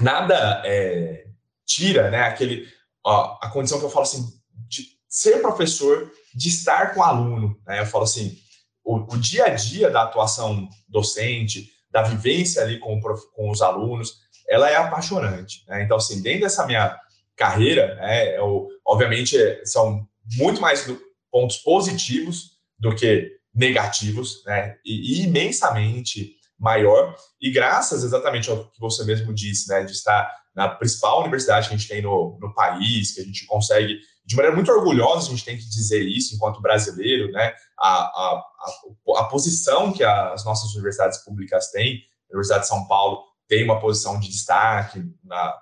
nada 0.00 0.62
é, 0.64 1.26
tira 1.64 2.10
né, 2.10 2.22
aquele 2.22 2.66
ó, 3.04 3.38
a 3.40 3.50
condição 3.50 3.78
que 3.78 3.84
eu 3.84 3.90
falo 3.90 4.04
assim, 4.04 4.26
de 4.68 4.84
ser 5.08 5.40
professor, 5.40 6.10
de 6.34 6.48
estar 6.48 6.94
com 6.94 7.00
o 7.00 7.04
aluno. 7.04 7.60
Né? 7.66 7.80
Eu 7.80 7.86
falo 7.86 8.04
assim, 8.04 8.36
o, 8.84 9.14
o, 9.14 9.18
dia 9.18 9.44
a 9.44 9.50
dia 9.50 9.90
da 9.90 10.02
atuação 10.02 10.68
docente, 10.88 11.70
da 11.90 12.02
vivência 12.02 12.62
ali 12.62 12.78
com, 12.78 13.00
com 13.00 13.50
os 13.50 13.62
alunos, 13.62 14.24
ela 14.48 14.68
é 14.68 14.76
apaixonante. 14.76 15.64
Né? 15.68 15.82
Então, 15.82 15.96
assim, 15.96 16.20
dentro 16.22 16.42
dessa 16.42 16.66
minha 16.66 16.98
carreira, 17.36 17.94
né, 17.96 18.36
eu, 18.38 18.68
obviamente, 18.84 19.36
são 19.64 20.06
muito 20.36 20.60
mais 20.60 20.86
pontos 21.30 21.58
positivos 21.58 22.52
do 22.78 22.94
que 22.94 23.30
negativos, 23.54 24.42
né? 24.44 24.76
E, 24.84 25.20
e, 25.20 25.24
imensamente 25.24 26.34
maior. 26.58 27.14
E 27.40 27.50
graças 27.50 28.02
exatamente 28.02 28.50
ao 28.50 28.68
que 28.70 28.80
você 28.80 29.04
mesmo 29.04 29.32
disse, 29.32 29.68
né, 29.68 29.84
de 29.84 29.92
estar 29.92 30.28
na 30.54 30.68
principal 30.68 31.20
universidade 31.20 31.68
que 31.68 31.74
a 31.74 31.76
gente 31.76 31.88
tem 31.88 32.00
no, 32.00 32.38
no 32.40 32.54
país, 32.54 33.12
que 33.12 33.20
a 33.20 33.24
gente 33.24 33.44
consegue, 33.46 33.98
de 34.24 34.36
maneira 34.36 34.54
muito 34.54 34.70
orgulhosa, 34.70 35.26
a 35.26 35.30
gente 35.30 35.44
tem 35.44 35.56
que 35.56 35.68
dizer 35.68 36.06
isso 36.06 36.34
enquanto 36.34 36.62
brasileiro, 36.62 37.30
né? 37.32 37.52
A, 37.78 37.88
a, 37.88 38.42
a, 38.60 39.20
a 39.20 39.24
posição 39.24 39.92
que 39.92 40.04
as 40.04 40.44
nossas 40.44 40.72
universidades 40.74 41.18
públicas 41.24 41.70
têm, 41.70 42.02
a 42.30 42.34
Universidade 42.34 42.62
de 42.62 42.68
São 42.68 42.86
Paulo 42.86 43.22
tem 43.48 43.64
uma 43.64 43.80
posição 43.80 44.18
de 44.18 44.28
destaque 44.28 45.04
na, 45.24 45.58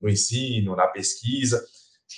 no 0.00 0.08
ensino, 0.08 0.76
na 0.76 0.86
pesquisa. 0.86 1.64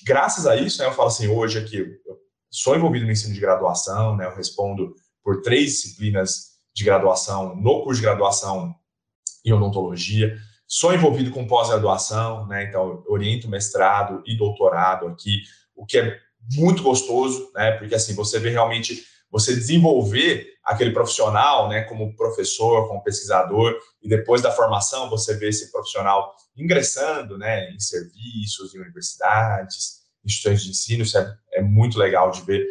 Graças 0.05 0.47
a 0.47 0.57
isso, 0.57 0.79
né, 0.81 0.87
eu 0.87 0.93
falo 0.93 1.09
assim, 1.09 1.29
hoje 1.29 1.59
aqui, 1.59 1.79
eu 1.79 2.17
sou 2.51 2.77
envolvido 2.77 3.07
no 3.07 3.13
ensino 3.13 3.35
de 3.35 3.41
graduação, 3.41 4.17
né, 4.17 4.27
eu 4.27 4.35
respondo 4.35 4.95
por 5.23 5.43
três 5.43 5.73
disciplinas 5.73 6.51
de 6.75 6.85
graduação 6.85 7.57
no 7.57 7.83
curso 7.83 8.01
de 8.01 8.07
graduação 8.07 8.75
em 9.45 9.53
odontologia. 9.53 10.37
Sou 10.73 10.95
envolvido 10.95 11.33
com 11.33 11.49
pós-graduação, 11.49 12.47
né? 12.47 12.63
Então, 12.63 13.03
oriento 13.09 13.49
mestrado 13.49 14.23
e 14.25 14.37
doutorado 14.37 15.09
aqui, 15.09 15.43
o 15.75 15.85
que 15.85 15.99
é 15.99 16.17
muito 16.55 16.81
gostoso, 16.81 17.51
né? 17.53 17.73
Porque 17.73 17.93
assim, 17.93 18.15
você 18.15 18.39
vê 18.39 18.51
realmente 18.51 19.05
você 19.29 19.53
desenvolver 19.53 20.47
aquele 20.65 20.93
profissional, 20.93 21.69
né, 21.69 21.83
como 21.83 22.15
professor, 22.15 22.87
como 22.87 23.03
pesquisador, 23.03 23.77
e 24.01 24.09
depois 24.09 24.43
da 24.43 24.53
formação 24.53 25.11
você 25.11 25.37
vê 25.37 25.49
esse 25.49 25.73
profissional 25.73 26.37
ingressando, 26.57 27.37
né, 27.37 27.69
em 27.71 27.81
serviços, 27.81 28.73
em 28.73 28.79
universidades, 28.79 30.03
instituições 30.25 30.63
de 30.63 30.71
ensino, 30.71 31.03
isso 31.03 31.19
é, 31.19 31.37
é 31.55 31.63
muito 31.63 31.99
legal 31.99 32.31
de 32.31 32.43
ver. 32.43 32.65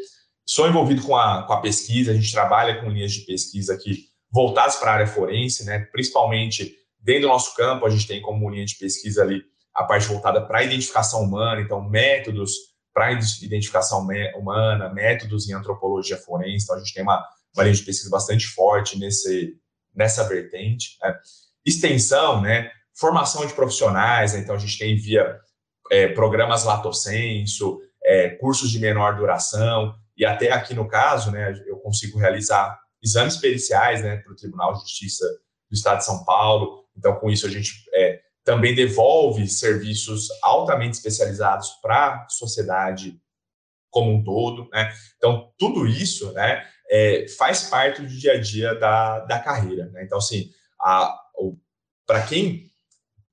Sou 0.46 0.70
envolvido 0.70 1.02
com 1.02 1.18
a, 1.18 1.44
com 1.44 1.54
a 1.54 1.62
pesquisa, 1.62 2.12
a 2.12 2.14
gente 2.14 2.32
trabalha 2.32 2.80
com 2.80 2.90
linhas 2.90 3.12
de 3.12 3.26
pesquisa 3.26 3.74
aqui 3.74 4.06
voltadas 4.32 4.78
para 4.78 4.92
a 4.92 4.94
área 4.96 5.08
forense, 5.08 5.66
né, 5.66 5.80
principalmente 5.92 6.78
Dentro 7.00 7.24
do 7.24 7.28
nosso 7.30 7.56
campo, 7.56 7.86
a 7.86 7.90
gente 7.90 8.08
tem 8.08 8.22
como 8.22 8.50
linha 8.50 8.66
de 8.66 8.76
pesquisa 8.76 9.22
ali 9.22 9.42
a 9.74 9.84
parte 9.84 10.08
voltada 10.08 10.46
para 10.46 10.60
a 10.60 10.64
identificação 10.64 11.22
humana, 11.22 11.62
então 11.62 11.82
métodos 11.82 12.52
para 12.94 13.12
identificação 13.14 14.06
humana, 14.36 14.90
métodos 14.90 15.48
em 15.48 15.54
antropologia 15.54 16.18
forense. 16.18 16.66
Então, 16.66 16.76
a 16.76 16.80
gente 16.80 16.94
tem 16.94 17.04
uma, 17.04 17.26
uma 17.56 17.64
linha 17.64 17.76
de 17.76 17.84
pesquisa 17.84 18.10
bastante 18.10 18.46
forte 18.48 19.00
nesse, 19.00 19.56
nessa 19.96 20.24
vertente. 20.28 20.98
Né? 21.02 21.16
Extensão, 21.66 22.42
né? 22.42 22.72
formação 22.94 23.46
de 23.46 23.54
profissionais. 23.54 24.34
Né? 24.34 24.40
Então, 24.40 24.56
a 24.56 24.58
gente 24.58 24.78
tem 24.78 24.98
via 24.98 25.40
é, 25.90 26.10
programas 26.10 26.66
Lato 26.66 26.92
Senso, 26.92 27.80
é, 28.04 28.30
cursos 28.32 28.70
de 28.70 28.80
menor 28.80 29.16
duração, 29.16 29.96
e 30.18 30.26
até 30.26 30.52
aqui 30.52 30.74
no 30.74 30.88
caso, 30.88 31.32
né, 31.32 31.54
eu 31.66 31.78
consigo 31.78 32.20
realizar 32.20 32.78
exames 33.02 33.38
periciais 33.38 34.04
né, 34.04 34.18
para 34.18 34.34
o 34.34 34.36
Tribunal 34.36 34.74
de 34.74 34.82
Justiça 34.82 35.26
do 35.70 35.74
Estado 35.74 36.00
de 36.00 36.06
São 36.06 36.26
Paulo. 36.26 36.79
Então, 37.00 37.16
com 37.16 37.30
isso, 37.30 37.48
a 37.48 37.50
gente 37.50 37.72
é, 37.94 38.20
também 38.44 38.76
devolve 38.76 39.48
serviços 39.48 40.28
altamente 40.44 40.98
especializados 40.98 41.70
para 41.82 42.26
a 42.26 42.30
sociedade 42.30 43.20
como 43.90 44.12
um 44.12 44.24
todo. 44.24 44.70
Né? 44.72 44.94
Então, 45.18 45.52
tudo 45.58 45.88
isso 45.88 46.32
né, 46.34 46.64
é, 46.92 47.26
faz 47.38 47.64
parte 47.64 48.02
do 48.02 48.08
dia 48.08 48.34
a 48.34 48.40
dia 48.40 48.76
da, 48.76 49.20
da 49.20 49.40
carreira. 49.40 49.86
Né? 49.88 50.04
Então, 50.04 50.18
assim, 50.18 50.52
para 52.06 52.22
quem 52.28 52.70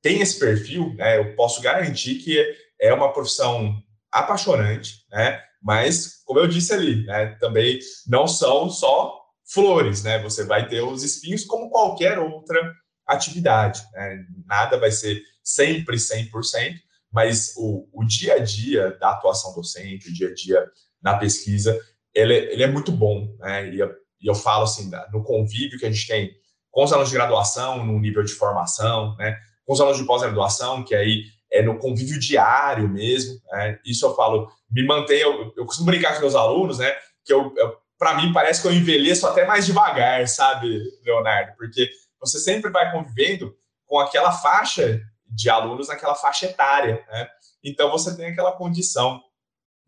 tem 0.00 0.20
esse 0.20 0.38
perfil, 0.38 0.94
né, 0.94 1.18
eu 1.18 1.34
posso 1.34 1.60
garantir 1.60 2.16
que 2.16 2.40
é 2.80 2.94
uma 2.94 3.12
profissão 3.12 3.82
apaixonante, 4.12 5.04
né? 5.10 5.42
Mas, 5.62 6.22
como 6.24 6.38
eu 6.38 6.46
disse 6.46 6.72
ali, 6.72 7.04
né, 7.04 7.36
também 7.40 7.78
não 8.06 8.28
são 8.28 8.70
só 8.70 9.20
flores, 9.52 10.04
né? 10.04 10.22
Você 10.22 10.44
vai 10.44 10.68
ter 10.68 10.80
os 10.80 11.02
espinhos 11.02 11.44
como 11.44 11.70
qualquer 11.70 12.18
outra 12.18 12.72
atividade. 13.06 13.82
Né? 13.92 14.24
Nada 14.46 14.78
vai 14.78 14.90
ser 14.90 15.22
sempre 15.42 15.96
100%, 15.96 16.74
mas 17.12 17.54
o, 17.56 17.88
o 17.92 18.04
dia 18.04 18.34
a 18.34 18.38
dia 18.38 18.96
da 18.98 19.10
atuação 19.10 19.54
docente, 19.54 20.08
o 20.08 20.12
dia 20.12 20.28
a 20.28 20.34
dia 20.34 20.66
na 21.00 21.16
pesquisa, 21.16 21.78
ele, 22.14 22.34
ele 22.34 22.62
é 22.62 22.66
muito 22.66 22.90
bom. 22.90 23.34
Né? 23.38 23.70
E, 23.70 23.78
eu, 23.78 23.94
e 24.20 24.28
eu 24.28 24.34
falo 24.34 24.64
assim, 24.64 24.90
no 25.12 25.22
convívio 25.22 25.78
que 25.78 25.86
a 25.86 25.90
gente 25.90 26.06
tem 26.06 26.34
com 26.70 26.84
os 26.84 26.92
alunos 26.92 27.10
de 27.10 27.16
graduação, 27.16 27.84
no 27.84 27.98
nível 27.98 28.22
de 28.22 28.32
formação, 28.32 29.16
né? 29.16 29.38
com 29.64 29.72
os 29.72 29.80
alunos 29.80 29.98
de 29.98 30.04
pós-graduação, 30.04 30.84
que 30.84 30.94
aí 30.94 31.24
é 31.50 31.62
no 31.62 31.78
convívio 31.78 32.18
diário 32.18 32.88
mesmo. 32.88 33.40
Né? 33.50 33.78
Isso 33.84 34.04
eu 34.04 34.14
falo, 34.14 34.50
me 34.70 34.84
mantém. 34.84 35.20
Eu, 35.20 35.52
eu 35.56 35.64
costumo 35.64 35.86
brincar 35.86 36.14
com 36.14 36.20
meus 36.20 36.34
alunos, 36.34 36.78
né? 36.78 36.94
Que 37.24 37.32
eu, 37.32 37.52
eu 37.56 37.76
para 37.98 38.14
mim 38.14 38.32
parece 38.32 38.60
que 38.60 38.68
eu 38.68 38.72
envelheço 38.72 39.26
até 39.26 39.46
mais 39.46 39.64
devagar, 39.64 40.26
sabe, 40.28 40.82
Leonardo? 41.04 41.52
Porque 41.56 41.88
você 42.20 42.38
sempre 42.38 42.70
vai 42.70 42.90
convivendo 42.92 43.54
com 43.86 43.98
aquela 43.98 44.32
faixa 44.32 45.00
de 45.26 45.50
alunos 45.50 45.88
naquela 45.88 46.14
faixa 46.14 46.46
etária, 46.46 47.04
né? 47.08 47.28
Então 47.62 47.90
você 47.90 48.16
tem 48.16 48.26
aquela 48.26 48.52
condição 48.52 49.22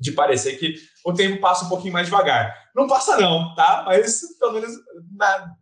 de 0.00 0.12
parecer 0.12 0.56
que 0.58 0.74
o 1.04 1.12
tempo 1.12 1.40
passa 1.40 1.64
um 1.64 1.68
pouquinho 1.68 1.92
mais 1.92 2.06
devagar. 2.06 2.70
Não 2.74 2.86
passa 2.86 3.16
não, 3.16 3.54
tá? 3.54 3.84
Mas 3.86 4.20
pelo 4.38 4.52
menos 4.52 4.72
na, 5.16 5.54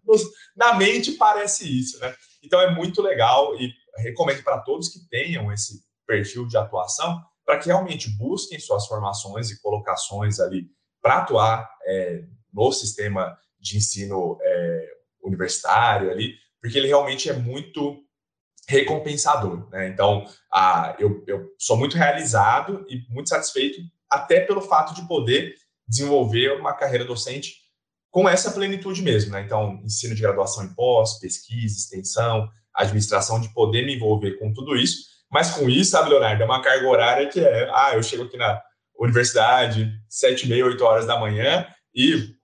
na 0.57 0.75
mente 0.75 1.13
parece 1.13 1.67
isso, 1.67 1.99
né? 2.01 2.15
Então 2.43 2.61
é 2.61 2.75
muito 2.75 3.03
legal 3.03 3.55
e 3.59 3.73
recomendo 3.97 4.43
para 4.43 4.61
todos 4.61 4.89
que 4.89 5.07
tenham 5.09 5.53
esse 5.53 5.83
perfil 6.07 6.47
de 6.47 6.57
atuação 6.57 7.21
para 7.45 7.59
que 7.59 7.67
realmente 7.67 8.11
busquem 8.17 8.59
suas 8.59 8.87
formações 8.87 9.51
e 9.51 9.61
colocações 9.61 10.41
ali 10.41 10.67
para 11.01 11.19
atuar 11.19 11.69
é, 11.85 12.25
no 12.53 12.73
sistema 12.73 13.39
de 13.59 13.79
ensino 13.79 14.39
é, 14.43 14.89
universitário 15.23 16.11
ali, 16.11 16.35
porque 16.67 16.79
ele 16.79 16.89
realmente 16.89 17.31
é 17.31 17.33
muito 17.33 18.03
recompensador. 18.69 19.71
Né? 19.71 19.89
Então, 19.89 20.27
a, 20.53 20.97
eu, 20.99 21.23
eu 21.29 21.55
sou 21.57 21.77
muito 21.77 21.97
realizado 21.97 22.85
e 22.89 23.07
muito 23.09 23.29
satisfeito, 23.29 23.81
até 24.11 24.41
pelo 24.41 24.61
fato 24.61 24.93
de 24.93 25.07
poder 25.07 25.55
desenvolver 25.87 26.59
uma 26.59 26.75
carreira 26.75 27.05
docente 27.05 27.55
com 28.11 28.29
essa 28.29 28.51
plenitude 28.51 29.01
mesmo. 29.01 29.31
Né? 29.31 29.43
Então, 29.43 29.81
ensino 29.85 30.13
de 30.13 30.23
graduação 30.23 30.65
em 30.65 30.75
pós, 30.75 31.21
pesquisa, 31.21 31.79
extensão, 31.79 32.51
administração, 32.75 33.41
de 33.41 33.49
poder 33.55 33.87
me 33.87 33.95
envolver 33.95 34.33
com 34.33 34.53
tudo 34.53 34.75
isso. 34.75 35.05
Mas 35.31 35.53
com 35.53 35.71
isso, 35.71 35.93
sabe, 35.93 36.11
Leonardo, 36.11 36.43
é 36.43 36.47
uma 36.47 36.63
carga 36.63 36.89
horária 36.89 37.29
que 37.29 37.39
é, 37.39 37.71
ah, 37.73 37.93
eu 37.95 38.03
chego 38.03 38.25
aqui 38.25 38.37
na 38.37 38.61
universidade, 38.99 39.89
sete 40.09 40.47
e 40.47 40.49
meia, 40.49 40.67
oito 40.67 40.85
horas 40.85 41.07
da 41.07 41.17
manhã 41.17 41.65
e 41.95 42.35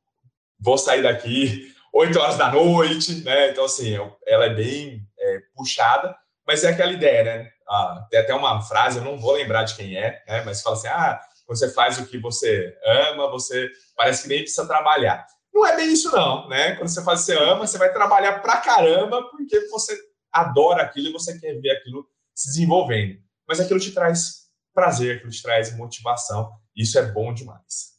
vou 0.60 0.78
sair 0.78 1.02
daqui 1.02 1.71
8 1.92 2.18
horas 2.18 2.38
da 2.38 2.50
noite, 2.50 3.22
né? 3.22 3.50
Então, 3.50 3.64
assim, 3.64 3.94
ela 4.26 4.46
é 4.46 4.54
bem 4.54 5.06
é, 5.18 5.38
puxada, 5.54 6.16
mas 6.46 6.64
é 6.64 6.70
aquela 6.70 6.92
ideia, 6.92 7.22
né? 7.22 7.50
Ah, 7.68 8.06
tem 8.10 8.20
até 8.20 8.34
uma 8.34 8.62
frase, 8.62 8.98
eu 8.98 9.04
não 9.04 9.18
vou 9.18 9.32
lembrar 9.34 9.64
de 9.64 9.76
quem 9.76 9.96
é, 9.96 10.22
né? 10.26 10.42
Mas 10.44 10.62
fala 10.62 10.76
assim: 10.76 10.88
ah, 10.88 11.20
quando 11.46 11.58
você 11.58 11.72
faz 11.72 11.98
o 11.98 12.06
que 12.06 12.18
você 12.18 12.76
ama, 12.84 13.30
você 13.30 13.70
parece 13.96 14.22
que 14.22 14.28
nem 14.28 14.40
precisa 14.40 14.66
trabalhar. 14.66 15.26
Não 15.52 15.66
é 15.66 15.76
bem 15.76 15.92
isso, 15.92 16.10
não, 16.10 16.48
né? 16.48 16.76
Quando 16.76 16.88
você 16.88 17.04
faz 17.04 17.20
o 17.20 17.26
que 17.26 17.32
você 17.32 17.38
ama, 17.38 17.66
você 17.66 17.78
vai 17.78 17.92
trabalhar 17.92 18.40
pra 18.40 18.56
caramba, 18.58 19.22
porque 19.30 19.68
você 19.68 19.98
adora 20.32 20.82
aquilo 20.82 21.08
e 21.08 21.12
você 21.12 21.38
quer 21.38 21.60
ver 21.60 21.70
aquilo 21.70 22.06
se 22.34 22.48
desenvolvendo. 22.48 23.20
Mas 23.46 23.60
aquilo 23.60 23.78
te 23.78 23.92
traz 23.92 24.48
prazer, 24.74 25.16
aquilo 25.16 25.30
te 25.30 25.42
traz 25.42 25.76
motivação. 25.76 26.50
Isso 26.74 26.98
é 26.98 27.02
bom 27.02 27.34
demais. 27.34 27.92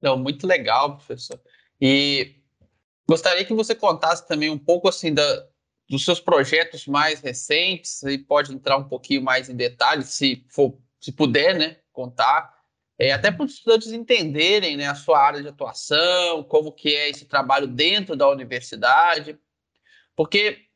Não, 0.00 0.16
muito 0.16 0.46
legal, 0.46 0.96
professor. 0.96 1.40
E 1.80 2.35
Gostaria 3.08 3.44
que 3.44 3.54
você 3.54 3.74
contasse 3.74 4.26
também 4.26 4.50
um 4.50 4.58
pouco 4.58 4.88
assim 4.88 5.14
da, 5.14 5.46
dos 5.88 6.04
seus 6.04 6.20
projetos 6.20 6.86
mais 6.86 7.20
recentes, 7.20 8.02
e 8.02 8.18
pode 8.18 8.52
entrar 8.52 8.76
um 8.76 8.88
pouquinho 8.88 9.22
mais 9.22 9.48
em 9.48 9.56
detalhes, 9.56 10.08
se 10.08 10.44
for, 10.50 10.78
se 11.00 11.12
puder, 11.12 11.54
né, 11.54 11.76
contar, 11.92 12.54
é, 12.98 13.12
até 13.12 13.30
para 13.30 13.44
os 13.44 13.54
estudantes 13.54 13.92
entenderem, 13.92 14.76
né, 14.76 14.86
a 14.86 14.94
sua 14.94 15.20
área 15.20 15.42
de 15.42 15.48
atuação, 15.48 16.42
como 16.44 16.72
que 16.72 16.94
é 16.94 17.10
esse 17.10 17.26
trabalho 17.26 17.66
dentro 17.66 18.16
da 18.16 18.28
universidade, 18.28 19.38
porque 20.16 20.66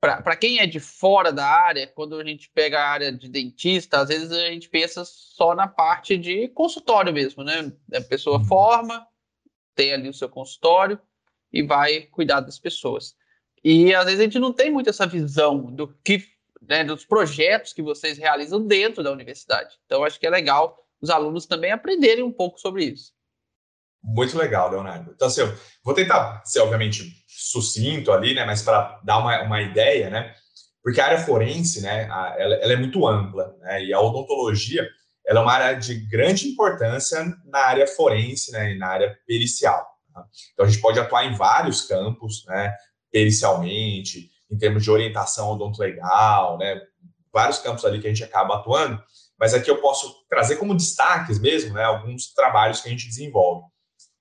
para 0.00 0.34
quem 0.34 0.58
é 0.58 0.66
de 0.66 0.80
fora 0.80 1.30
da 1.30 1.46
área, 1.46 1.86
quando 1.86 2.18
a 2.18 2.24
gente 2.24 2.50
pega 2.50 2.80
a 2.80 2.88
área 2.88 3.12
de 3.12 3.28
dentista, 3.28 4.00
às 4.00 4.08
vezes 4.08 4.32
a 4.32 4.46
gente 4.48 4.68
pensa 4.68 5.04
só 5.04 5.54
na 5.54 5.68
parte 5.68 6.16
de 6.16 6.48
consultório 6.48 7.12
mesmo, 7.12 7.44
né? 7.44 7.70
A 7.94 8.00
pessoa 8.00 8.38
uhum. 8.38 8.44
forma, 8.44 9.06
tem 9.74 9.92
ali 9.92 10.08
o 10.08 10.14
seu 10.14 10.26
consultório, 10.26 10.98
e 11.52 11.62
vai 11.62 12.02
cuidar 12.02 12.40
das 12.40 12.58
pessoas. 12.58 13.14
E 13.62 13.94
às 13.94 14.04
vezes 14.04 14.20
a 14.20 14.24
gente 14.24 14.38
não 14.38 14.52
tem 14.52 14.70
muito 14.70 14.90
essa 14.90 15.06
visão 15.06 15.60
do 15.70 15.88
que, 16.04 16.24
né, 16.62 16.84
dos 16.84 17.04
projetos 17.04 17.72
que 17.72 17.82
vocês 17.82 18.18
realizam 18.18 18.66
dentro 18.66 19.02
da 19.02 19.12
universidade. 19.12 19.78
Então 19.84 20.04
acho 20.04 20.18
que 20.18 20.26
é 20.26 20.30
legal 20.30 20.78
os 21.00 21.10
alunos 21.10 21.46
também 21.46 21.72
aprenderem 21.72 22.22
um 22.22 22.32
pouco 22.32 22.58
sobre 22.58 22.84
isso. 22.84 23.12
Muito 24.02 24.36
legal, 24.38 24.70
Leonardo. 24.70 25.12
Então, 25.14 25.28
assim, 25.28 25.42
vou 25.84 25.94
tentar 25.94 26.42
ser, 26.44 26.60
obviamente, 26.60 27.04
sucinto 27.26 28.12
ali, 28.12 28.34
né? 28.34 28.44
Mas 28.44 28.62
para 28.62 28.98
dar 29.04 29.18
uma, 29.18 29.42
uma 29.42 29.60
ideia, 29.60 30.08
né? 30.08 30.34
Porque 30.82 31.00
a 31.00 31.06
área 31.06 31.18
forense, 31.18 31.82
né? 31.82 32.04
Ela, 32.04 32.54
ela, 32.56 32.72
é 32.72 32.76
muito 32.76 33.06
ampla, 33.06 33.54
né? 33.60 33.84
E 33.84 33.92
a 33.92 34.00
odontologia, 34.00 34.88
ela 35.26 35.40
é 35.40 35.42
uma 35.42 35.52
área 35.52 35.78
de 35.78 35.94
grande 36.06 36.48
importância 36.48 37.24
na 37.44 37.58
área 37.58 37.86
forense, 37.86 38.50
né? 38.52 38.72
E 38.72 38.78
na 38.78 38.88
área 38.88 39.18
pericial. 39.26 39.86
Tá? 40.12 40.24
Então, 40.52 40.66
a 40.66 40.68
gente 40.68 40.80
pode 40.80 40.98
atuar 40.98 41.24
em 41.24 41.34
vários 41.34 41.82
campos, 41.82 42.44
né, 42.46 42.74
pericialmente, 43.10 44.30
em 44.50 44.58
termos 44.58 44.82
de 44.82 44.90
orientação 44.90 45.50
odontolegal, 45.50 46.58
né, 46.58 46.80
vários 47.32 47.58
campos 47.58 47.84
ali 47.84 48.00
que 48.00 48.06
a 48.06 48.10
gente 48.10 48.24
acaba 48.24 48.56
atuando, 48.56 49.02
mas 49.38 49.54
aqui 49.54 49.70
eu 49.70 49.80
posso 49.80 50.12
trazer 50.28 50.56
como 50.56 50.76
destaques 50.76 51.38
mesmo, 51.38 51.74
né, 51.74 51.84
alguns 51.84 52.32
trabalhos 52.32 52.80
que 52.80 52.88
a 52.88 52.90
gente 52.90 53.06
desenvolve. 53.06 53.64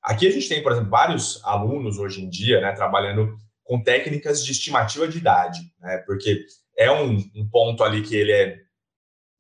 Aqui 0.02 0.28
a 0.28 0.32
gente 0.32 0.48
tem, 0.48 0.64
por 0.64 0.72
exemplo, 0.72 0.90
vários 0.90 1.44
alunos 1.44 1.98
hoje 1.98 2.24
em 2.24 2.30
dia, 2.30 2.62
né, 2.62 2.72
trabalhando 2.72 3.36
com 3.64 3.84
técnicas 3.84 4.44
de 4.46 4.52
estimativa 4.52 5.08
de 5.08 5.18
idade, 5.18 5.60
né, 5.80 5.98
porque 6.06 6.46
é 6.78 6.92
um, 6.92 7.18
um 7.36 7.48
ponto 7.50 7.84
ali 7.84 8.02
que 8.02 8.16
ele 8.16 8.32
é 8.32 8.58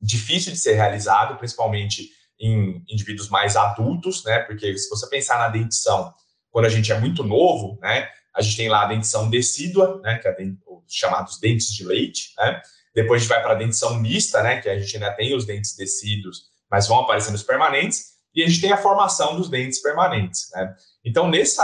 difícil 0.02 0.52
de 0.52 0.60
ser 0.60 0.74
realizado, 0.74 1.38
principalmente 1.38 2.10
em 2.40 2.84
indivíduos 2.90 3.30
mais 3.30 3.56
adultos, 3.56 4.24
né, 4.24 4.40
porque 4.40 4.78
se 4.78 4.90
você 4.90 5.08
pensar 5.10 5.38
na 5.40 5.50
dentição, 5.50 6.14
quando 6.52 6.66
a 6.66 6.70
gente 6.70 6.92
é 6.92 7.00
muito 7.00 7.24
novo, 7.24 7.78
né, 7.82 8.08
a 8.36 8.42
gente 8.42 8.58
tem 8.58 8.70
lá 8.70 8.84
a 8.84 8.88
dentição 8.88 9.30
decídua, 9.30 10.00
né, 10.04 10.18
que 10.18 10.28
é 10.28 10.36
os 10.68 10.94
chamados 10.94 11.40
dentes 11.40 11.68
de 11.74 11.84
leite, 11.84 12.34
né? 12.38 12.62
Depois 12.96 13.22
a 13.22 13.24
gente 13.24 13.30
vai 13.30 13.42
para 13.42 13.52
a 13.54 13.58
dentição 13.58 14.00
mista, 14.00 14.42
né, 14.42 14.62
que 14.62 14.70
a 14.70 14.78
gente 14.78 14.96
ainda 14.96 15.12
tem 15.12 15.36
os 15.36 15.46
dentes 15.46 15.76
decíduos, 15.76 16.44
mas 16.70 16.88
vão 16.88 17.00
aparecendo 17.00 17.36
os 17.36 17.44
permanentes, 17.44 18.18
e 18.34 18.44
a 18.44 18.48
gente 18.48 18.62
tem 18.62 18.72
a 18.72 18.78
formação 18.78 19.36
dos 19.36 19.50
dentes 19.50 19.82
permanentes, 19.82 20.50
né? 20.54 20.76
Então, 21.04 21.28
nesse 21.28 21.60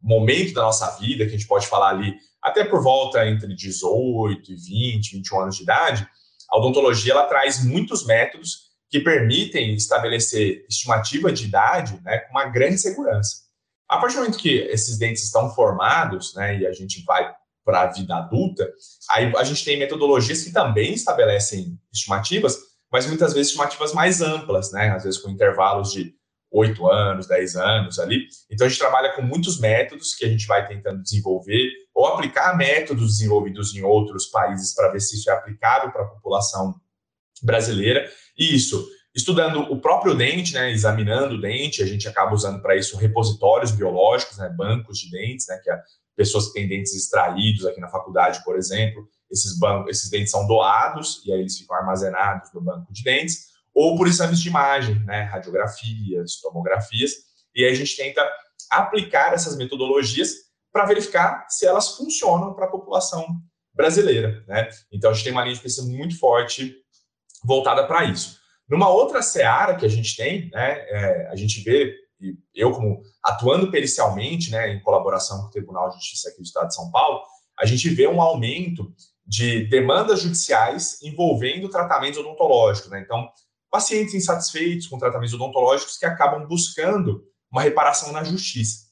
momento 0.00 0.54
da 0.54 0.62
nossa 0.62 0.98
vida, 0.98 1.24
que 1.24 1.34
a 1.34 1.36
gente 1.36 1.46
pode 1.46 1.66
falar 1.66 1.90
ali 1.90 2.14
até 2.42 2.64
por 2.64 2.82
volta 2.82 3.26
entre 3.26 3.54
18 3.54 4.52
e 4.52 4.56
20, 4.56 5.16
21 5.16 5.40
anos 5.40 5.56
de 5.56 5.62
idade, 5.62 6.08
a 6.50 6.58
odontologia 6.58 7.12
ela 7.12 7.24
traz 7.24 7.64
muitos 7.64 8.06
métodos 8.06 8.68
que 8.90 9.00
permitem 9.00 9.74
estabelecer 9.74 10.64
estimativa 10.68 11.30
de 11.30 11.44
idade 11.44 12.00
né, 12.02 12.18
com 12.18 12.30
uma 12.30 12.46
grande 12.46 12.78
segurança. 12.78 13.47
A 13.88 13.98
partir 13.98 14.16
do 14.16 14.20
momento 14.20 14.38
que 14.38 14.58
esses 14.70 14.98
dentes 14.98 15.24
estão 15.24 15.54
formados, 15.54 16.34
né, 16.34 16.58
e 16.58 16.66
a 16.66 16.72
gente 16.72 17.02
vai 17.04 17.32
para 17.64 17.82
a 17.82 17.86
vida 17.86 18.16
adulta, 18.16 18.66
aí 19.10 19.32
a 19.36 19.44
gente 19.44 19.64
tem 19.64 19.78
metodologias 19.78 20.42
que 20.42 20.52
também 20.52 20.94
estabelecem 20.94 21.78
estimativas, 21.92 22.56
mas 22.90 23.06
muitas 23.06 23.34
vezes 23.34 23.48
estimativas 23.48 23.92
mais 23.92 24.22
amplas, 24.22 24.72
né? 24.72 24.90
Às 24.90 25.04
vezes 25.04 25.20
com 25.20 25.28
intervalos 25.28 25.92
de 25.92 26.14
8 26.50 26.88
anos, 26.88 27.26
10 27.26 27.56
anos 27.56 27.98
ali. 27.98 28.26
Então 28.50 28.66
a 28.66 28.70
gente 28.70 28.78
trabalha 28.78 29.12
com 29.14 29.22
muitos 29.22 29.60
métodos 29.60 30.14
que 30.14 30.24
a 30.24 30.28
gente 30.28 30.46
vai 30.46 30.66
tentando 30.66 31.02
desenvolver 31.02 31.70
ou 31.94 32.06
aplicar 32.06 32.56
métodos 32.56 33.18
desenvolvidos 33.18 33.74
em 33.74 33.82
outros 33.82 34.26
países 34.26 34.74
para 34.74 34.88
ver 34.90 35.00
se 35.00 35.16
isso 35.16 35.30
é 35.30 35.34
aplicável 35.34 35.92
para 35.92 36.04
a 36.04 36.08
população 36.08 36.74
brasileira. 37.42 38.10
E 38.38 38.54
isso, 38.54 38.88
estudando 39.18 39.62
o 39.62 39.80
próprio 39.80 40.14
dente, 40.14 40.54
né, 40.54 40.70
examinando 40.70 41.34
o 41.34 41.40
dente, 41.40 41.82
a 41.82 41.86
gente 41.86 42.06
acaba 42.06 42.32
usando 42.32 42.62
para 42.62 42.76
isso 42.76 42.96
repositórios 42.96 43.72
biológicos, 43.72 44.38
né, 44.38 44.48
bancos 44.48 44.96
de 45.00 45.10
dentes, 45.10 45.48
né, 45.48 45.58
que 45.58 45.68
é 45.68 45.82
pessoas 46.16 46.46
que 46.46 46.52
têm 46.52 46.68
dentes 46.68 46.94
extraídos 46.94 47.66
aqui 47.66 47.80
na 47.80 47.88
faculdade, 47.88 48.42
por 48.44 48.56
exemplo, 48.56 49.08
esses, 49.28 49.58
bancos, 49.58 49.90
esses 49.90 50.08
dentes 50.08 50.30
são 50.30 50.46
doados 50.46 51.20
e 51.26 51.32
aí 51.32 51.40
eles 51.40 51.58
ficam 51.58 51.76
armazenados 51.76 52.52
no 52.54 52.60
banco 52.60 52.92
de 52.92 53.02
dentes, 53.02 53.48
ou 53.74 53.96
por 53.96 54.06
exames 54.06 54.40
de 54.40 54.48
imagem, 54.48 55.00
né, 55.04 55.22
radiografias, 55.22 56.40
tomografias, 56.40 57.12
e 57.54 57.64
aí 57.64 57.72
a 57.72 57.74
gente 57.74 57.96
tenta 57.96 58.24
aplicar 58.70 59.34
essas 59.34 59.56
metodologias 59.56 60.32
para 60.72 60.86
verificar 60.86 61.44
se 61.48 61.66
elas 61.66 61.96
funcionam 61.96 62.54
para 62.54 62.66
a 62.66 62.70
população 62.70 63.26
brasileira. 63.74 64.44
Né? 64.46 64.68
Então 64.92 65.10
a 65.10 65.12
gente 65.12 65.24
tem 65.24 65.32
uma 65.32 65.42
linha 65.42 65.56
de 65.56 65.60
pesquisa 65.60 65.88
muito 65.88 66.16
forte 66.18 66.76
voltada 67.44 67.84
para 67.84 68.04
isso. 68.04 68.37
Numa 68.68 68.88
outra 68.88 69.22
seara 69.22 69.76
que 69.76 69.86
a 69.86 69.88
gente 69.88 70.16
tem, 70.16 70.50
né, 70.50 70.84
é, 70.88 71.28
a 71.30 71.36
gente 71.36 71.62
vê, 71.62 71.94
eu 72.54 72.72
como 72.72 73.02
atuando 73.24 73.70
pericialmente, 73.70 74.50
né, 74.50 74.72
em 74.72 74.80
colaboração 74.82 75.40
com 75.40 75.46
o 75.46 75.50
Tribunal 75.50 75.88
de 75.88 75.96
Justiça 75.96 76.28
aqui 76.28 76.38
do 76.38 76.44
Estado 76.44 76.68
de 76.68 76.74
São 76.74 76.90
Paulo, 76.90 77.22
a 77.58 77.64
gente 77.64 77.88
vê 77.88 78.06
um 78.06 78.20
aumento 78.20 78.92
de 79.26 79.66
demandas 79.66 80.22
judiciais 80.22 80.98
envolvendo 81.02 81.68
tratamentos 81.68 82.18
odontológicos. 82.18 82.90
Né? 82.90 83.00
Então, 83.00 83.28
pacientes 83.70 84.14
insatisfeitos 84.14 84.86
com 84.86 84.98
tratamentos 84.98 85.34
odontológicos 85.34 85.98
que 85.98 86.06
acabam 86.06 86.46
buscando 86.46 87.22
uma 87.50 87.62
reparação 87.62 88.12
na 88.12 88.24
justiça. 88.24 88.86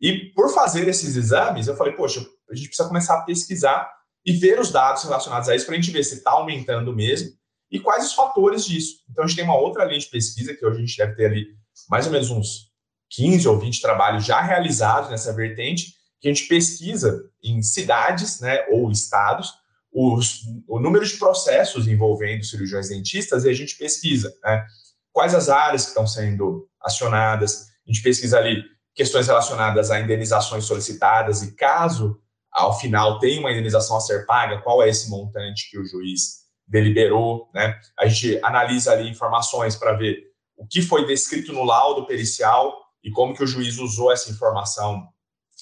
E 0.00 0.30
por 0.34 0.52
fazer 0.52 0.88
esses 0.88 1.16
exames, 1.16 1.68
eu 1.68 1.76
falei, 1.76 1.92
poxa, 1.94 2.20
a 2.50 2.54
gente 2.54 2.68
precisa 2.68 2.88
começar 2.88 3.18
a 3.18 3.22
pesquisar 3.22 3.90
e 4.24 4.32
ver 4.32 4.58
os 4.58 4.70
dados 4.70 5.04
relacionados 5.04 5.48
a 5.48 5.54
isso 5.54 5.66
para 5.66 5.74
a 5.74 5.80
gente 5.80 5.90
ver 5.90 6.04
se 6.04 6.16
está 6.16 6.32
aumentando 6.32 6.94
mesmo 6.94 7.30
e 7.72 7.80
quais 7.80 8.04
os 8.04 8.12
fatores 8.12 8.66
disso. 8.66 8.98
Então, 9.10 9.24
a 9.24 9.26
gente 9.26 9.36
tem 9.36 9.44
uma 9.44 9.56
outra 9.56 9.84
linha 9.86 9.98
de 9.98 10.06
pesquisa 10.06 10.54
que 10.54 10.64
hoje 10.64 10.76
a 10.76 10.80
gente 10.80 10.96
deve 10.96 11.16
ter 11.16 11.26
ali 11.26 11.46
mais 11.88 12.06
ou 12.06 12.12
menos 12.12 12.30
uns 12.30 12.70
15 13.10 13.48
ou 13.48 13.58
20 13.58 13.80
trabalhos 13.80 14.24
já 14.24 14.40
realizados 14.42 15.10
nessa 15.10 15.32
vertente, 15.32 15.94
que 16.20 16.28
a 16.28 16.32
gente 16.32 16.46
pesquisa 16.46 17.28
em 17.42 17.62
cidades 17.62 18.40
né, 18.40 18.64
ou 18.70 18.90
estados 18.90 19.52
os, 19.92 20.42
o 20.66 20.78
número 20.78 21.06
de 21.06 21.16
processos 21.16 21.86
envolvendo 21.86 22.44
cirurgiões 22.44 22.88
dentistas 22.88 23.44
e 23.44 23.50
a 23.50 23.52
gente 23.52 23.76
pesquisa 23.76 24.32
né, 24.42 24.64
quais 25.12 25.34
as 25.34 25.48
áreas 25.48 25.82
que 25.82 25.88
estão 25.88 26.06
sendo 26.06 26.66
acionadas, 26.80 27.66
a 27.86 27.92
gente 27.92 28.02
pesquisa 28.02 28.38
ali 28.38 28.62
questões 28.94 29.26
relacionadas 29.26 29.90
a 29.90 30.00
indenizações 30.00 30.64
solicitadas 30.64 31.42
e 31.42 31.54
caso 31.54 32.18
ao 32.50 32.78
final 32.78 33.18
tenha 33.18 33.40
uma 33.40 33.50
indenização 33.50 33.96
a 33.96 34.00
ser 34.00 34.26
paga, 34.26 34.60
qual 34.60 34.82
é 34.82 34.88
esse 34.88 35.08
montante 35.10 35.70
que 35.70 35.78
o 35.78 35.84
juiz 35.84 36.41
deliberou, 36.66 37.50
né? 37.54 37.78
A 37.98 38.06
gente 38.06 38.38
analisa 38.42 38.92
ali 38.92 39.08
informações 39.08 39.76
para 39.76 39.92
ver 39.92 40.32
o 40.56 40.66
que 40.66 40.80
foi 40.82 41.06
descrito 41.06 41.52
no 41.52 41.64
laudo 41.64 42.06
pericial 42.06 42.74
e 43.02 43.10
como 43.10 43.34
que 43.34 43.42
o 43.42 43.46
juiz 43.46 43.78
usou 43.78 44.12
essa 44.12 44.30
informação 44.30 45.06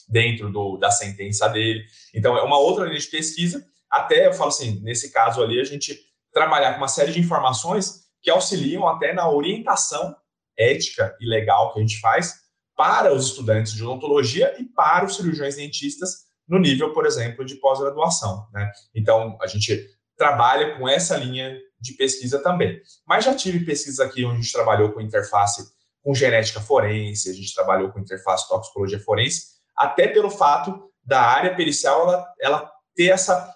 dentro 0.09 0.51
do, 0.51 0.77
da 0.77 0.91
sentença 0.91 1.49
dele. 1.49 1.85
Então, 2.15 2.37
é 2.37 2.43
uma 2.43 2.59
outra 2.59 2.85
linha 2.85 2.99
de 2.99 3.07
pesquisa 3.07 3.65
até, 3.91 4.29
eu 4.29 4.33
falo 4.33 4.49
assim, 4.49 4.81
nesse 4.83 5.11
caso 5.11 5.43
ali, 5.43 5.61
a 5.61 5.65
gente 5.65 5.99
trabalhar 6.33 6.73
com 6.73 6.79
uma 6.79 6.89
série 6.89 7.13
de 7.13 7.19
informações 7.19 8.05
que 8.23 8.31
auxiliam 8.31 8.87
até 8.87 9.13
na 9.13 9.29
orientação 9.29 10.15
ética 10.57 11.17
e 11.21 11.27
legal 11.27 11.73
que 11.73 11.81
a 11.81 11.83
gente 11.83 11.99
faz 11.99 12.35
para 12.77 13.13
os 13.13 13.27
estudantes 13.27 13.73
de 13.73 13.83
odontologia 13.83 14.55
e 14.61 14.65
para 14.65 15.05
os 15.05 15.17
cirurgiões 15.17 15.57
dentistas 15.57 16.29
no 16.47 16.59
nível, 16.59 16.93
por 16.93 17.05
exemplo, 17.05 17.45
de 17.45 17.57
pós-graduação. 17.57 18.47
Né? 18.53 18.71
Então, 18.95 19.37
a 19.41 19.47
gente 19.47 19.89
trabalha 20.21 20.77
com 20.77 20.87
essa 20.87 21.17
linha 21.17 21.59
de 21.81 21.95
pesquisa 21.95 22.43
também. 22.43 22.79
Mas 23.07 23.25
já 23.25 23.35
tive 23.35 23.65
pesquisas 23.65 24.01
aqui 24.01 24.23
onde 24.23 24.35
a 24.35 24.43
gente 24.43 24.53
trabalhou 24.53 24.93
com 24.93 25.01
interface 25.01 25.67
com 26.03 26.15
genética 26.15 26.61
forense, 26.61 27.31
a 27.31 27.33
gente 27.33 27.55
trabalhou 27.55 27.91
com 27.91 27.99
interface 27.99 28.47
toxicologia 28.47 29.01
forense, 29.01 29.47
até 29.75 30.07
pelo 30.09 30.31
fato 30.31 30.91
da 31.03 31.23
área 31.23 31.55
pericial 31.57 32.03
ela, 32.03 32.35
ela 32.39 32.73
ter 32.95 33.09
essa 33.09 33.51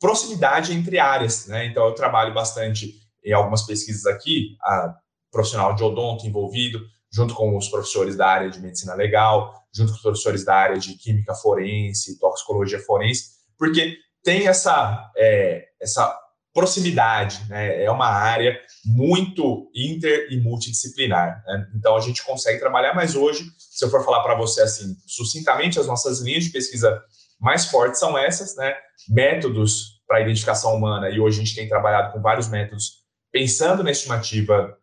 proximidade 0.00 0.72
entre 0.72 0.98
áreas, 0.98 1.46
né? 1.48 1.66
Então, 1.66 1.86
eu 1.86 1.94
trabalho 1.94 2.32
bastante 2.32 2.94
em 3.22 3.32
algumas 3.34 3.66
pesquisas 3.66 4.06
aqui, 4.06 4.56
a 4.62 4.94
profissional 5.30 5.74
de 5.74 5.84
odonto 5.84 6.26
envolvido, 6.26 6.80
junto 7.12 7.34
com 7.34 7.54
os 7.58 7.68
professores 7.68 8.16
da 8.16 8.26
área 8.26 8.48
de 8.48 8.58
medicina 8.58 8.94
legal, 8.94 9.54
junto 9.70 9.90
com 9.90 9.96
os 9.96 10.02
professores 10.02 10.46
da 10.46 10.54
área 10.54 10.78
de 10.78 10.94
química 10.96 11.34
forense, 11.34 12.18
toxicologia 12.18 12.80
forense, 12.80 13.36
porque 13.58 13.98
tem 14.26 14.48
essa, 14.48 15.08
é, 15.16 15.68
essa 15.80 16.12
proximidade, 16.52 17.48
né? 17.48 17.84
É 17.84 17.90
uma 17.92 18.08
área 18.08 18.58
muito 18.84 19.70
inter 19.72 20.26
e 20.32 20.40
multidisciplinar. 20.40 21.44
Né? 21.46 21.68
Então, 21.76 21.94
a 21.94 22.00
gente 22.00 22.24
consegue 22.24 22.58
trabalhar, 22.58 22.92
mas 22.92 23.14
hoje, 23.14 23.44
se 23.56 23.84
eu 23.84 23.88
for 23.88 24.04
falar 24.04 24.24
para 24.24 24.34
você 24.34 24.62
assim, 24.62 24.96
sucintamente, 25.06 25.78
as 25.78 25.86
nossas 25.86 26.20
linhas 26.20 26.42
de 26.42 26.50
pesquisa 26.50 27.00
mais 27.38 27.66
fortes 27.66 28.00
são 28.00 28.18
essas, 28.18 28.56
né? 28.56 28.74
Métodos 29.08 30.00
para 30.08 30.22
identificação 30.22 30.74
humana, 30.74 31.08
e 31.08 31.20
hoje 31.20 31.40
a 31.40 31.44
gente 31.44 31.54
tem 31.54 31.68
trabalhado 31.68 32.12
com 32.12 32.20
vários 32.20 32.48
métodos 32.48 33.04
pensando 33.30 33.84
na 33.84 33.92
estimativa 33.92 34.76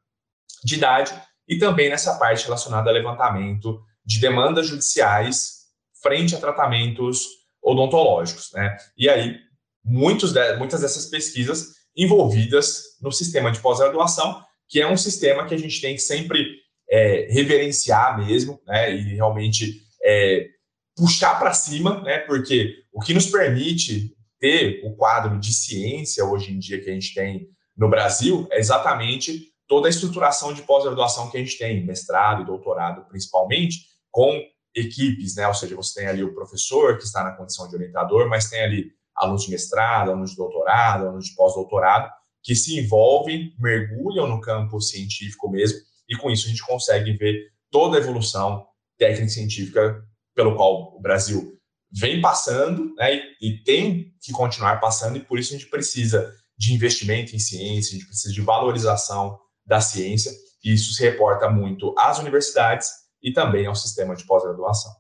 de 0.64 0.76
idade 0.76 1.14
e 1.50 1.58
também 1.58 1.90
nessa 1.90 2.18
parte 2.18 2.46
relacionada 2.46 2.90
a 2.90 2.94
levantamento 2.94 3.82
de 4.06 4.22
demandas 4.22 4.68
judiciais 4.68 5.64
frente 6.02 6.34
a 6.34 6.40
tratamentos 6.40 7.43
odontológicos, 7.64 8.52
né? 8.54 8.76
E 8.98 9.10
aí, 9.10 9.38
muitos 9.84 10.34
de, 10.34 10.58
muitas 10.58 10.82
dessas 10.82 11.06
pesquisas 11.06 11.74
envolvidas 11.96 12.98
no 13.02 13.12
sistema 13.12 13.52
de 13.52 13.60
pós-graduação, 13.60 14.42
que 14.68 14.82
é 14.82 14.88
um 14.88 14.98
sistema 14.98 15.46
que 15.46 15.54
a 15.54 15.58
gente 15.58 15.80
tem 15.80 15.96
que 15.96 16.02
sempre 16.02 16.46
é, 16.90 17.28
reverenciar 17.32 18.18
mesmo, 18.18 18.60
né? 18.68 18.94
E 18.94 19.16
realmente 19.16 19.82
é, 20.04 20.48
puxar 20.96 21.40
para 21.40 21.54
cima, 21.54 22.02
né? 22.02 22.20
Porque 22.20 22.76
o 22.92 23.00
que 23.00 23.14
nos 23.14 23.28
permite 23.28 24.16
ter 24.40 24.82
o 24.84 24.96
quadro 24.96 25.40
de 25.40 25.54
ciência 25.54 26.26
hoje 26.26 26.52
em 26.52 26.60
dia 26.60 26.82
que 26.82 26.90
a 26.90 26.94
gente 26.94 27.14
tem 27.14 27.48
no 27.78 27.90
Brasil 27.90 28.48
é 28.52 28.60
exatamente 28.60 29.54
toda 29.68 29.88
a 29.88 29.90
estruturação 29.90 30.54
de 30.54 30.62
pós-graduação 30.64 31.32
que 31.32 31.38
a 31.38 31.40
gente 31.40 31.58
tem, 31.58 31.84
mestrado 31.86 32.42
e 32.42 32.46
doutorado 32.46 33.08
principalmente, 33.08 33.86
com 34.12 34.40
equipes, 34.76 35.36
né? 35.36 35.48
Ou 35.48 35.54
seja, 35.54 35.76
você 35.76 36.00
tem 36.00 36.10
ali 36.10 36.24
o 36.24 36.34
professor 36.34 36.98
que 36.98 37.04
está 37.04 37.24
na 37.24 37.32
condição 37.32 37.68
de 37.68 37.76
orientador, 37.76 38.28
mas 38.28 38.50
tem 38.50 38.62
ali 38.62 38.92
alunos 39.16 39.44
de 39.44 39.52
mestrado, 39.52 40.10
alunos 40.10 40.32
de 40.32 40.38
doutorado, 40.38 41.06
alunos 41.06 41.28
de 41.28 41.36
pós-doutorado 41.36 42.10
que 42.44 42.54
se 42.56 42.78
envolvem, 42.78 43.56
mergulham 43.58 44.28
no 44.28 44.42
campo 44.42 44.80
científico 44.82 45.50
mesmo, 45.50 45.80
e 46.10 46.18
com 46.18 46.30
isso 46.30 46.46
a 46.46 46.50
gente 46.50 46.66
consegue 46.66 47.14
ver 47.14 47.48
toda 47.72 47.98
a 47.98 48.02
evolução 48.02 48.68
técnica 49.00 49.30
científica 49.30 50.04
pelo 50.36 50.56
qual 50.56 50.96
o 50.96 51.00
Brasil 51.00 51.58
vem 51.90 52.20
passando 52.20 52.94
né, 52.96 53.22
e, 53.42 53.64
tem 53.64 54.14
que 54.22 54.34
continuar 54.34 54.80
passando, 54.82 55.18
e 55.18 55.22
por 55.22 55.40
isso 55.40 55.54
a 55.54 55.58
gente 55.58 55.70
precisa 55.70 56.34
de 56.58 56.74
investimento 56.74 57.36
em 57.36 57.40
ciência, 57.40 57.92
a 57.92 58.00
gente 58.00 58.08
precisa 58.08 58.34
de 58.34 58.42
valorização 58.42 59.40
da 59.66 59.80
ciência, 59.80 60.32
e 60.64 60.74
isso 60.74 60.94
se 60.94 61.02
reporta 61.02 61.50
muito 61.50 61.96
às 61.98 62.20
universidades 62.20 62.90
e 63.24 63.32
também 63.32 63.66
ao 63.66 63.76
sistema 63.76 64.16
de 64.16 64.26
pós-graduação. 64.26 64.92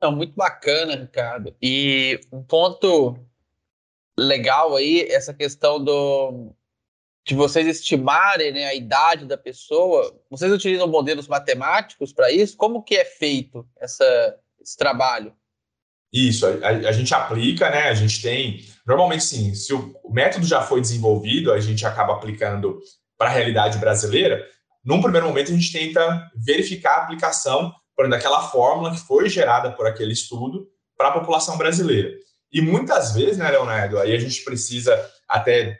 É 0.00 0.10
muito 0.10 0.34
bacana, 0.34 0.96
Ricardo. 0.96 1.54
E 1.60 2.20
um 2.32 2.42
ponto 2.42 3.16
legal 4.18 4.76
aí, 4.76 5.02
essa 5.10 5.34
questão 5.34 5.82
do 5.82 6.54
de 7.24 7.34
vocês 7.34 7.66
estimarem 7.66 8.52
né, 8.52 8.66
a 8.66 8.74
idade 8.74 9.26
da 9.26 9.38
pessoa. 9.38 10.12
Vocês 10.28 10.52
utilizam 10.52 10.88
modelos 10.88 11.28
matemáticos 11.28 12.12
para 12.12 12.32
isso? 12.32 12.56
Como 12.56 12.82
que 12.82 12.96
é 12.96 13.04
feito 13.04 13.66
essa, 13.80 14.36
esse 14.60 14.76
trabalho? 14.76 15.32
Isso, 16.12 16.46
a, 16.46 16.68
a, 16.68 16.92
gente 16.92 17.14
aplica, 17.14 17.70
né? 17.70 17.88
A 17.88 17.94
gente 17.94 18.20
tem. 18.20 18.66
Normalmente, 18.86 19.24
sim, 19.24 19.54
se 19.54 19.72
o 19.72 19.94
método 20.10 20.44
já 20.44 20.60
foi 20.60 20.80
desenvolvido, 20.80 21.52
a 21.52 21.60
gente 21.60 21.86
acaba 21.86 22.14
aplicando 22.14 22.80
para 23.16 23.30
a 23.30 23.32
realidade 23.32 23.78
brasileira. 23.78 24.46
Num 24.84 25.00
primeiro 25.00 25.26
momento, 25.26 25.52
a 25.52 25.54
gente 25.54 25.72
tenta 25.72 26.30
verificar 26.34 26.94
a 26.94 27.02
aplicação 27.02 27.72
por 27.96 28.08
daquela 28.08 28.42
fórmula 28.48 28.90
que 28.90 29.00
foi 29.00 29.28
gerada 29.28 29.70
por 29.70 29.86
aquele 29.86 30.12
estudo 30.12 30.66
para 30.96 31.08
a 31.08 31.12
população 31.12 31.56
brasileira. 31.56 32.12
E 32.52 32.60
muitas 32.60 33.14
vezes, 33.14 33.38
né, 33.38 33.50
Leonardo, 33.50 33.98
aí 33.98 34.14
a 34.14 34.18
gente 34.18 34.42
precisa 34.44 35.10
até 35.28 35.78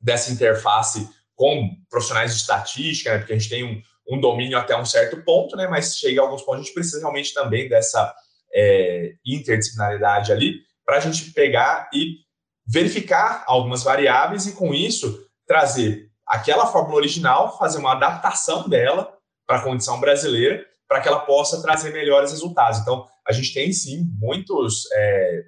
dessa 0.00 0.30
interface 0.30 1.08
com 1.34 1.70
profissionais 1.90 2.32
de 2.32 2.40
estatística, 2.40 3.10
né, 3.10 3.18
porque 3.18 3.32
a 3.32 3.38
gente 3.38 3.48
tem 3.48 3.64
um, 3.64 3.82
um 4.16 4.20
domínio 4.20 4.58
até 4.58 4.76
um 4.76 4.84
certo 4.84 5.22
ponto, 5.24 5.56
né? 5.56 5.66
Mas 5.66 5.96
chega 5.96 6.20
a 6.20 6.24
alguns 6.24 6.42
pontos, 6.42 6.60
a 6.60 6.62
gente 6.64 6.74
precisa 6.74 7.00
realmente 7.00 7.32
também 7.32 7.68
dessa 7.68 8.14
é, 8.54 9.14
interdisciplinaridade 9.26 10.30
ali 10.30 10.60
para 10.84 10.98
a 10.98 11.00
gente 11.00 11.32
pegar 11.32 11.88
e 11.92 12.18
verificar 12.66 13.44
algumas 13.46 13.82
variáveis 13.82 14.46
e, 14.46 14.52
com 14.52 14.72
isso, 14.72 15.26
trazer 15.46 16.10
aquela 16.26 16.66
fórmula 16.66 16.96
original, 16.96 17.58
fazer 17.58 17.78
uma 17.78 17.92
adaptação 17.92 18.68
dela 18.68 19.16
para 19.46 19.58
a 19.58 19.62
condição 19.62 20.00
brasileira, 20.00 20.64
para 20.88 21.00
que 21.00 21.08
ela 21.08 21.20
possa 21.20 21.60
trazer 21.60 21.92
melhores 21.92 22.30
resultados. 22.30 22.80
Então, 22.80 23.06
a 23.26 23.32
gente 23.32 23.52
tem 23.52 23.72
sim 23.72 24.04
muitos, 24.18 24.84
é, 24.92 25.44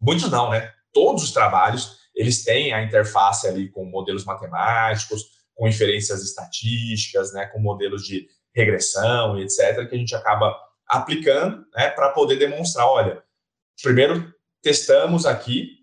muitos 0.00 0.30
não, 0.30 0.50
né? 0.50 0.72
Todos 0.92 1.22
os 1.22 1.32
trabalhos 1.32 2.00
eles 2.14 2.44
têm 2.44 2.72
a 2.72 2.82
interface 2.82 3.46
ali 3.46 3.70
com 3.70 3.84
modelos 3.84 4.24
matemáticos, 4.24 5.24
com 5.54 5.68
inferências 5.68 6.22
estatísticas, 6.22 7.32
né, 7.32 7.46
com 7.46 7.58
modelos 7.58 8.04
de 8.04 8.28
regressão 8.54 9.38
e 9.38 9.42
etc, 9.42 9.88
que 9.88 9.94
a 9.94 9.98
gente 9.98 10.14
acaba 10.14 10.54
aplicando 10.86 11.64
né, 11.74 11.90
para 11.90 12.10
poder 12.10 12.36
demonstrar, 12.36 12.86
olha, 12.86 13.22
primeiro 13.82 14.32
testamos 14.62 15.24
aqui, 15.24 15.78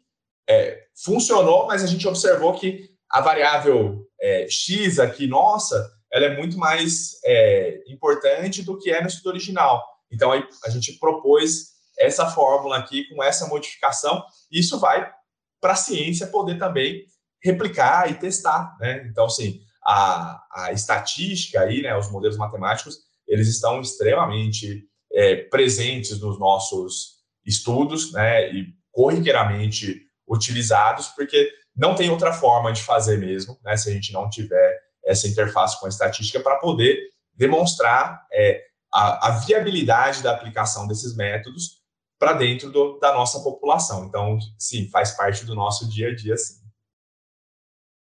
é, 0.49 0.85
funcionou, 1.03 1.65
mas 1.65 1.83
a 1.83 1.87
gente 1.87 2.07
observou 2.07 2.53
que 2.53 2.89
a 3.09 3.21
variável 3.21 4.06
é, 4.21 4.47
x 4.49 4.99
aqui, 4.99 5.27
nossa, 5.27 5.91
ela 6.11 6.25
é 6.25 6.37
muito 6.37 6.57
mais 6.57 7.19
é, 7.25 7.83
importante 7.87 8.63
do 8.63 8.77
que 8.77 8.91
é 8.91 9.01
no 9.01 9.07
estudo 9.07 9.29
original. 9.29 9.83
Então, 10.11 10.31
a 10.31 10.69
gente 10.69 10.97
propôs 10.99 11.77
essa 11.99 12.27
fórmula 12.27 12.77
aqui 12.77 13.03
com 13.09 13.21
essa 13.23 13.47
modificação. 13.47 14.23
Isso 14.51 14.79
vai 14.79 15.11
para 15.59 15.73
a 15.73 15.77
ciência 15.77 16.27
poder 16.27 16.57
também 16.57 17.05
replicar 17.43 18.09
e 18.09 18.15
testar. 18.15 18.75
Né? 18.79 19.07
Então, 19.09 19.25
assim, 19.25 19.61
a, 19.85 20.41
a 20.51 20.71
estatística 20.71 21.61
aí, 21.61 21.81
né, 21.81 21.97
os 21.97 22.09
modelos 22.11 22.37
matemáticos, 22.37 22.99
eles 23.27 23.47
estão 23.47 23.81
extremamente 23.81 24.85
é, 25.11 25.35
presentes 25.35 26.19
nos 26.19 26.39
nossos 26.39 27.17
estudos 27.45 28.11
né, 28.13 28.51
e 28.53 28.67
corriqueiramente 28.91 30.01
utilizados, 30.27 31.07
porque 31.09 31.49
não 31.77 31.93
tem 31.93 32.09
outra 32.09 32.33
forma 32.33 32.73
de 32.73 32.81
fazer 32.81 33.17
mesmo, 33.17 33.57
né, 33.63 33.77
se 33.77 33.89
a 33.89 33.93
gente 33.93 34.11
não 34.11 34.29
tiver 34.29 34.81
essa 35.05 35.27
interface 35.27 35.79
com 35.79 35.85
a 35.85 35.89
estatística 35.89 36.39
para 36.39 36.57
poder 36.57 36.99
demonstrar 37.33 38.25
é, 38.33 38.65
a, 38.91 39.27
a, 39.27 39.31
viabilidade 39.39 40.23
da 40.23 40.33
aplicação 40.33 40.87
desses 40.87 41.15
métodos 41.15 41.83
para 42.19 42.33
dentro 42.33 42.71
do, 42.71 42.97
da 42.97 43.13
nossa 43.13 43.39
população. 43.41 44.05
Então, 44.05 44.39
sim, 44.57 44.89
faz 44.89 45.11
parte 45.11 45.45
do 45.45 45.53
nosso 45.53 45.87
dia 45.87 46.09
a 46.09 46.15
dia, 46.15 46.35
sim. 46.35 46.65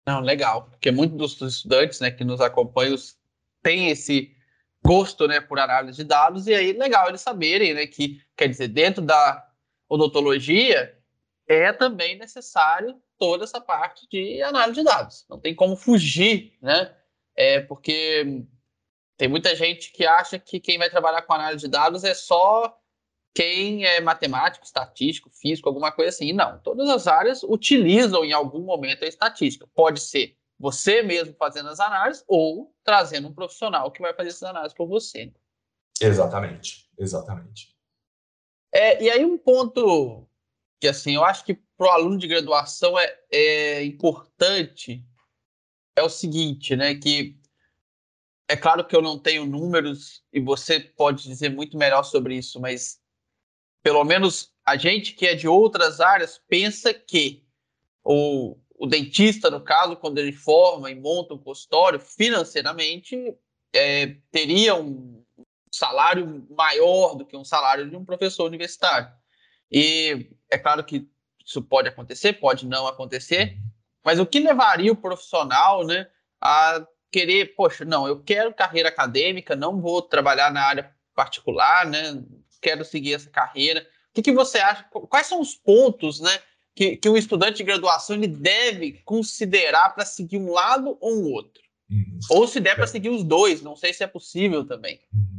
Não, 0.06 0.20
legal, 0.20 0.66
porque 0.66 0.92
muitos 0.92 1.36
dos 1.36 1.56
estudantes 1.56 2.02
né, 2.02 2.12
que 2.12 2.26
nos 2.26 2.42
acompanham 2.42 2.98
têm 3.64 3.90
esse 3.90 4.36
gosto 4.86 5.26
né, 5.26 5.40
por 5.40 5.58
análise 5.58 5.98
de 5.98 6.04
dados, 6.04 6.46
e 6.46 6.54
aí 6.54 6.74
legal 6.74 7.08
eles 7.08 7.22
saberem 7.22 7.74
né, 7.74 7.88
que, 7.88 8.22
quer 8.36 8.50
dizer, 8.50 8.68
dentro 8.68 9.02
da 9.02 9.48
odontologia 9.88 10.94
é 11.48 11.72
também 11.74 12.18
necessário 12.18 13.02
toda 13.18 13.44
essa 13.44 13.60
parte 13.60 14.08
de 14.10 14.42
análise 14.42 14.80
de 14.80 14.84
dados. 14.84 15.26
Não 15.30 15.40
tem 15.40 15.54
como 15.54 15.76
fugir, 15.76 16.58
né? 16.62 16.96
É 17.36 17.62
porque 17.62 18.46
tem 19.18 19.28
muita 19.28 19.56
gente 19.56 19.92
que 19.92 20.06
acha 20.06 20.40
que 20.40 20.60
quem 20.60 20.78
vai 20.78 20.90
trabalhar 20.90 21.22
com 21.22 21.34
análise 21.34 21.66
de 21.66 21.72
dados 21.72 22.04
é 22.04 22.14
só 22.14 22.78
quem 23.34 23.86
é 23.86 24.00
matemático, 24.00 24.66
estatístico, 24.66 25.30
físico, 25.30 25.68
alguma 25.68 25.92
coisa 25.92 26.10
assim. 26.10 26.34
Não, 26.34 26.60
todas 26.60 26.90
as 26.90 27.08
áreas 27.08 27.44
utilizam 27.44 28.24
em 28.24 28.32
algum 28.32 28.62
momento 28.62 29.04
a 29.04 29.08
estatística. 29.08 29.68
Pode 29.74 30.00
ser 30.00 30.38
você 30.60 31.02
mesmo 31.02 31.36
fazendo 31.36 31.70
as 31.70 31.80
análises 31.80 32.24
ou 32.28 32.74
trazendo 32.84 33.28
um 33.28 33.34
profissional 33.34 33.92
que 33.92 34.02
vai 34.02 34.14
fazer 34.14 34.30
essas 34.30 34.44
análises 34.44 34.78
por 34.78 34.88
você. 34.88 35.34
Exatamente, 36.00 36.90
exatamente. 36.98 37.76
É, 38.72 39.04
e 39.04 39.10
aí 39.10 39.26
um 39.26 39.38
ponto 39.38 40.28
que 40.84 40.88
assim 40.90 41.16
eu 41.16 41.24
acho 41.24 41.46
que 41.46 41.54
para 41.78 41.88
o 41.88 41.90
aluno 41.92 42.18
de 42.18 42.28
graduação 42.28 43.00
é, 43.00 43.18
é 43.32 43.86
importante 43.86 45.02
é 45.96 46.04
o 46.04 46.10
seguinte, 46.10 46.76
né? 46.76 46.94
Que 46.94 47.40
é 48.50 48.58
claro 48.58 48.86
que 48.86 48.94
eu 48.94 49.02
não 49.02 49.18
tenho 49.18 49.46
números 49.46 50.26
e 50.34 50.42
você 50.42 50.82
pode 50.82 51.24
dizer 51.24 51.48
muito 51.48 51.78
melhor 51.78 52.04
sobre 52.04 52.36
isso, 52.36 52.60
mas 52.60 53.00
pelo 53.82 54.04
menos 54.04 54.54
a 54.66 54.76
gente 54.76 55.14
que 55.14 55.26
é 55.26 55.36
de 55.36 55.48
outras 55.48 56.02
áreas 56.02 56.38
pensa 56.50 56.94
que 56.94 57.48
o, 58.04 58.58
o 58.76 58.86
dentista, 58.86 59.50
no 59.50 59.62
caso, 59.62 59.96
quando 59.96 60.18
ele 60.18 60.34
forma 60.34 60.92
e 60.92 60.96
monta 60.96 61.34
um 61.34 61.38
consultório, 61.38 61.98
financeiramente 61.98 63.38
é, 63.74 64.18
teria 64.30 64.76
um 64.76 65.24
salário 65.72 66.46
maior 66.50 67.16
do 67.16 67.26
que 67.26 67.38
um 67.38 67.46
salário 67.46 67.90
de 67.90 67.96
um 67.96 68.04
professor 68.04 68.48
universitário. 68.48 69.23
E 69.74 70.30
é 70.52 70.58
claro 70.58 70.84
que 70.84 71.10
isso 71.44 71.62
pode 71.64 71.90
acontecer, 71.90 72.34
pode 72.34 72.68
não 72.68 72.86
acontecer, 72.88 73.58
mas 74.06 74.20
o 74.20 74.26
que 74.26 74.40
levaria 74.40 74.92
o 74.92 74.96
profissional 74.96 75.84
né, 75.84 76.08
a 76.40 76.86
querer, 77.12 77.56
poxa, 77.56 77.84
não, 77.84 78.08
eu 78.08 78.22
quero 78.22 78.54
carreira 78.54 78.90
acadêmica, 78.90 79.56
não 79.56 79.82
vou 79.82 80.02
trabalhar 80.02 80.52
na 80.52 80.62
área 80.62 80.92
particular, 81.16 81.86
né? 81.88 82.24
quero 82.62 82.86
seguir 82.86 83.14
essa 83.14 83.30
carreira. 83.30 83.82
O 83.82 84.14
que, 84.14 84.22
que 84.22 84.32
você 84.32 84.60
acha? 84.60 84.84
Quais 85.10 85.28
são 85.28 85.42
os 85.42 85.56
pontos, 85.56 86.22
né, 86.22 86.40
que, 86.76 86.96
que 86.96 87.10
um 87.10 87.18
estudante 87.18 87.58
de 87.58 87.64
graduação 87.64 88.16
ele 88.16 88.28
deve 88.28 89.02
considerar 89.04 89.90
para 89.90 90.06
seguir 90.06 90.38
um 90.38 90.52
lado 90.52 90.98
ou 91.02 91.20
um 91.20 91.32
outro? 91.32 91.62
Uhum. 91.90 92.20
Ou 92.30 92.48
se 92.48 92.60
der 92.60 92.76
para 92.76 92.88
seguir 92.88 93.10
os 93.10 93.24
dois, 93.24 93.62
não 93.62 93.76
sei 93.76 93.94
se 93.94 94.04
é 94.04 94.08
possível 94.08 94.66
também. 94.66 95.00
Uhum. 95.14 95.33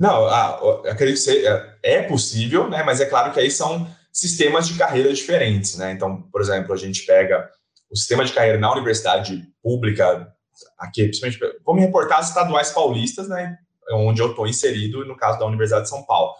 Não, 0.00 0.26
ah, 0.26 0.58
eu 0.62 0.90
acredito 0.90 1.22
que 1.22 1.46
é, 1.46 1.78
é 1.82 2.02
possível, 2.02 2.68
né? 2.70 2.82
Mas 2.82 3.00
é 3.00 3.06
claro 3.06 3.32
que 3.32 3.38
aí 3.38 3.50
são 3.50 3.86
sistemas 4.10 4.66
de 4.66 4.78
carreira 4.78 5.12
diferentes, 5.12 5.76
né? 5.76 5.92
Então, 5.92 6.22
por 6.22 6.40
exemplo, 6.40 6.72
a 6.72 6.76
gente 6.76 7.04
pega 7.04 7.50
o 7.90 7.96
sistema 7.96 8.24
de 8.24 8.32
carreira 8.32 8.58
na 8.58 8.72
universidade 8.72 9.46
pública, 9.62 10.32
aqui, 10.78 11.04
principalmente, 11.04 11.38
vamos 11.66 11.82
reportar 11.82 12.18
as 12.20 12.28
estaduais 12.28 12.70
paulistas, 12.70 13.28
né? 13.28 13.58
Onde 13.92 14.22
eu 14.22 14.30
estou 14.30 14.46
inserido, 14.46 15.04
no 15.04 15.16
caso 15.16 15.38
da 15.38 15.46
Universidade 15.46 15.84
de 15.84 15.90
São 15.90 16.04
Paulo 16.04 16.34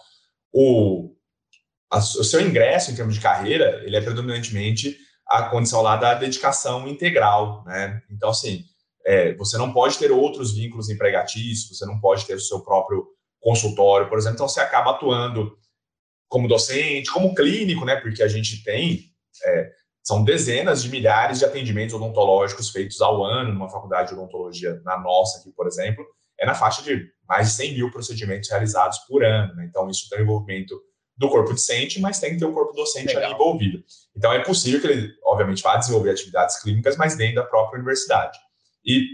o, 0.51 1.13
a, 1.89 1.97
o 1.97 2.23
seu 2.23 2.41
ingresso 2.41 2.91
em 2.91 2.95
termos 2.95 3.15
de 3.15 3.21
carreira, 3.21 3.81
ele 3.85 3.95
é 3.95 4.01
predominantemente 4.01 4.97
a 5.27 5.43
condição 5.43 5.81
lá 5.81 5.95
da 5.95 6.13
dedicação 6.13 6.87
integral, 6.87 7.63
né? 7.65 8.01
Então, 8.09 8.29
assim, 8.29 8.65
é, 9.05 9.33
você 9.35 9.57
não 9.57 9.71
pode 9.71 9.97
ter 9.97 10.11
outros 10.11 10.53
vínculos 10.53 10.89
empregatícios, 10.89 11.77
você 11.77 11.85
não 11.85 11.99
pode 11.99 12.25
ter 12.25 12.35
o 12.35 12.39
seu 12.39 12.59
próprio 12.61 13.07
consultório, 13.41 14.07
por 14.07 14.17
exemplo, 14.17 14.35
então 14.35 14.47
você 14.47 14.61
acaba 14.61 14.91
atuando 14.91 15.57
como 16.29 16.47
docente, 16.47 17.11
como 17.11 17.35
clínico, 17.35 17.83
né? 17.83 17.97
Porque 17.97 18.23
a 18.23 18.27
gente 18.27 18.63
tem 18.63 19.11
é, 19.43 19.71
são 20.03 20.23
dezenas 20.23 20.81
de 20.81 20.89
milhares 20.89 21.39
de 21.39 21.45
atendimentos 21.45 21.93
odontológicos 21.93 22.69
feitos 22.69 23.01
ao 23.01 23.23
ano 23.23 23.53
numa 23.53 23.69
faculdade 23.69 24.09
de 24.09 24.15
odontologia, 24.15 24.81
na 24.83 24.99
nossa 24.99 25.39
aqui, 25.39 25.51
por 25.51 25.67
exemplo, 25.67 26.05
é 26.39 26.45
na 26.45 26.55
faixa 26.55 26.81
de 26.81 27.07
mais 27.27 27.49
de 27.49 27.53
100 27.53 27.73
mil 27.75 27.91
procedimentos 27.91 28.49
realizados 28.49 28.97
por 29.07 29.23
ano. 29.23 29.53
Né? 29.55 29.65
Então, 29.69 29.89
isso 29.89 30.09
tem 30.09 30.19
o 30.19 30.23
envolvimento 30.23 30.75
do 31.15 31.29
corpo 31.29 31.51
docente, 31.51 32.01
mas 32.01 32.19
tem 32.19 32.33
que 32.33 32.39
ter 32.39 32.45
o 32.45 32.53
corpo 32.53 32.73
docente 32.73 33.07
Legal. 33.07 33.23
ali 33.23 33.33
envolvido. 33.33 33.83
Então, 34.15 34.33
é 34.33 34.43
possível 34.43 34.81
que 34.81 34.87
ele, 34.87 35.13
obviamente, 35.23 35.61
vá 35.61 35.77
desenvolver 35.77 36.09
atividades 36.09 36.59
clínicas, 36.59 36.97
mas 36.97 37.15
dentro 37.15 37.35
da 37.35 37.43
própria 37.43 37.77
universidade. 37.77 38.39
E 38.83 39.05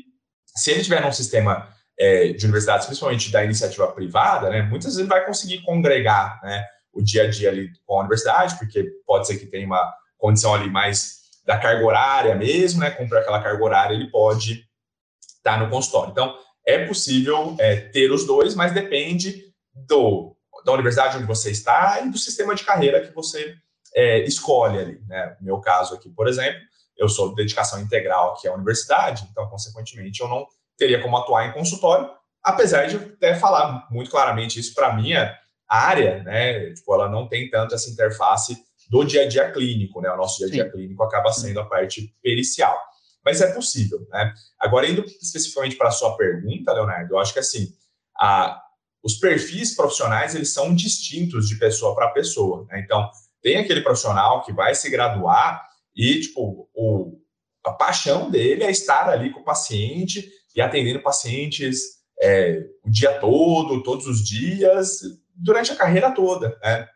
se 0.55 0.71
ele 0.71 0.83
tiver 0.83 1.01
num 1.01 1.11
sistema 1.11 1.67
é, 1.99 2.29
de 2.33 2.45
universidades, 2.45 2.85
principalmente 2.85 3.31
da 3.31 3.43
iniciativa 3.43 3.87
privada, 3.87 4.49
né, 4.49 4.61
muitas 4.61 4.95
vezes 4.95 5.09
vai 5.09 5.25
conseguir 5.25 5.61
congregar 5.63 6.39
né, 6.43 6.65
o 6.93 7.01
dia 7.01 7.23
a 7.23 7.29
dia 7.29 7.49
ali 7.49 7.71
com 7.85 7.97
a 7.97 7.99
universidade, 8.01 8.57
porque 8.57 8.83
pode 9.05 9.27
ser 9.27 9.37
que 9.37 9.47
tenha 9.47 9.65
uma 9.65 9.93
condição 10.17 10.53
ali 10.53 10.69
mais 10.69 11.17
da 11.45 11.57
carga 11.57 11.85
horária 11.85 12.35
mesmo, 12.35 12.81
né, 12.81 12.91
cumprir 12.91 13.19
aquela 13.19 13.41
carga 13.41 13.63
horária, 13.63 13.93
ele 13.93 14.11
pode 14.11 14.65
estar 15.37 15.59
no 15.59 15.69
consultório. 15.69 16.11
Então, 16.11 16.37
é 16.65 16.85
possível 16.85 17.55
é, 17.59 17.77
ter 17.77 18.11
os 18.11 18.25
dois, 18.25 18.53
mas 18.53 18.73
depende 18.73 19.45
do, 19.73 20.35
da 20.65 20.73
universidade 20.73 21.15
onde 21.15 21.25
você 21.25 21.49
está 21.49 22.01
e 22.01 22.09
do 22.09 22.17
sistema 22.17 22.53
de 22.53 22.65
carreira 22.65 23.05
que 23.05 23.13
você 23.13 23.55
é, 23.95 24.19
escolhe 24.25 24.77
ali. 24.77 25.01
Né? 25.07 25.37
No 25.39 25.45
meu 25.45 25.59
caso 25.59 25.95
aqui, 25.95 26.09
por 26.09 26.27
exemplo, 26.27 26.59
eu 26.97 27.07
sou 27.07 27.29
de 27.29 27.35
dedicação 27.35 27.79
integral 27.79 28.33
aqui 28.33 28.47
à 28.47 28.53
universidade, 28.53 29.25
então, 29.31 29.47
consequentemente, 29.47 30.19
eu 30.19 30.27
não 30.27 30.45
teria 30.77 31.01
como 31.01 31.17
atuar 31.17 31.47
em 31.47 31.53
consultório, 31.53 32.09
apesar 32.43 32.87
de 32.87 32.95
até 32.95 33.35
falar 33.35 33.87
muito 33.89 34.11
claramente 34.11 34.59
isso 34.59 34.73
para 34.73 34.87
a 34.87 34.93
minha 34.95 35.35
área, 35.67 36.23
né? 36.23 36.73
Tipo, 36.73 36.93
ela 36.93 37.09
não 37.09 37.27
tem 37.27 37.49
tanto 37.49 37.75
essa 37.75 37.89
interface 37.89 38.57
do 38.89 39.03
dia 39.03 39.23
a 39.23 39.27
dia 39.27 39.51
clínico, 39.51 40.01
né? 40.01 40.09
O 40.11 40.17
nosso 40.17 40.37
dia 40.37 40.47
a 40.47 40.49
dia 40.49 40.65
Sim. 40.65 40.71
clínico 40.71 41.03
acaba 41.03 41.31
sendo 41.31 41.59
a 41.59 41.65
parte 41.65 42.13
pericial 42.21 42.77
mas 43.27 43.41
é 43.41 43.51
possível, 43.51 44.07
né? 44.09 44.33
Agora, 44.57 44.87
indo 44.87 45.03
especificamente 45.21 45.75
para 45.75 45.89
a 45.89 45.91
sua 45.91 46.15
pergunta, 46.15 46.71
Leonardo, 46.71 47.13
eu 47.13 47.19
acho 47.19 47.33
que 47.33 47.39
assim, 47.39 47.73
a, 48.17 48.57
os 49.03 49.15
perfis 49.15 49.75
profissionais, 49.75 50.33
eles 50.33 50.53
são 50.53 50.73
distintos 50.73 51.49
de 51.49 51.55
pessoa 51.55 51.93
para 51.93 52.11
pessoa, 52.11 52.65
né? 52.69 52.79
Então, 52.79 53.11
tem 53.41 53.57
aquele 53.57 53.81
profissional 53.81 54.45
que 54.45 54.53
vai 54.53 54.73
se 54.73 54.89
graduar 54.89 55.61
e, 55.93 56.21
tipo, 56.21 56.69
o, 56.73 57.19
a 57.65 57.73
paixão 57.73 58.31
dele 58.31 58.63
é 58.63 58.71
estar 58.71 59.09
ali 59.09 59.29
com 59.29 59.41
o 59.41 59.43
paciente 59.43 60.25
e 60.57 60.61
atendendo 60.61 60.99
pacientes 61.03 61.97
é, 62.19 62.65
o 62.83 62.89
dia 62.89 63.19
todo, 63.19 63.83
todos 63.83 64.07
os 64.07 64.27
dias, 64.27 65.01
durante 65.35 65.71
a 65.71 65.75
carreira 65.75 66.09
toda, 66.11 66.57
né? 66.63 66.87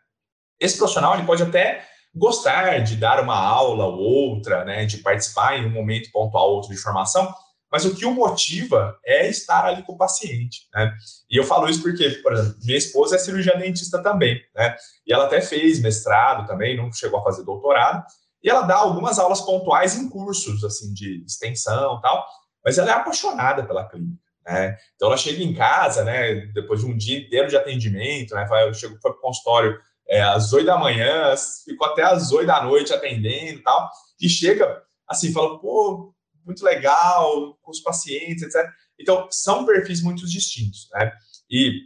Esse 0.58 0.76
profissional, 0.76 1.14
ele 1.14 1.24
pode 1.24 1.44
até 1.44 1.86
gostar 2.14 2.80
de 2.80 2.96
dar 2.96 3.22
uma 3.22 3.36
aula 3.36 3.86
ou 3.86 3.98
outra, 3.98 4.64
né, 4.64 4.84
de 4.84 4.98
participar 4.98 5.58
em 5.58 5.66
um 5.66 5.70
momento 5.70 6.10
pontual 6.12 6.50
ou 6.50 6.56
outro 6.56 6.70
de 6.70 6.76
formação, 6.76 7.32
mas 7.70 7.84
o 7.86 7.94
que 7.94 8.04
o 8.04 8.12
motiva 8.12 8.98
é 9.04 9.28
estar 9.28 9.64
ali 9.64 9.82
com 9.82 9.94
o 9.94 9.96
paciente, 9.96 10.68
né? 10.74 10.92
E 11.30 11.38
eu 11.38 11.44
falo 11.44 11.68
isso 11.70 11.80
porque, 11.80 12.10
por 12.22 12.32
exemplo, 12.34 12.58
minha 12.64 12.76
esposa 12.76 13.16
é 13.16 13.18
cirurgiã 13.18 13.56
dentista 13.56 14.02
também, 14.02 14.38
né? 14.54 14.76
E 15.06 15.12
ela 15.12 15.24
até 15.24 15.40
fez 15.40 15.80
mestrado 15.80 16.46
também, 16.46 16.76
não 16.76 16.92
chegou 16.92 17.20
a 17.20 17.24
fazer 17.24 17.44
doutorado, 17.44 18.04
e 18.42 18.50
ela 18.50 18.62
dá 18.62 18.76
algumas 18.76 19.18
aulas 19.18 19.40
pontuais 19.40 19.96
em 19.96 20.08
cursos, 20.10 20.62
assim, 20.64 20.92
de 20.92 21.24
extensão 21.24 22.00
tal, 22.02 22.26
mas 22.64 22.78
ela 22.78 22.90
é 22.90 22.94
apaixonada 22.94 23.64
pela 23.64 23.88
clínica, 23.88 24.22
né? 24.46 24.76
Então 24.94 25.08
ela 25.08 25.16
chega 25.16 25.42
em 25.42 25.54
casa, 25.54 26.04
né, 26.04 26.46
depois 26.52 26.80
de 26.80 26.86
um 26.86 26.96
dia 26.96 27.18
inteiro 27.18 27.48
de 27.48 27.56
atendimento, 27.56 28.34
né? 28.34 28.46
Eu 28.66 28.74
chego 28.74 28.98
para 29.00 29.12
o 29.12 29.20
consultório 29.20 29.78
é, 30.08 30.22
às 30.22 30.52
oito 30.52 30.66
da 30.66 30.78
manhã, 30.78 31.34
ficou 31.64 31.86
até 31.86 32.02
às 32.02 32.32
oito 32.32 32.46
da 32.46 32.62
noite 32.62 32.92
atendendo 32.92 33.60
e 33.60 33.62
tal, 33.62 33.90
e 34.20 34.28
chega 34.28 34.82
assim, 35.08 35.32
fala, 35.32 35.58
pô, 35.58 36.14
muito 36.44 36.64
legal, 36.64 37.56
com 37.62 37.70
os 37.70 37.80
pacientes, 37.80 38.42
etc. 38.42 38.68
Então, 38.98 39.28
são 39.30 39.64
perfis 39.64 40.02
muito 40.02 40.26
distintos, 40.26 40.88
né? 40.92 41.12
E 41.50 41.82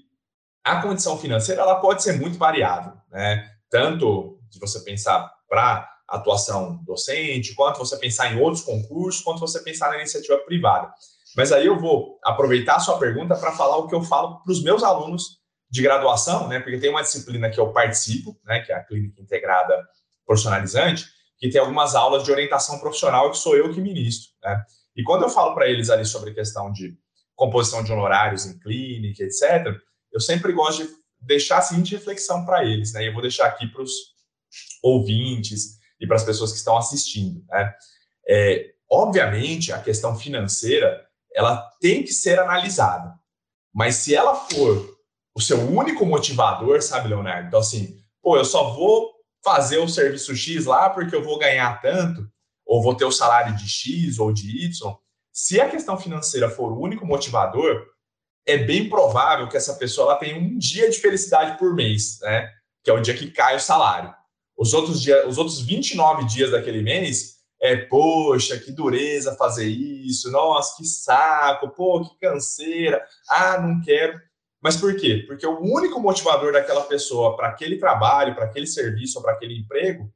a 0.65 0.83
condição 0.83 1.19
financeira, 1.19 1.63
ela 1.63 1.81
pode 1.81 2.03
ser 2.03 2.15
muito 2.15 2.39
variável, 2.39 2.95
né? 3.11 3.51
Tanto 3.71 4.41
de 4.49 4.59
você 4.59 4.81
pensar 4.81 5.33
para 5.49 5.89
atuação 6.09 6.83
docente, 6.85 7.55
quanto 7.55 7.79
você 7.79 7.97
pensar 7.97 8.33
em 8.33 8.41
outros 8.41 8.63
concursos, 8.63 9.23
quanto 9.23 9.41
você 9.41 9.61
pensar 9.61 9.91
na 9.91 9.99
iniciativa 9.99 10.39
privada. 10.39 10.93
Mas 11.37 11.53
aí 11.53 11.67
eu 11.67 11.79
vou 11.79 12.19
aproveitar 12.25 12.77
a 12.77 12.81
sua 12.81 12.99
pergunta 12.99 13.37
para 13.37 13.53
falar 13.53 13.77
o 13.77 13.89
que 13.89 13.95
eu 13.95 14.03
falo 14.03 14.41
para 14.43 14.53
os 14.53 14.63
meus 14.63 14.83
alunos 14.83 15.39
de 15.69 15.83
graduação, 15.83 16.49
né? 16.49 16.61
Porque 16.61 16.79
tem 16.79 16.91
uma 16.91 17.03
disciplina 17.03 17.51
que 17.51 17.59
eu 17.59 17.73
participo, 17.73 18.39
né? 18.45 18.61
Que 18.61 18.73
é 18.73 18.77
a 18.77 18.85
clínica 18.85 19.21
integrada 19.21 19.77
profissionalizante, 20.25 21.05
que 21.39 21.51
tem 21.51 21.61
algumas 21.61 21.95
aulas 21.95 22.25
de 22.25 22.33
orientação 22.33 22.79
profissional 22.79 23.31
que 23.31 23.39
sou 23.39 23.57
eu 23.57 23.73
que 23.73 23.81
ministro, 23.81 24.33
né? 24.43 24.65
E 24.97 25.03
quando 25.03 25.25
eu 25.25 25.29
falo 25.29 25.55
para 25.55 25.69
eles 25.69 25.91
ali 25.91 26.07
sobre 26.07 26.33
questão 26.33 26.73
de 26.73 26.97
composição 27.35 27.85
de 27.85 27.93
honorários 27.93 28.47
em 28.47 28.59
clínica, 28.59 29.23
etc., 29.23 29.77
eu 30.11 30.21
sempre 30.21 30.53
gosto 30.53 30.85
de 30.85 30.91
deixar 31.21 31.59
a 31.59 31.63
seguinte 31.63 31.95
reflexão 31.95 32.47
para 32.47 32.65
eles, 32.65 32.93
né? 32.95 33.03
E 33.03 33.09
eu 33.09 33.13
vou 33.13 33.21
deixar 33.21 33.47
aqui 33.47 33.67
para 33.67 33.83
os 33.83 33.93
ouvintes 34.83 35.76
e 36.01 36.07
para 36.07 36.17
as 36.17 36.25
pessoas 36.25 36.53
que 36.53 36.59
estão 36.59 36.77
assistindo, 36.77 37.45
né? 37.49 37.75
É, 38.29 38.73
obviamente, 38.91 39.73
a 39.73 39.81
questão 39.81 40.17
financeira 40.17 41.05
ela 41.35 41.71
tem 41.81 42.03
que 42.03 42.13
ser 42.13 42.39
analisada, 42.39 43.15
mas 43.75 43.97
se 43.97 44.15
ela 44.15 44.35
for 44.35 44.97
o 45.35 45.41
seu 45.41 45.59
único 45.59 46.07
motivador, 46.07 46.81
sabe, 46.81 47.09
Leonardo? 47.09 47.49
Então, 47.49 47.61
assim, 47.61 48.01
pô, 48.23 48.37
eu 48.37 48.45
só 48.45 48.73
vou 48.73 49.13
fazer 49.45 49.79
o 49.79 49.89
serviço 49.89 50.35
X 50.35 50.65
lá 50.65 50.89
porque 50.89 51.15
eu 51.15 51.23
vou 51.23 51.39
ganhar 51.39 51.81
tanto, 51.83 52.27
ou 52.65 52.83
vou 52.83 52.95
ter 52.95 53.05
o 53.05 53.13
salário 53.13 53.55
de 53.55 53.69
X 53.69 54.19
ou 54.19 54.33
de 54.33 54.65
Y. 54.65 54.97
Se 55.33 55.61
a 55.61 55.69
questão 55.69 55.99
financeira 55.99 56.49
for 56.49 56.73
o 56.73 56.81
único 56.81 57.07
motivador, 57.07 57.87
é 58.47 58.57
bem 58.57 58.89
provável 58.89 59.49
que 59.49 59.57
essa 59.57 59.75
pessoa 59.75 60.13
ela 60.13 60.19
tenha 60.19 60.39
um 60.39 60.57
dia 60.57 60.89
de 60.89 60.99
felicidade 60.99 61.59
por 61.59 61.75
mês, 61.75 62.19
né? 62.23 62.51
Que 62.83 62.91
é 62.91 62.95
o 62.95 63.01
dia 63.01 63.15
que 63.15 63.31
cai 63.31 63.57
o 63.57 63.61
salário. 63.61 64.15
Os 64.57 64.73
outros 64.73 65.03
dias, 65.03 65.27
os 65.27 65.39
outros 65.39 65.61
29 65.61 66.25
dias 66.25 66.51
daquele 66.51 66.83
mês 66.83 67.37
é, 67.61 67.77
poxa, 67.77 68.59
que 68.59 68.71
dureza 68.71 69.35
fazer 69.35 69.67
isso, 69.67 70.31
nossa, 70.31 70.77
que 70.77 70.85
saco, 70.85 71.71
pô, 71.71 72.03
que 72.03 72.19
canseira, 72.19 73.03
ah, 73.29 73.61
não 73.61 73.81
quero. 73.81 74.21
Mas 74.63 74.77
por 74.77 74.97
quê? 74.97 75.25
Porque 75.27 75.47
o 75.47 75.61
único 75.61 76.01
motivador 76.01 76.53
daquela 76.53 76.83
pessoa 76.83 77.37
para 77.37 77.49
aquele 77.49 77.79
trabalho, 77.79 78.35
para 78.35 78.45
aquele 78.45 78.67
serviço, 78.67 79.23
para 79.23 79.33
aquele 79.33 79.59
emprego 79.59 80.13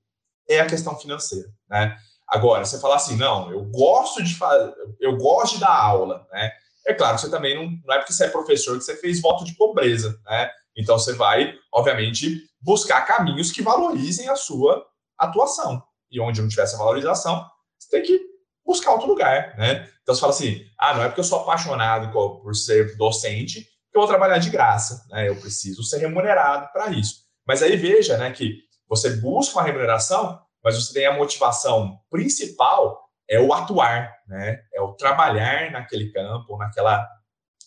é 0.49 0.61
a 0.61 0.67
questão 0.67 0.99
financeira, 0.99 1.49
né? 1.69 1.97
Agora, 2.27 2.65
você 2.65 2.79
falar 2.79 2.97
assim, 2.97 3.17
não, 3.17 3.51
eu 3.51 3.65
gosto 3.65 4.23
de 4.23 4.35
fazer, 4.37 4.73
eu 5.01 5.17
gosto 5.17 5.55
de 5.55 5.61
dar 5.61 5.75
aula, 5.75 6.27
né? 6.33 6.53
É 6.87 6.95
claro, 6.95 7.19
você 7.19 7.29
também 7.31 7.55
não, 7.55 7.71
não 7.85 7.95
é 7.95 7.99
porque 7.99 8.13
você 8.13 8.25
é 8.25 8.29
professor 8.29 8.79
que 8.79 8.85
você 8.85 8.97
fez 8.97 9.21
voto 9.21 9.45
de 9.45 9.55
pobreza, 9.55 10.19
né? 10.25 10.51
Então 10.81 10.99
você 10.99 11.13
vai, 11.13 11.55
obviamente, 11.73 12.41
buscar 12.61 13.03
caminhos 13.03 13.53
que 13.53 13.63
valorizem 13.63 14.29
a 14.29 14.37
sua 14.37 14.85
atuação. 15.19 15.83
E 16.11 16.21
onde 16.21 16.41
não 16.41 16.49
tiver 16.49 16.63
essa 16.63 16.79
valorização, 16.79 17.47
você 17.79 17.91
tem 17.91 18.03
que 18.03 18.21
buscar 18.65 18.93
outro 18.93 19.09
lugar, 19.09 19.57
né? 19.57 19.89
Então 20.03 20.15
você 20.15 20.21
fala 20.21 20.33
assim, 20.33 20.65
ah, 20.79 20.95
não 20.95 21.03
é 21.03 21.07
porque 21.07 21.21
eu 21.21 21.25
sou 21.25 21.41
apaixonado 21.41 22.13
por 22.13 22.55
ser 22.55 22.97
docente 22.97 23.63
que 23.63 23.97
eu 23.97 24.03
vou 24.03 24.09
trabalhar 24.09 24.39
de 24.39 24.51
graça, 24.51 25.05
né? 25.11 25.29
Eu 25.29 25.37
preciso 25.37 25.83
ser 25.83 25.99
remunerado 25.99 26.69
para 26.73 26.91
isso. 26.91 27.23
Mas 27.47 27.63
aí 27.63 27.77
veja, 27.77 28.17
né, 28.17 28.31
que 28.31 28.59
você 28.89 29.17
busca 29.17 29.59
uma 29.59 29.65
remuneração, 29.65 30.41
mas 30.63 30.77
você 30.77 30.93
tem 30.93 31.07
a 31.07 31.15
motivação 31.15 31.99
principal 32.11 33.01
é 33.29 33.39
o 33.41 33.53
atuar, 33.53 34.13
né? 34.27 34.61
É 34.75 34.81
o 34.81 34.93
trabalhar 34.95 35.71
naquele 35.71 36.11
campo, 36.11 36.57
naquela 36.59 37.09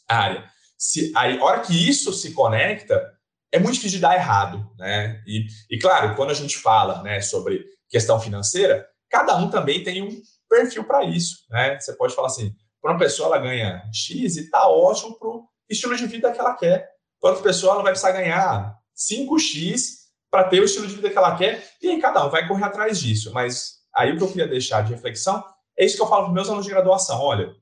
área. 0.07 0.43
Se 0.83 1.13
aí, 1.15 1.39
a 1.39 1.43
hora 1.45 1.61
que 1.61 1.89
isso 1.89 2.11
se 2.11 2.33
conecta, 2.33 3.17
é 3.53 3.57
muito 3.57 3.75
difícil 3.75 3.99
de 3.99 4.01
dar 4.01 4.15
errado, 4.15 4.69
né? 4.77 5.23
E, 5.25 5.45
e 5.69 5.79
claro, 5.79 6.13
quando 6.13 6.31
a 6.31 6.33
gente 6.33 6.57
fala, 6.57 7.01
né, 7.01 7.21
sobre 7.21 7.63
questão 7.87 8.19
financeira, 8.19 8.85
cada 9.09 9.37
um 9.37 9.49
também 9.49 9.81
tem 9.81 10.01
um 10.01 10.21
perfil 10.49 10.83
para 10.83 11.05
isso, 11.05 11.45
né? 11.49 11.79
Você 11.79 11.93
pode 11.93 12.13
falar 12.13 12.27
assim, 12.27 12.53
para 12.81 12.91
uma 12.91 12.99
pessoa 12.99 13.27
ela 13.27 13.37
ganha 13.37 13.81
X 13.93 14.35
e 14.35 14.49
tá 14.49 14.67
ótimo 14.67 15.17
para 15.17 15.29
estilo 15.69 15.95
de 15.95 16.05
vida 16.05 16.33
que 16.33 16.39
ela 16.39 16.53
quer. 16.53 16.89
Para 17.21 17.29
outra 17.29 17.45
pessoa, 17.45 17.75
ela 17.75 17.83
vai 17.83 17.93
precisar 17.93 18.11
ganhar 18.11 18.77
5x 18.93 19.99
para 20.29 20.43
ter 20.49 20.59
o 20.59 20.65
estilo 20.65 20.85
de 20.85 20.95
vida 20.95 21.09
que 21.09 21.17
ela 21.17 21.37
quer, 21.37 21.65
e 21.81 21.91
aí 21.91 22.01
cada 22.01 22.25
um 22.27 22.29
vai 22.29 22.45
correr 22.45 22.65
atrás 22.65 22.99
disso. 22.99 23.31
Mas 23.31 23.75
aí 23.95 24.11
o 24.11 24.17
que 24.17 24.23
eu 24.23 24.27
queria 24.27 24.47
deixar 24.49 24.83
de 24.83 24.91
reflexão 24.91 25.41
é 25.79 25.85
isso 25.85 25.95
que 25.95 26.01
eu 26.01 26.07
falo 26.07 26.25
para 26.25 26.33
meus 26.33 26.49
alunos 26.49 26.65
de 26.65 26.71
graduação. 26.71 27.21
Olha, 27.21 27.55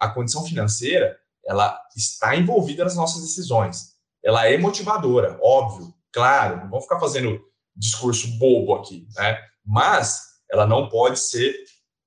a 0.00 0.08
condição 0.08 0.46
financeira, 0.46 1.18
ela 1.46 1.78
está 1.96 2.36
envolvida 2.36 2.84
nas 2.84 2.96
nossas 2.96 3.22
decisões. 3.22 3.94
Ela 4.24 4.48
é 4.48 4.56
motivadora, 4.56 5.38
óbvio, 5.42 5.92
claro, 6.12 6.56
não 6.56 6.70
vamos 6.70 6.84
ficar 6.84 6.98
fazendo 6.98 7.40
discurso 7.76 8.38
bobo 8.38 8.74
aqui, 8.74 9.06
né? 9.16 9.38
Mas 9.64 10.22
ela 10.50 10.66
não 10.66 10.88
pode 10.88 11.18
ser 11.18 11.54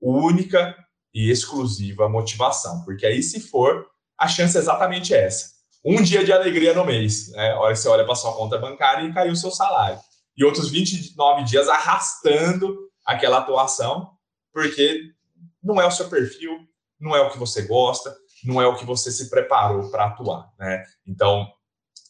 única 0.02 0.76
e 1.14 1.30
exclusiva 1.30 2.10
motivação, 2.10 2.84
porque 2.84 3.06
aí 3.06 3.22
se 3.22 3.40
for, 3.40 3.86
a 4.18 4.28
chance 4.28 4.58
é 4.58 4.60
exatamente 4.60 5.14
essa. 5.14 5.58
Um 5.86 6.02
dia 6.02 6.24
de 6.24 6.32
alegria 6.32 6.74
no 6.74 6.86
mês, 6.86 7.32
né? 7.32 7.52
A 7.52 7.60
hora 7.60 7.74
que 7.74 7.80
você 7.80 7.88
olha 7.88 8.06
para 8.06 8.16
sua 8.16 8.34
conta 8.36 8.58
bancária 8.58 9.06
e 9.06 9.14
caiu 9.14 9.34
o 9.34 9.38
seu 9.38 9.52
salário. 9.52 10.00
E 10.36 10.44
outros 10.44 10.70
29 10.70 11.44
dias 11.44 11.68
arrastando 11.68 12.78
aquela 13.06 13.40
atuação, 13.40 14.12
porque 14.54 15.12
não 15.64 15.80
é 15.80 15.86
o 15.86 15.92
seu 15.92 16.10
perfil, 16.10 16.52
não 17.00 17.16
é 17.16 17.22
o 17.22 17.30
que 17.30 17.38
você 17.38 17.64
gosta, 17.64 18.16
não 18.48 18.62
é 18.62 18.66
o 18.66 18.76
que 18.76 18.86
você 18.86 19.12
se 19.12 19.30
preparou 19.30 19.92
para 19.92 20.06
atuar, 20.06 20.52
né? 20.58 20.84
Então, 21.06 21.52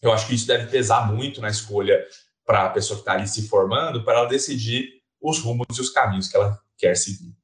eu 0.01 0.13
acho 0.13 0.27
que 0.27 0.35
isso 0.35 0.45
deve 0.45 0.69
pesar 0.69 1.11
muito 1.11 1.41
na 1.41 1.49
escolha 1.49 2.05
para 2.45 2.65
a 2.65 2.69
pessoa 2.69 2.97
que 2.97 3.01
está 3.01 3.13
ali 3.13 3.27
se 3.27 3.47
formando, 3.47 4.05
para 4.05 4.19
ela 4.19 4.29
decidir 4.29 5.01
os 5.19 5.39
rumos 5.39 5.65
e 5.75 5.81
os 5.81 5.89
caminhos 5.89 6.27
que 6.29 6.37
ela 6.37 6.61
quer 6.77 6.95
seguir. 6.95 7.35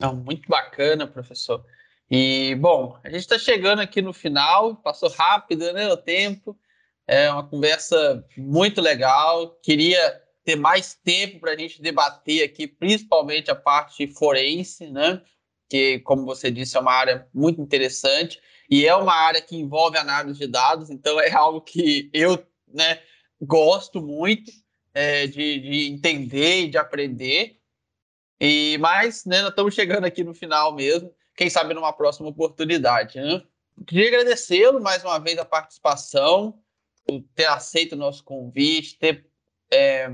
Não, 0.00 0.14
muito 0.14 0.48
bacana, 0.48 1.06
professor. 1.06 1.64
E, 2.08 2.54
bom, 2.54 2.98
a 3.02 3.10
gente 3.10 3.20
está 3.20 3.38
chegando 3.38 3.80
aqui 3.80 4.00
no 4.00 4.12
final, 4.12 4.76
passou 4.76 5.10
rápido 5.10 5.70
né, 5.72 5.92
o 5.92 5.96
tempo, 5.96 6.56
é 7.06 7.30
uma 7.30 7.46
conversa 7.46 8.24
muito 8.36 8.80
legal. 8.80 9.58
Queria 9.62 10.22
ter 10.44 10.56
mais 10.56 10.94
tempo 10.94 11.40
para 11.40 11.52
a 11.52 11.56
gente 11.56 11.82
debater 11.82 12.44
aqui, 12.44 12.66
principalmente 12.68 13.50
a 13.50 13.54
parte 13.54 14.06
forense, 14.06 14.88
né? 14.90 15.20
Que, 15.68 15.98
como 16.00 16.24
você 16.24 16.50
disse, 16.50 16.76
é 16.76 16.80
uma 16.80 16.92
área 16.92 17.28
muito 17.32 17.60
interessante 17.60 18.40
e 18.70 18.86
é 18.86 18.94
uma 18.94 19.14
área 19.14 19.40
que 19.40 19.56
envolve 19.56 19.98
análise 19.98 20.38
de 20.38 20.46
dados, 20.46 20.90
então 20.90 21.20
é 21.20 21.30
algo 21.32 21.60
que 21.60 22.10
eu 22.12 22.42
né, 22.66 23.00
gosto 23.40 24.00
muito 24.00 24.50
é, 24.94 25.26
de, 25.26 25.60
de 25.60 25.88
entender 25.88 26.62
e 26.62 26.70
de 26.70 26.78
aprender. 26.78 27.58
E 28.40 28.78
mas, 28.78 29.24
né, 29.24 29.40
nós 29.40 29.50
estamos 29.50 29.74
chegando 29.74 30.04
aqui 30.04 30.22
no 30.22 30.34
final 30.34 30.74
mesmo 30.74 31.12
quem 31.38 31.48
sabe 31.48 31.72
numa 31.72 31.92
próxima 31.92 32.28
oportunidade. 32.28 33.20
Né? 33.20 33.42
Queria 33.86 34.08
agradecê-lo 34.08 34.80
mais 34.80 35.04
uma 35.04 35.20
vez 35.20 35.38
a 35.38 35.44
participação, 35.44 36.58
por 37.06 37.22
ter 37.34 37.46
aceito 37.46 37.92
o 37.92 37.96
nosso 37.96 38.24
convite, 38.24 38.98
ter 38.98 39.24
é, 39.70 40.10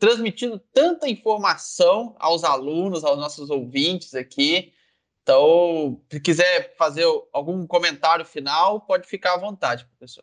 transmitido 0.00 0.58
tanta 0.72 1.08
informação 1.08 2.16
aos 2.18 2.42
alunos, 2.42 3.04
aos 3.04 3.16
nossos 3.16 3.50
ouvintes 3.50 4.14
aqui. 4.14 4.72
Então, 5.24 5.98
se 6.12 6.20
quiser 6.20 6.76
fazer 6.76 7.06
algum 7.32 7.66
comentário 7.66 8.26
final, 8.26 8.82
pode 8.82 9.08
ficar 9.08 9.34
à 9.34 9.38
vontade, 9.38 9.86
professor. 9.86 10.22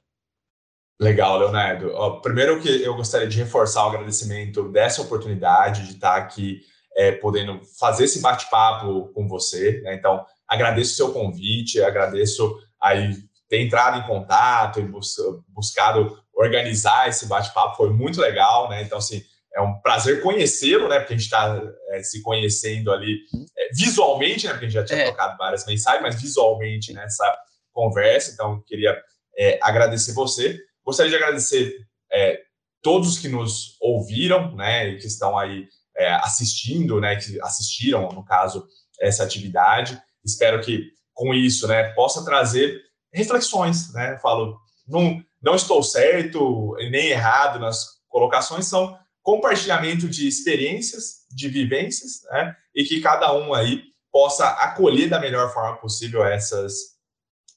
Legal, 0.99 1.39
Leonardo. 1.39 2.21
Primeiro 2.21 2.61
que 2.61 2.83
eu 2.83 2.95
gostaria 2.95 3.27
de 3.27 3.39
reforçar 3.39 3.85
o 3.85 3.89
agradecimento 3.89 4.69
dessa 4.69 5.01
oportunidade 5.01 5.87
de 5.87 5.93
estar 5.93 6.15
aqui 6.15 6.61
é, 6.95 7.11
podendo 7.13 7.59
fazer 7.79 8.03
esse 8.03 8.21
bate-papo 8.21 9.11
com 9.11 9.27
você. 9.27 9.81
Né? 9.81 9.95
Então, 9.95 10.23
agradeço 10.47 10.93
o 10.93 10.95
seu 10.95 11.11
convite, 11.11 11.81
agradeço 11.81 12.55
aí 12.79 13.15
ter 13.49 13.59
entrado 13.59 13.97
em 13.97 14.07
contato 14.07 14.79
e 14.79 14.83
bus 14.83 15.15
buscado 15.47 16.15
organizar 16.31 17.09
esse 17.09 17.27
bate-papo, 17.27 17.75
foi 17.75 17.89
muito 17.89 18.21
legal, 18.21 18.69
né? 18.69 18.81
Então, 18.81 18.97
assim, 18.97 19.23
é 19.53 19.61
um 19.61 19.79
prazer 19.81 20.21
conhecê-lo, 20.21 20.87
né? 20.87 20.99
Porque 20.99 21.13
a 21.13 21.17
gente 21.17 21.25
está 21.25 21.61
é, 21.89 22.03
se 22.03 22.21
conhecendo 22.21 22.91
ali 22.91 23.19
é, 23.57 23.69
visualmente, 23.73 24.45
né? 24.45 24.53
Porque 24.53 24.65
a 24.65 24.69
gente 24.69 24.79
já 24.79 24.85
tinha 24.85 24.99
é. 24.99 25.05
trocado 25.05 25.37
várias 25.37 25.65
mensagens, 25.65 26.01
mas 26.01 26.21
visualmente 26.21 26.93
nessa 26.93 27.37
conversa. 27.73 28.31
Então, 28.31 28.61
queria 28.65 28.97
é, 29.37 29.59
agradecer 29.61 30.13
você. 30.13 30.57
Gostaria 30.85 31.09
de 31.09 31.15
agradecer 31.15 31.75
é, 32.11 32.41
todos 32.81 33.19
que 33.19 33.27
nos 33.27 33.77
ouviram, 33.81 34.55
né? 34.55 34.87
E 34.87 34.97
que 34.97 35.07
estão 35.07 35.37
aí 35.37 35.67
é, 35.97 36.13
assistindo, 36.13 37.01
né? 37.01 37.17
Que 37.17 37.39
assistiram, 37.41 38.09
no 38.09 38.23
caso, 38.23 38.65
essa 38.99 39.23
atividade. 39.23 40.01
Espero 40.23 40.61
que 40.61 40.91
com 41.13 41.33
isso, 41.33 41.67
né? 41.67 41.89
Possa 41.93 42.23
trazer 42.23 42.81
reflexões, 43.13 43.93
né? 43.93 44.13
Eu 44.13 44.19
falo, 44.19 44.57
não, 44.87 45.21
não 45.41 45.55
estou 45.55 45.83
certo 45.83 46.73
nem 46.89 47.09
errado 47.09 47.59
nas 47.59 48.01
colocações, 48.07 48.67
são 48.67 48.97
compartilhamento 49.21 50.09
de 50.09 50.27
experiências, 50.27 51.25
de 51.29 51.47
vivências, 51.47 52.23
né? 52.31 52.55
E 52.75 52.83
que 52.83 53.01
cada 53.01 53.33
um 53.33 53.53
aí 53.53 53.83
possa 54.11 54.47
acolher 54.47 55.09
da 55.09 55.19
melhor 55.19 55.53
forma 55.53 55.77
possível 55.77 56.25
essas 56.25 56.97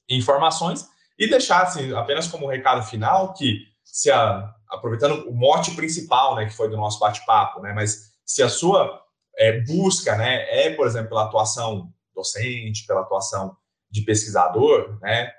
informações 0.09 0.87
e 1.19 1.29
deixar, 1.29 1.62
assim, 1.62 1.93
apenas 1.95 2.27
como 2.29 2.47
recado 2.47 2.83
final, 2.85 3.33
que 3.35 3.61
se 3.85 4.11
a, 4.11 4.53
aproveitando 4.69 5.29
o 5.29 5.35
mote 5.35 5.73
principal, 5.73 6.37
né, 6.37 6.47
que 6.47 6.55
foi 6.55 6.69
do 6.69 6.77
nosso 6.77 6.99
bate-papo, 6.99 7.61
né, 7.61 7.73
mas 7.73 8.12
se 8.25 8.43
a 8.43 8.49
sua 8.49 9.03
é, 9.37 9.61
busca, 9.61 10.17
né, 10.17 10.67
é, 10.67 10.71
por 10.75 10.87
exemplo, 10.87 11.11
pela 11.11 11.25
atuação 11.25 11.93
docente, 12.15 12.87
pela 12.87 13.01
atuação 13.01 13.57
de 13.91 14.03
pesquisador, 14.03 14.99
né, 15.01 15.33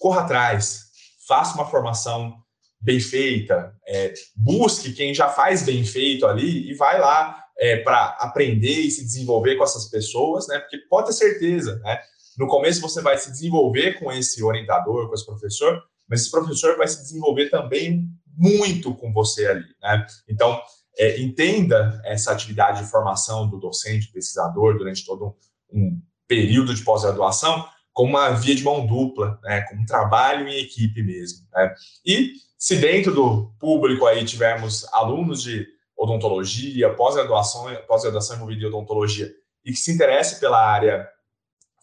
corra 0.00 0.22
atrás, 0.22 0.90
faça 1.26 1.54
uma 1.54 1.68
formação 1.68 2.41
bem 2.82 2.98
feita, 2.98 3.74
é, 3.86 4.12
busque 4.36 4.92
quem 4.92 5.14
já 5.14 5.28
faz 5.28 5.62
bem 5.62 5.84
feito 5.84 6.26
ali 6.26 6.68
e 6.68 6.74
vai 6.74 7.00
lá 7.00 7.42
é, 7.58 7.76
para 7.76 8.16
aprender 8.20 8.80
e 8.80 8.90
se 8.90 9.04
desenvolver 9.04 9.56
com 9.56 9.64
essas 9.64 9.88
pessoas, 9.88 10.48
né? 10.48 10.58
Porque 10.58 10.78
pode 10.90 11.06
ter 11.06 11.12
certeza, 11.12 11.76
né? 11.78 12.00
No 12.36 12.48
começo 12.48 12.80
você 12.80 13.00
vai 13.00 13.16
se 13.18 13.30
desenvolver 13.30 14.00
com 14.00 14.10
esse 14.10 14.42
orientador, 14.42 15.08
com 15.08 15.14
esse 15.14 15.24
professor, 15.24 15.80
mas 16.08 16.22
esse 16.22 16.30
professor 16.30 16.76
vai 16.76 16.88
se 16.88 17.00
desenvolver 17.00 17.50
também 17.50 18.08
muito 18.36 18.94
com 18.94 19.12
você 19.12 19.46
ali, 19.46 19.66
né? 19.80 20.04
Então, 20.28 20.60
é, 20.98 21.20
entenda 21.20 22.00
essa 22.04 22.32
atividade 22.32 22.82
de 22.82 22.90
formação 22.90 23.48
do 23.48 23.58
docente, 23.58 24.10
pesquisador, 24.10 24.76
durante 24.76 25.06
todo 25.06 25.36
um, 25.72 25.80
um 25.80 26.02
período 26.26 26.74
de 26.74 26.82
pós-graduação, 26.82 27.64
como 27.92 28.10
uma 28.10 28.30
via 28.30 28.54
de 28.54 28.64
mão 28.64 28.86
dupla, 28.86 29.38
né? 29.42 29.62
Como 29.62 29.82
um 29.82 29.86
trabalho 29.86 30.48
em 30.48 30.60
equipe 30.60 31.02
mesmo, 31.02 31.46
né? 31.52 31.74
E 32.04 32.32
se 32.56 32.76
dentro 32.76 33.12
do 33.12 33.52
público 33.58 34.06
aí 34.06 34.24
tivermos 34.24 34.86
alunos 34.92 35.42
de 35.42 35.66
odontologia, 35.96 36.94
pós-graduação, 36.94 37.66
pós-graduação 37.86 38.36
envolvida 38.36 38.62
em 38.62 38.66
odontologia 38.66 39.30
e 39.64 39.72
que 39.72 39.78
se 39.78 39.92
interesse 39.92 40.40
pela 40.40 40.64
área 40.64 41.08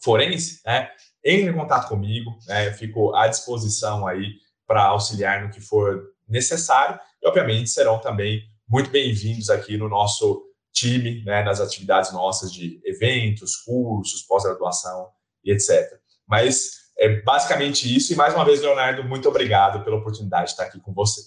forense, 0.02 0.60
né, 0.64 0.90
entre 1.24 1.50
em 1.50 1.54
contato 1.54 1.88
comigo, 1.88 2.30
né, 2.46 2.68
eu 2.68 2.72
fico 2.72 3.14
à 3.14 3.28
disposição 3.28 4.06
aí 4.06 4.34
para 4.66 4.84
auxiliar 4.84 5.42
no 5.42 5.50
que 5.50 5.60
for 5.60 6.02
necessário 6.26 6.98
e, 7.22 7.28
obviamente, 7.28 7.68
serão 7.68 7.98
também 7.98 8.42
muito 8.66 8.90
bem-vindos 8.90 9.50
aqui 9.50 9.76
no 9.76 9.88
nosso 9.88 10.42
time, 10.72 11.22
né, 11.24 11.42
nas 11.42 11.60
atividades 11.60 12.12
nossas 12.12 12.52
de 12.52 12.80
eventos, 12.84 13.56
cursos, 13.56 14.22
pós-graduação 14.22 15.08
e 15.44 15.52
etc. 15.52 15.99
Mas 16.30 16.92
é 16.96 17.20
basicamente 17.22 17.94
isso. 17.94 18.12
E 18.12 18.16
mais 18.16 18.32
uma 18.32 18.44
vez, 18.44 18.60
Leonardo, 18.60 19.02
muito 19.02 19.28
obrigado 19.28 19.82
pela 19.84 19.96
oportunidade 19.96 20.44
de 20.44 20.50
estar 20.52 20.64
aqui 20.64 20.78
com 20.78 20.92
você. 20.92 21.22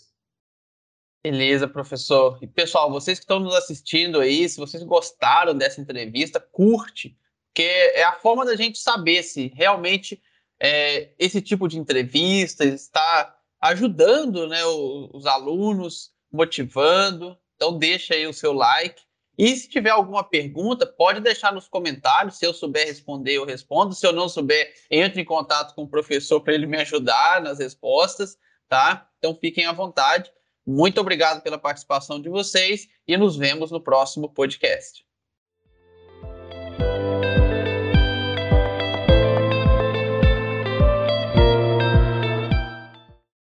Beleza, 1.21 1.67
professor. 1.67 2.37
E 2.41 2.47
pessoal, 2.47 2.89
vocês 2.89 3.19
que 3.19 3.23
estão 3.23 3.39
nos 3.39 3.53
assistindo 3.53 4.19
aí, 4.21 4.47
se 4.47 4.57
vocês 4.57 4.81
gostaram 4.83 5.53
dessa 5.55 5.81
entrevista, 5.81 6.39
curte, 6.39 7.17
porque 7.47 7.63
é 7.63 8.03
a 8.03 8.13
forma 8.13 8.45
da 8.45 8.55
gente 8.55 8.79
saber 8.79 9.23
se 9.23 9.51
realmente 9.55 10.21
é, 10.59 11.11
esse 11.19 11.41
tipo 11.41 11.67
de 11.67 11.77
entrevista 11.77 12.63
está 12.63 13.37
ajudando 13.61 14.47
né, 14.47 14.65
os, 14.65 15.09
os 15.13 15.25
alunos, 15.25 16.11
motivando. 16.31 17.37
Então 17.55 17.77
deixa 17.77 18.13
aí 18.13 18.25
o 18.25 18.33
seu 18.33 18.53
like. 18.53 19.01
E 19.43 19.57
se 19.57 19.67
tiver 19.67 19.89
alguma 19.89 20.23
pergunta, 20.23 20.85
pode 20.85 21.19
deixar 21.19 21.51
nos 21.51 21.67
comentários. 21.67 22.37
Se 22.37 22.45
eu 22.45 22.53
souber 22.53 22.87
responder, 22.87 23.33
eu 23.33 23.45
respondo. 23.45 23.93
Se 23.93 24.07
eu 24.07 24.13
não 24.13 24.29
souber, 24.29 24.73
entre 24.89 25.21
em 25.21 25.25
contato 25.25 25.75
com 25.75 25.83
o 25.83 25.87
professor 25.89 26.39
para 26.39 26.53
ele 26.53 26.65
me 26.65 26.77
ajudar 26.77 27.41
nas 27.41 27.59
respostas, 27.59 28.37
tá? 28.69 29.05
Então 29.17 29.35
fiquem 29.35 29.65
à 29.65 29.73
vontade. 29.73 30.31
Muito 30.65 31.01
obrigado 31.01 31.41
pela 31.43 31.57
participação 31.57 32.21
de 32.21 32.29
vocês 32.29 32.87
e 33.05 33.17
nos 33.17 33.35
vemos 33.35 33.69
no 33.69 33.81
próximo 33.81 34.29
podcast. 34.29 35.05